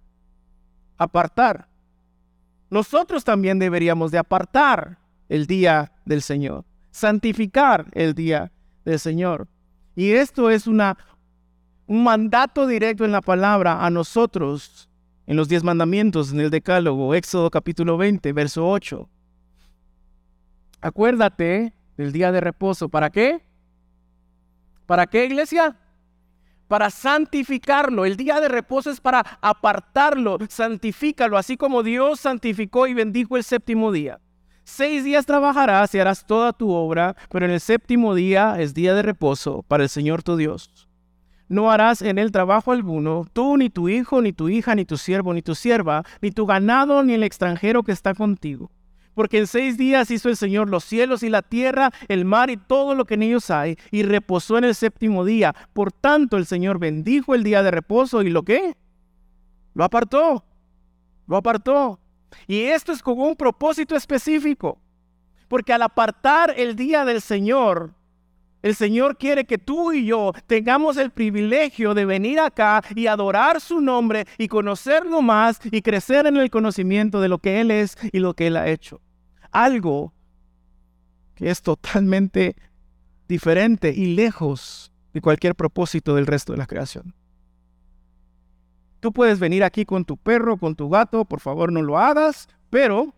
Apartar. 1.00 1.68
Nosotros 2.70 3.24
también 3.24 3.58
deberíamos 3.58 4.12
de 4.12 4.20
apartar 4.20 5.00
el 5.30 5.48
día 5.48 5.94
del 6.06 6.22
Señor, 6.22 6.64
santificar 6.92 7.88
el 7.94 8.14
día 8.14 8.52
del 8.84 9.00
Señor. 9.00 9.48
Y 9.96 10.12
esto 10.12 10.52
es 10.52 10.68
una, 10.68 10.96
un 11.88 12.04
mandato 12.04 12.68
directo 12.68 13.06
en 13.06 13.12
la 13.12 13.22
palabra 13.22 13.86
a 13.86 13.90
nosotros, 13.90 14.90
en 15.28 15.36
los 15.36 15.48
diez 15.48 15.64
mandamientos, 15.64 16.32
en 16.32 16.40
el 16.40 16.50
Decálogo, 16.50 17.14
Éxodo 17.14 17.50
capítulo 17.50 17.98
20, 17.98 18.34
verso 18.34 18.68
8. 18.68 19.10
Acuérdate 20.82 21.74
del 21.98 22.12
día 22.12 22.32
de 22.32 22.42
reposo. 22.42 22.90
¿Para 22.90 23.10
qué? 23.10 23.42
¿Para 24.86 25.08
qué, 25.08 25.26
iglesia? 25.26 25.78
Para 26.68 26.90
santificarlo. 26.90 28.06
El 28.06 28.18
día 28.18 28.40
de 28.40 28.50
reposo 28.50 28.90
es 28.92 29.00
para 29.00 29.20
apartarlo, 29.42 30.38
santifícalo, 30.50 31.38
así 31.38 31.58
como 31.58 31.84
Dios 31.84 32.20
santificó 32.20 32.88
y 32.88 32.94
bendijo 32.94 33.38
el 33.38 33.44
séptimo 33.44 33.92
día. 33.92 34.20
Seis 34.64 35.04
días 35.04 35.28
trabajarás 35.28 35.94
y 35.94 36.00
harás 36.00 36.26
toda 36.26 36.52
tu 36.52 36.72
obra, 36.72 37.16
pero 37.30 37.46
en 37.46 37.52
el 37.52 37.60
séptimo 37.60 38.16
día 38.16 38.60
es 38.60 38.74
día 38.74 38.96
de 38.96 39.04
reposo 39.04 39.62
para 39.64 39.84
el 39.84 39.90
Señor 39.90 40.24
tu 40.24 40.38
Dios. 40.38 40.85
No 41.48 41.72
harás 41.72 42.02
en 42.02 42.18
él 42.18 42.32
trabajo 42.32 42.72
alguno, 42.72 43.26
tú, 43.32 43.58
ni 43.58 43.70
tu 43.70 43.88
hijo, 43.88 44.22
ni 44.22 44.34
tu 44.34 44.50
hija, 44.50 44.74
ni 44.74 44.86
tu 44.86 44.98
siervo, 44.98 45.34
ni 45.34 45.42
tu 45.42 45.54
sierva, 45.54 46.04
ni 46.22 46.32
tu 46.32 46.46
ganado, 46.46 47.04
ni 47.04 47.14
el 47.14 47.24
extranjero 47.24 47.84
que 47.84 47.92
está 47.92 48.16
contigo. 48.16 48.72
Porque 49.14 49.38
en 49.38 49.48
seis 49.48 49.78
días 49.78 50.12
hizo 50.12 50.28
el 50.28 50.36
Señor 50.36 50.70
los 50.70 50.84
cielos 50.84 51.24
y 51.24 51.30
la 51.30 51.42
tierra, 51.42 51.92
el 52.10 52.26
mar 52.26 52.50
y 52.50 52.58
todo 52.58 52.96
lo 52.96 53.06
que 53.06 53.14
en 53.14 53.24
ellos 53.24 53.50
hay, 53.50 53.78
y 53.92 54.04
reposó 54.04 54.58
en 54.58 54.66
el 54.66 54.76
séptimo 54.76 55.24
día. 55.24 55.56
Por 55.74 55.92
tanto, 55.92 56.36
el 56.38 56.46
Señor 56.46 56.80
bendijo 56.80 57.34
el 57.34 57.44
día 57.44 57.64
de 57.64 57.72
reposo 57.72 58.22
y 58.24 58.30
lo 58.30 58.44
que? 58.44 58.76
Lo 59.74 59.84
apartó. 59.84 60.44
Lo 61.28 61.38
apartó. 61.38 62.00
Y 62.48 62.64
esto 62.64 62.92
es 62.92 63.02
con 63.02 63.20
un 63.20 63.36
propósito 63.36 63.96
específico. 63.96 64.80
Porque 65.48 65.74
al 65.74 65.84
apartar 65.84 66.54
el 66.58 66.76
día 66.76 67.06
del 67.06 67.22
Señor, 67.22 67.94
el 68.66 68.74
Señor 68.74 69.16
quiere 69.20 69.46
que 69.46 69.60
tú 69.60 69.94
y 69.94 70.08
yo 70.08 70.32
tengamos 70.48 70.98
el 70.98 71.12
privilegio 71.12 71.94
de 71.94 72.04
venir 72.04 72.40
acá 72.40 72.82
y 72.96 73.06
adorar 73.06 73.62
su 73.62 73.80
nombre 73.80 74.26
y 74.40 74.48
conocerlo 74.48 75.22
más 75.22 75.60
y 75.66 75.84
crecer 75.84 76.26
en 76.26 76.36
el 76.38 76.50
conocimiento 76.50 77.22
de 77.22 77.28
lo 77.28 77.38
que 77.38 77.62
Él 77.62 77.70
es 77.70 77.96
y 78.12 78.18
lo 78.18 78.34
que 78.34 78.48
Él 78.48 78.58
ha 78.58 78.68
hecho. 78.68 79.02
Algo 79.52 80.14
que 81.36 81.52
es 81.52 81.62
totalmente 81.62 82.56
diferente 83.28 83.94
y 83.96 84.16
lejos 84.16 84.92
de 85.14 85.22
cualquier 85.22 85.54
propósito 85.54 86.16
del 86.16 86.26
resto 86.26 86.54
de 86.54 86.58
la 86.58 86.66
creación. 86.66 87.14
Tú 89.00 89.14
puedes 89.14 89.38
venir 89.38 89.64
aquí 89.64 89.86
con 89.86 90.06
tu 90.06 90.18
perro, 90.18 90.58
con 90.58 90.76
tu 90.76 90.90
gato, 90.90 91.24
por 91.26 91.40
favor 91.40 91.72
no 91.72 91.84
lo 91.84 92.00
hagas, 92.00 92.48
pero 92.72 93.14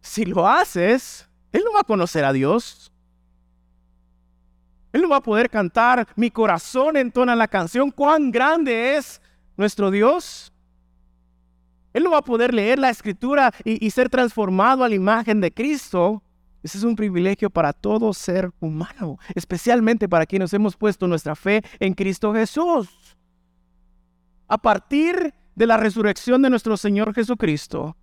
si 0.00 0.24
lo 0.24 0.48
haces, 0.48 1.30
Él 1.52 1.62
no 1.64 1.72
va 1.74 1.82
a 1.82 1.84
conocer 1.84 2.24
a 2.24 2.32
Dios. 2.32 2.90
Él 4.94 5.02
no 5.02 5.10
va 5.10 5.16
a 5.16 5.22
poder 5.22 5.50
cantar, 5.50 6.08
mi 6.16 6.30
corazón 6.30 6.96
entona 6.96 7.36
la 7.36 7.48
canción, 7.48 7.90
cuán 7.90 8.30
grande 8.30 8.96
es 8.96 9.20
nuestro 9.58 9.90
Dios. 9.90 10.50
Él 11.92 12.04
no 12.04 12.12
va 12.12 12.18
a 12.18 12.22
poder 12.22 12.54
leer 12.54 12.78
la 12.78 12.88
escritura 12.88 13.52
y, 13.62 13.84
y, 13.86 13.90
ser 13.90 14.08
transformado 14.08 14.84
a 14.84 14.88
la 14.88 14.94
imagen 14.94 15.42
de 15.42 15.52
Cristo. 15.52 16.22
Ese 16.62 16.78
es 16.78 16.84
un 16.84 16.96
privilegio 16.96 17.50
para 17.50 17.74
todo 17.74 18.14
ser 18.14 18.50
humano, 18.58 19.18
especialmente 19.34 20.08
para 20.08 20.24
quienes 20.24 20.54
hemos 20.54 20.76
puesto 20.76 21.06
nuestra 21.06 21.36
fe 21.36 21.62
en 21.78 21.92
Cristo 21.92 22.32
Jesús 22.32 22.88
a 24.48 24.58
partir 24.58 25.34
de 25.54 25.66
la 25.66 25.76
resurrección 25.76 26.42
de 26.42 26.50
nuestro 26.50 26.76
Señor 26.76 27.14
Jesucristo, 27.14 27.96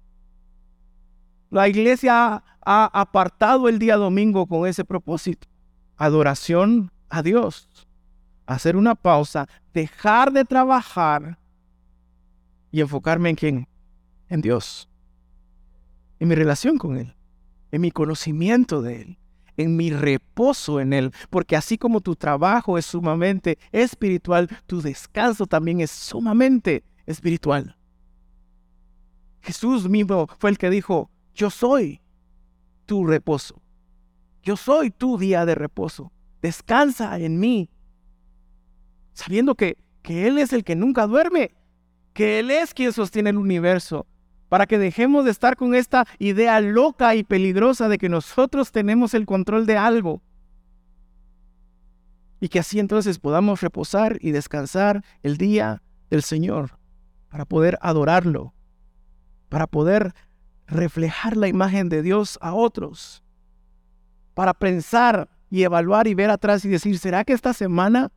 la 1.50 1.68
iglesia 1.68 2.44
ha 2.66 3.02
apartado 3.02 3.68
el 3.68 3.80
día 3.80 3.98
domingo 3.98 4.46
con 4.46 4.68
ese 4.68 4.86
propósito. 4.86 5.48
Adoración 6.02 6.92
a 7.10 7.22
Dios. 7.22 7.70
Hacer 8.48 8.76
una 8.76 8.96
pausa, 8.96 9.48
dejar 9.72 10.32
de 10.32 10.46
trabajar 10.46 11.38
y 12.72 12.82
enfocarme 12.82 13.30
en 13.30 13.36
quién? 13.36 13.68
En 14.28 14.42
Dios. 14.42 14.90
En 16.20 16.30
mi 16.30 16.34
relación 16.34 16.80
con 16.80 16.98
Él. 16.98 17.14
En 17.72 17.82
mi 17.82 17.92
conocimiento 17.92 18.82
de 18.82 19.02
Él 19.02 19.18
en 19.58 19.76
mi 19.76 19.92
reposo 19.92 20.80
en 20.80 20.92
Él, 20.94 21.12
porque 21.30 21.56
así 21.56 21.78
como 21.78 22.02
tu 22.02 22.16
trabajo 22.16 22.80
es 22.80 22.88
sumamente 22.88 23.60
espiritual, 23.72 24.50
tu 24.66 24.82
descanso 24.82 25.46
también 25.46 25.82
es 25.82 25.92
sumamente 25.92 26.84
espiritual. 27.06 27.78
Jesús 29.42 29.88
mismo 29.88 30.28
fue 30.40 30.50
el 30.50 30.58
que 30.58 30.72
dijo, 30.72 31.12
yo 31.36 31.52
soy 31.52 32.02
tu 32.88 33.06
reposo, 33.06 33.62
yo 34.44 34.58
soy 34.58 34.92
tu 34.92 35.18
día 35.18 35.46
de 35.46 35.56
reposo, 35.56 36.12
descansa 36.42 37.18
en 37.20 37.40
mí, 37.40 37.70
sabiendo 39.14 39.56
que, 39.56 39.78
que 40.02 40.28
Él 40.28 40.38
es 40.38 40.54
el 40.54 40.64
que 40.64 40.76
nunca 40.76 41.08
duerme, 41.08 41.52
que 42.14 42.40
Él 42.40 42.52
es 42.52 42.74
quien 42.74 42.92
sostiene 42.92 43.30
el 43.30 43.38
universo, 43.38 44.08
para 44.50 44.66
que 44.66 44.78
dejemos 44.78 45.24
de 45.24 45.32
estar 45.32 45.56
con 45.56 45.76
esta 45.76 46.06
idea 46.20 46.60
loca 46.60 47.16
y 47.16 47.24
peligrosa 47.24 47.88
de 47.88 47.98
que 47.98 48.10
nosotros 48.10 48.72
tenemos 48.72 49.14
el 49.14 49.26
control 49.26 49.66
de 49.66 49.78
algo. 49.78 50.22
Y 52.42 52.50
que 52.50 52.60
así 52.60 52.80
entonces 52.80 53.18
podamos 53.18 53.62
reposar 53.62 54.18
y 54.20 54.32
descansar 54.32 55.06
el 55.24 55.38
día 55.38 55.82
del 56.10 56.24
Señor 56.24 56.78
para 57.30 57.46
poder 57.46 57.78
adorarlo, 57.82 58.54
para 59.48 59.68
poder 59.68 60.14
reflejar 60.68 61.38
la 61.38 61.48
imagen 61.48 61.88
de 61.88 62.02
Dios 62.02 62.38
a 62.42 62.54
otros, 62.54 63.24
para 64.42 64.56
pensar 64.56 65.30
y 65.52 65.62
evaluar 65.62 66.08
y 66.08 66.16
ver 66.16 66.32
atrás 66.32 66.66
y 66.66 66.68
decir, 66.68 66.98
¿será 66.98 67.24
que 67.24 67.34
esta 67.34 67.54
semana 67.54 68.12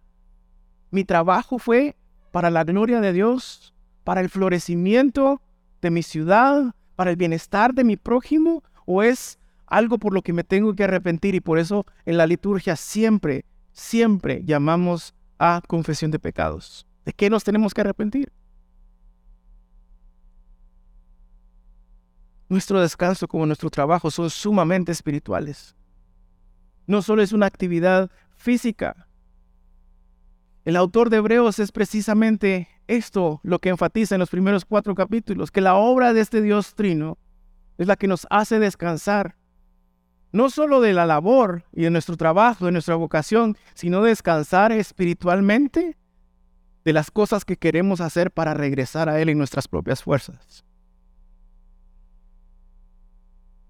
mi 0.90 1.04
trabajo 1.04 1.58
fue 1.58 1.96
para 2.32 2.48
la 2.48 2.64
gloria 2.64 3.02
de 3.02 3.12
Dios, 3.12 3.74
para 4.04 4.22
el 4.22 4.30
florecimiento 4.30 5.42
de 5.82 5.90
mi 5.90 6.02
ciudad, 6.02 6.74
para 6.96 7.10
el 7.10 7.16
bienestar 7.16 7.74
de 7.74 7.84
mi 7.84 7.98
prójimo, 7.98 8.62
o 8.86 9.02
es 9.02 9.38
algo 9.66 9.98
por 9.98 10.14
lo 10.14 10.22
que 10.22 10.32
me 10.32 10.44
tengo 10.44 10.74
que 10.74 10.84
arrepentir 10.84 11.34
y 11.34 11.42
por 11.42 11.58
eso 11.58 11.84
en 12.06 12.16
la 12.16 12.26
liturgia 12.26 12.74
siempre, 12.74 13.44
siempre 13.72 14.40
llamamos 14.46 15.14
a 15.38 15.60
confesión 15.66 16.10
de 16.10 16.20
pecados. 16.20 16.86
¿De 17.04 17.12
qué 17.12 17.28
nos 17.28 17.44
tenemos 17.44 17.74
que 17.74 17.82
arrepentir? 17.82 18.32
Nuestro 22.48 22.80
descanso 22.80 23.28
como 23.28 23.44
nuestro 23.44 23.68
trabajo 23.68 24.10
son 24.10 24.30
sumamente 24.30 24.90
espirituales. 24.90 25.76
No 26.87 27.03
solo 27.03 27.22
es 27.22 27.32
una 27.32 27.47
actividad 27.47 28.11
física. 28.37 29.09
El 30.64 30.76
autor 30.76 31.11
de 31.11 31.18
Hebreos 31.18 31.59
es 31.59 31.72
precisamente 31.72 32.68
esto 32.87 33.41
lo 33.43 33.59
que 33.59 33.68
enfatiza 33.68 34.14
en 34.14 34.20
los 34.20 34.30
primeros 34.30 34.64
cuatro 34.64 34.95
capítulos, 34.95 35.51
que 35.51 35.61
la 35.61 35.74
obra 35.74 36.12
de 36.12 36.20
este 36.20 36.43
Dios 36.43 36.74
trino 36.74 37.18
es 37.78 37.87
la 37.87 37.97
que 37.97 38.07
nos 38.07 38.26
hace 38.30 38.59
descansar, 38.59 39.37
no 40.32 40.51
solo 40.51 40.80
de 40.80 40.93
la 40.93 41.07
labor 41.07 41.64
y 41.72 41.82
de 41.82 41.91
nuestro 41.91 42.16
trabajo, 42.16 42.66
de 42.66 42.72
nuestra 42.72 42.95
vocación, 42.97 43.57
sino 43.74 44.03
descansar 44.03 44.72
espiritualmente 44.72 45.97
de 46.85 46.93
las 46.93 47.11
cosas 47.11 47.45
que 47.45 47.57
queremos 47.57 48.01
hacer 48.01 48.30
para 48.30 48.55
regresar 48.55 49.09
a 49.09 49.20
Él 49.20 49.28
en 49.28 49.39
nuestras 49.39 49.68
propias 49.68 50.03
fuerzas. 50.03 50.64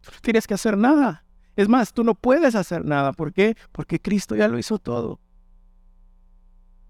Tú 0.01 0.11
no 0.13 0.21
tienes 0.21 0.47
que 0.47 0.55
hacer 0.55 0.77
nada. 0.77 1.24
Es 1.57 1.69
más, 1.69 1.93
tú 1.93 2.05
no 2.05 2.15
puedes 2.15 2.55
hacer 2.55 2.85
nada. 2.85 3.13
¿Por 3.13 3.33
qué? 3.33 3.57
Porque 3.73 4.01
Cristo 4.01 4.35
ya 4.35 4.49
lo 4.49 4.59
hizo 4.59 4.79
todo. 4.79 5.21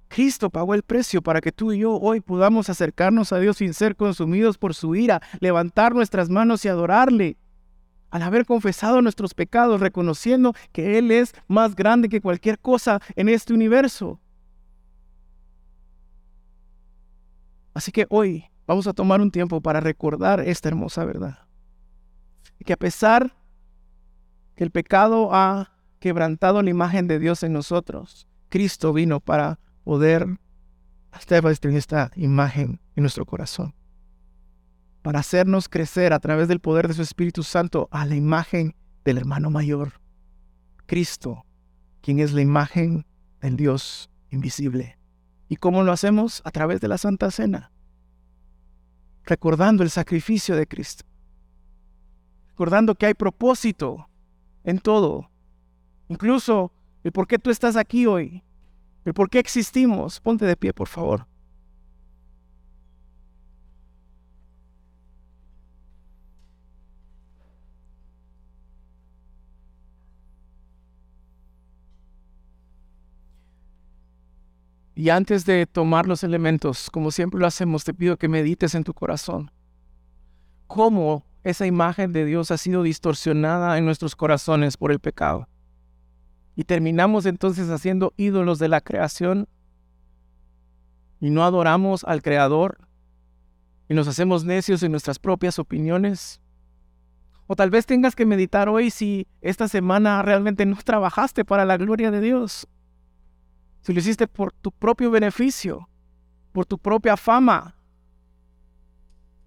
Cristo 0.09 0.49
pagó 0.49 0.75
el 0.75 0.83
precio 0.83 1.23
para 1.23 1.41
que 1.41 1.51
tú 1.51 1.73
y 1.73 1.81
yo 1.81 1.99
hoy 1.99 2.21
podamos 2.21 2.71
acercarnos 2.71 3.33
a 3.33 3.39
Dios 3.39 3.57
sin 3.57 3.75
ser 3.75 3.97
consumidos 3.97 4.59
por 4.59 4.75
su 4.75 4.95
ira, 4.95 5.21
levantar 5.41 5.95
nuestras 5.95 6.31
manos 6.31 6.65
y 6.65 6.69
adorarle. 6.69 7.37
Al 8.11 8.23
haber 8.23 8.47
confesado 8.47 9.03
nuestros 9.03 9.35
pecados, 9.35 9.81
reconociendo 9.81 10.55
que 10.71 10.99
Él 10.99 11.11
es 11.11 11.35
más 11.49 11.75
grande 11.75 12.09
que 12.09 12.21
cualquier 12.21 12.61
cosa 12.61 13.01
en 13.17 13.29
este 13.29 13.53
universo. 13.53 14.21
Así 17.75 17.91
que 17.91 18.07
hoy 18.09 18.45
vamos 18.69 18.87
a 18.87 18.93
tomar 18.93 19.21
un 19.21 19.33
tiempo 19.33 19.61
para 19.61 19.81
recordar 19.81 20.39
esta 20.41 20.69
hermosa 20.69 21.05
verdad. 21.05 21.41
Que 22.65 22.73
a 22.73 22.77
pesar 22.77 23.35
que 24.55 24.65
el 24.65 24.71
pecado 24.71 25.31
ha 25.33 25.73
quebrantado 25.99 26.63
la 26.63 26.71
imagen 26.71 27.09
de 27.09 27.19
Dios 27.19 27.43
en 27.43 27.53
nosotros, 27.53 28.27
Cristo 28.49 28.93
vino 28.93 29.21
para 29.21 29.59
poder 29.85 30.39
establecer 31.19 31.71
esta 31.73 32.11
imagen 32.17 32.81
en 32.97 33.03
nuestro 33.03 33.25
corazón. 33.27 33.75
para 35.03 35.19
hacernos 35.19 35.69
crecer 35.69 36.15
a 36.15 36.19
través 36.19 36.49
del 36.49 36.61
poder 36.61 36.89
de 36.89 36.95
su 36.95 37.03
Espíritu 37.03 37.43
Santo 37.43 37.89
a 37.91 38.07
la 38.07 38.15
imagen 38.15 38.75
del 39.05 39.19
hermano 39.19 39.51
mayor, 39.51 40.01
Cristo, 40.87 41.45
quien 42.01 42.21
es 42.21 42.33
la 42.33 42.41
imagen 42.41 43.05
del 43.43 43.57
Dios 43.57 44.09
invisible. 44.31 44.99
¿Y 45.47 45.57
cómo 45.57 45.83
lo 45.83 45.93
hacemos? 45.93 46.41
A 46.47 46.51
través 46.51 46.81
de 46.81 46.89
la 46.89 46.97
Santa 46.97 47.31
Cena, 47.31 47.71
recordando 49.25 49.83
el 49.83 49.91
sacrificio 49.91 50.57
de 50.57 50.67
Cristo, 50.67 51.05
recordando 52.49 52.95
que 52.95 53.05
hay 53.05 53.15
propósito 53.15 54.09
en 54.65 54.79
todo, 54.79 55.31
incluso 56.09 56.73
el 57.05 57.13
por 57.13 57.27
qué 57.27 57.39
tú 57.39 57.51
estás 57.51 57.77
aquí 57.77 58.07
hoy, 58.07 58.43
el 59.05 59.13
por 59.15 59.29
qué 59.29 59.39
existimos. 59.39 60.21
Ponte 60.21 60.47
de 60.47 60.57
pie, 60.57 60.73
por 60.73 60.89
favor. 60.89 61.27
Y 74.97 75.11
antes 75.11 75.45
de 75.45 75.67
tomar 75.67 76.07
los 76.07 76.23
elementos, 76.23 76.89
como 76.89 77.11
siempre 77.11 77.41
lo 77.41 77.47
hacemos, 77.47 77.85
te 77.85 77.93
pido 77.93 78.17
que 78.17 78.29
medites 78.29 78.75
en 78.75 78.85
tu 78.85 78.95
corazón. 78.95 79.51
¿Cómo 80.69 81.27
esa 81.45 81.67
imagen 81.67 82.13
de 82.13 82.25
Dios 82.25 82.51
ha 82.51 82.59
sido 82.59 82.83
distorsionada 82.83 83.79
en 83.79 83.85
nuestros 83.85 84.17
corazones 84.17 84.77
por 84.77 84.91
el 84.91 84.99
pecado? 84.99 85.49
Y 86.57 86.65
terminamos 86.65 87.27
entonces 87.27 87.71
haciendo 87.71 88.13
ídolos 88.17 88.59
de 88.59 88.69
la 88.69 88.81
creación 88.81 89.49
y 91.21 91.31
no 91.31 91.45
adoramos 91.45 92.05
al 92.05 92.23
Creador 92.23 92.89
y 93.89 93.95
nos 93.95 94.09
hacemos 94.09 94.45
necios 94.45 94.83
en 94.83 94.91
nuestras 94.91 95.19
propias 95.19 95.59
opiniones. 95.59 96.41
O 97.47 97.57
tal 97.57 97.71
vez 97.71 97.87
tengas 97.87 98.17
que 98.17 98.27
meditar 98.27 98.69
hoy 98.69 98.91
si 98.91 99.27
esta 99.41 99.69
semana 99.69 100.23
realmente 100.23 100.65
no 100.67 100.77
trabajaste 100.83 101.45
para 101.45 101.65
la 101.65 101.77
gloria 101.77 102.11
de 102.11 102.21
Dios 102.21 102.67
si 103.85 103.93
lo 103.93 104.01
hiciste 104.01 104.27
por 104.27 104.51
tu 104.51 104.73
propio 104.73 105.11
beneficio, 105.11 105.91
por 106.53 106.65
tu 106.65 106.79
propia 106.79 107.19
fama, 107.19 107.77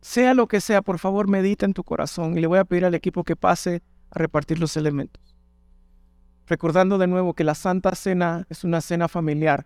sea 0.02 0.34
lo 0.34 0.48
que 0.48 0.62
sea, 0.62 0.82
por 0.82 1.00
favor 1.00 1.28
medita 1.28 1.66
en 1.66 1.74
tu 1.74 1.84
corazón 1.84 2.38
y 2.38 2.42
le 2.42 2.48
voy 2.48 2.60
a 2.60 2.66
pedir 2.66 2.86
al 2.86 2.96
equipo 2.96 3.24
que 3.24 3.36
pase 3.36 3.82
a 4.12 4.20
repartir 4.20 4.60
los 4.60 4.78
elementos. 4.78 5.36
Recordando 6.48 6.98
de 6.98 7.08
nuevo 7.08 7.34
que 7.34 7.44
la 7.44 7.56
Santa 7.56 7.94
Cena 7.96 8.46
es 8.50 8.64
una 8.64 8.82
cena 8.82 9.08
familiar. 9.08 9.66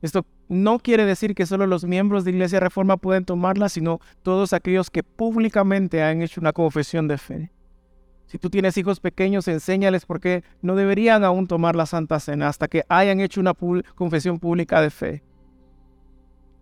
Esto 0.00 0.26
no 0.48 0.78
quiere 0.78 1.04
decir 1.04 1.34
que 1.34 1.46
solo 1.46 1.66
los 1.66 1.84
miembros 1.84 2.24
de 2.24 2.30
Iglesia 2.32 2.60
Reforma 2.60 2.96
pueden 2.96 3.24
tomarla, 3.24 3.68
sino 3.68 4.00
todos 4.22 4.52
aquellos 4.52 4.90
que 4.90 5.02
públicamente 5.02 6.02
han 6.02 6.22
hecho 6.22 6.40
una 6.40 6.52
confesión 6.52 7.08
de 7.08 7.18
fe. 7.18 7.52
Si 8.26 8.38
tú 8.38 8.48
tienes 8.48 8.76
hijos 8.78 8.98
pequeños, 8.98 9.46
enséñales 9.48 10.06
por 10.06 10.18
qué 10.18 10.42
no 10.62 10.74
deberían 10.74 11.22
aún 11.24 11.46
tomar 11.46 11.76
la 11.76 11.86
Santa 11.86 12.18
Cena 12.18 12.48
hasta 12.48 12.66
que 12.66 12.84
hayan 12.88 13.20
hecho 13.20 13.40
una 13.40 13.54
confesión 13.94 14.38
pública 14.38 14.80
de 14.80 14.90
fe. 14.90 15.22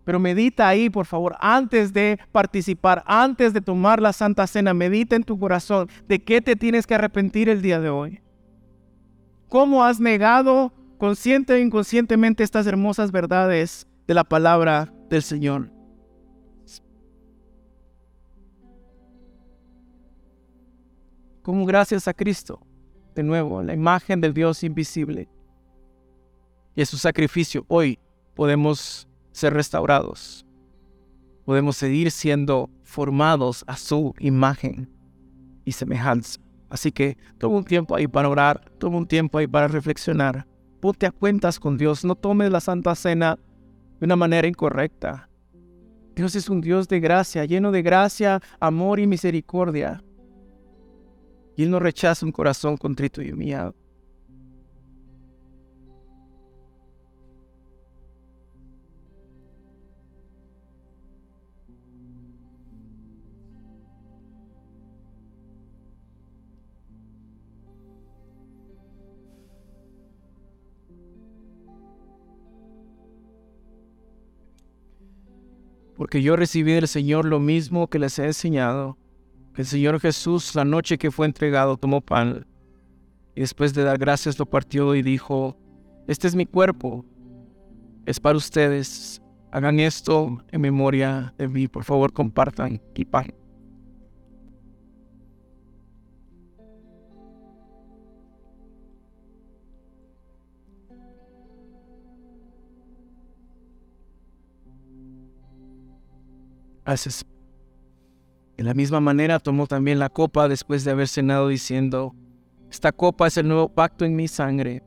Pero 0.03 0.19
medita 0.19 0.67
ahí, 0.67 0.89
por 0.89 1.05
favor, 1.05 1.35
antes 1.39 1.93
de 1.93 2.19
participar, 2.31 3.03
antes 3.05 3.53
de 3.53 3.61
tomar 3.61 4.01
la 4.01 4.13
Santa 4.13 4.47
Cena, 4.47 4.73
medita 4.73 5.15
en 5.15 5.23
tu 5.23 5.37
corazón 5.37 5.89
de 6.07 6.23
qué 6.23 6.41
te 6.41 6.55
tienes 6.55 6.87
que 6.87 6.95
arrepentir 6.95 7.49
el 7.49 7.61
día 7.61 7.79
de 7.79 7.89
hoy. 7.89 8.21
¿Cómo 9.47 9.83
has 9.83 9.99
negado 9.99 10.73
consciente 10.97 11.55
e 11.55 11.61
inconscientemente 11.61 12.43
estas 12.43 12.65
hermosas 12.67 13.11
verdades 13.11 13.87
de 14.07 14.13
la 14.13 14.23
palabra 14.23 14.91
del 15.09 15.21
Señor? 15.21 15.69
como 21.41 21.65
gracias 21.65 22.07
a 22.07 22.13
Cristo, 22.13 22.59
de 23.15 23.23
nuevo, 23.23 23.61
la 23.63 23.73
imagen 23.73 24.21
del 24.21 24.33
Dios 24.33 24.63
invisible 24.63 25.27
y 26.75 26.81
a 26.81 26.85
su 26.85 26.97
sacrificio, 26.97 27.65
hoy 27.67 27.99
podemos 28.35 29.07
ser 29.31 29.53
restaurados. 29.53 30.45
Podemos 31.45 31.77
seguir 31.77 32.11
siendo 32.11 32.69
formados 32.83 33.63
a 33.67 33.77
su 33.77 34.13
imagen 34.19 34.89
y 35.65 35.71
semejanza. 35.71 36.39
Así 36.69 36.91
que 36.91 37.17
toma 37.37 37.57
un 37.57 37.65
tiempo 37.65 37.95
ahí 37.95 38.07
para 38.07 38.29
orar, 38.29 38.71
toma 38.77 38.97
un 38.97 39.07
tiempo 39.07 39.37
ahí 39.37 39.47
para 39.47 39.67
reflexionar. 39.67 40.47
Ponte 40.79 41.05
a 41.05 41.11
cuentas 41.11 41.59
con 41.59 41.77
Dios, 41.77 42.05
no 42.05 42.15
tomes 42.15 42.49
la 42.51 42.61
Santa 42.61 42.95
Cena 42.95 43.37
de 43.99 44.05
una 44.05 44.15
manera 44.15 44.47
incorrecta. 44.47 45.29
Dios 46.15 46.35
es 46.35 46.49
un 46.49 46.61
Dios 46.61 46.87
de 46.87 46.99
gracia, 46.99 47.45
lleno 47.45 47.71
de 47.71 47.81
gracia, 47.81 48.41
amor 48.59 48.99
y 48.99 49.07
misericordia. 49.07 50.03
Y 51.55 51.63
Él 51.63 51.71
no 51.71 51.79
rechaza 51.79 52.25
un 52.25 52.31
corazón 52.31 52.77
contrito 52.77 53.21
y 53.21 53.31
humillado. 53.31 53.75
Porque 76.01 76.23
yo 76.23 76.35
recibí 76.35 76.71
del 76.71 76.87
Señor 76.87 77.25
lo 77.25 77.39
mismo 77.39 77.87
que 77.87 77.99
les 77.99 78.17
he 78.17 78.25
enseñado 78.25 78.97
que 79.53 79.61
el 79.61 79.67
Señor 79.67 79.99
Jesús, 79.99 80.55
la 80.55 80.65
noche 80.65 80.97
que 80.97 81.11
fue 81.11 81.27
entregado, 81.27 81.77
tomó 81.77 82.01
pan 82.01 82.47
y 83.35 83.41
después 83.41 83.75
de 83.75 83.83
dar 83.83 83.99
gracias 83.99 84.39
lo 84.39 84.47
partió 84.47 84.95
y 84.95 85.03
dijo, 85.03 85.55
este 86.07 86.27
es 86.27 86.33
mi 86.33 86.47
cuerpo, 86.47 87.05
es 88.07 88.19
para 88.19 88.35
ustedes, 88.35 89.21
hagan 89.51 89.79
esto 89.79 90.43
en 90.51 90.61
memoria 90.61 91.35
de 91.37 91.47
mí, 91.47 91.67
por 91.67 91.83
favor 91.83 92.11
compartan 92.11 92.81
y 92.95 93.05
pan. 93.05 93.31
Haces 106.91 107.25
de 108.57 108.65
la 108.65 108.73
misma 108.73 108.99
manera 108.99 109.39
tomó 109.39 109.65
también 109.65 109.97
la 109.97 110.09
copa 110.09 110.49
después 110.49 110.83
de 110.83 110.91
haber 110.91 111.07
cenado 111.07 111.47
diciendo, 111.47 112.13
esta 112.69 112.91
copa 112.91 113.27
es 113.27 113.37
el 113.37 113.47
nuevo 113.47 113.69
pacto 113.69 114.03
en 114.03 114.15
mi 114.15 114.27
sangre. 114.27 114.83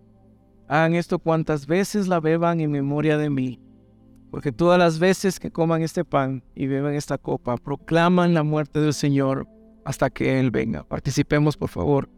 Hagan 0.69 0.95
esto 0.95 1.19
cuantas 1.19 1.67
veces 1.67 2.07
la 2.07 2.21
beban 2.21 2.61
en 2.61 2.71
memoria 2.71 3.17
de 3.17 3.31
mí, 3.31 3.59
porque 4.31 4.53
todas 4.53 4.79
las 4.79 4.99
veces 4.99 5.41
que 5.41 5.51
coman 5.51 5.83
este 5.83 6.05
pan 6.05 6.45
y 6.55 6.67
beban 6.67 6.95
esta 6.95 7.17
copa, 7.17 7.57
proclaman 7.57 8.35
la 8.35 8.43
muerte 8.43 8.81
del 8.81 8.95
Señor 8.95 9.49
hasta 9.85 10.11
que 10.11 10.39
Él 10.39 10.51
venga. 10.51 10.85
Participemos, 10.85 11.57
por 11.57 11.71
favor. 11.71 12.09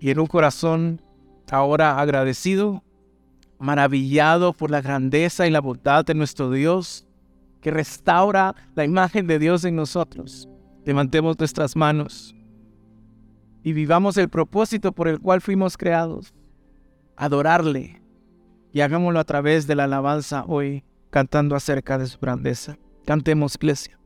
Y 0.00 0.10
en 0.10 0.20
un 0.20 0.26
corazón 0.26 1.00
ahora 1.50 2.00
agradecido, 2.00 2.82
maravillado 3.58 4.52
por 4.52 4.70
la 4.70 4.80
grandeza 4.80 5.46
y 5.46 5.50
la 5.50 5.60
bondad 5.60 6.04
de 6.04 6.14
nuestro 6.14 6.50
Dios, 6.50 7.06
que 7.60 7.70
restaura 7.70 8.54
la 8.74 8.84
imagen 8.84 9.26
de 9.26 9.38
Dios 9.38 9.64
en 9.64 9.76
nosotros. 9.76 10.48
Levantemos 10.84 11.38
nuestras 11.38 11.76
manos 11.76 12.34
y 13.62 13.72
vivamos 13.72 14.16
el 14.18 14.28
propósito 14.28 14.92
por 14.92 15.08
el 15.08 15.18
cual 15.18 15.40
fuimos 15.40 15.78
creados, 15.78 16.34
adorarle, 17.16 18.02
y 18.74 18.80
hagámoslo 18.80 19.20
a 19.20 19.24
través 19.24 19.66
de 19.66 19.76
la 19.76 19.84
alabanza 19.84 20.44
hoy, 20.46 20.84
cantando 21.10 21.54
acerca 21.54 21.96
de 21.96 22.06
su 22.06 22.18
grandeza. 22.18 22.76
Cantemos, 23.06 23.54
iglesia. 23.54 23.98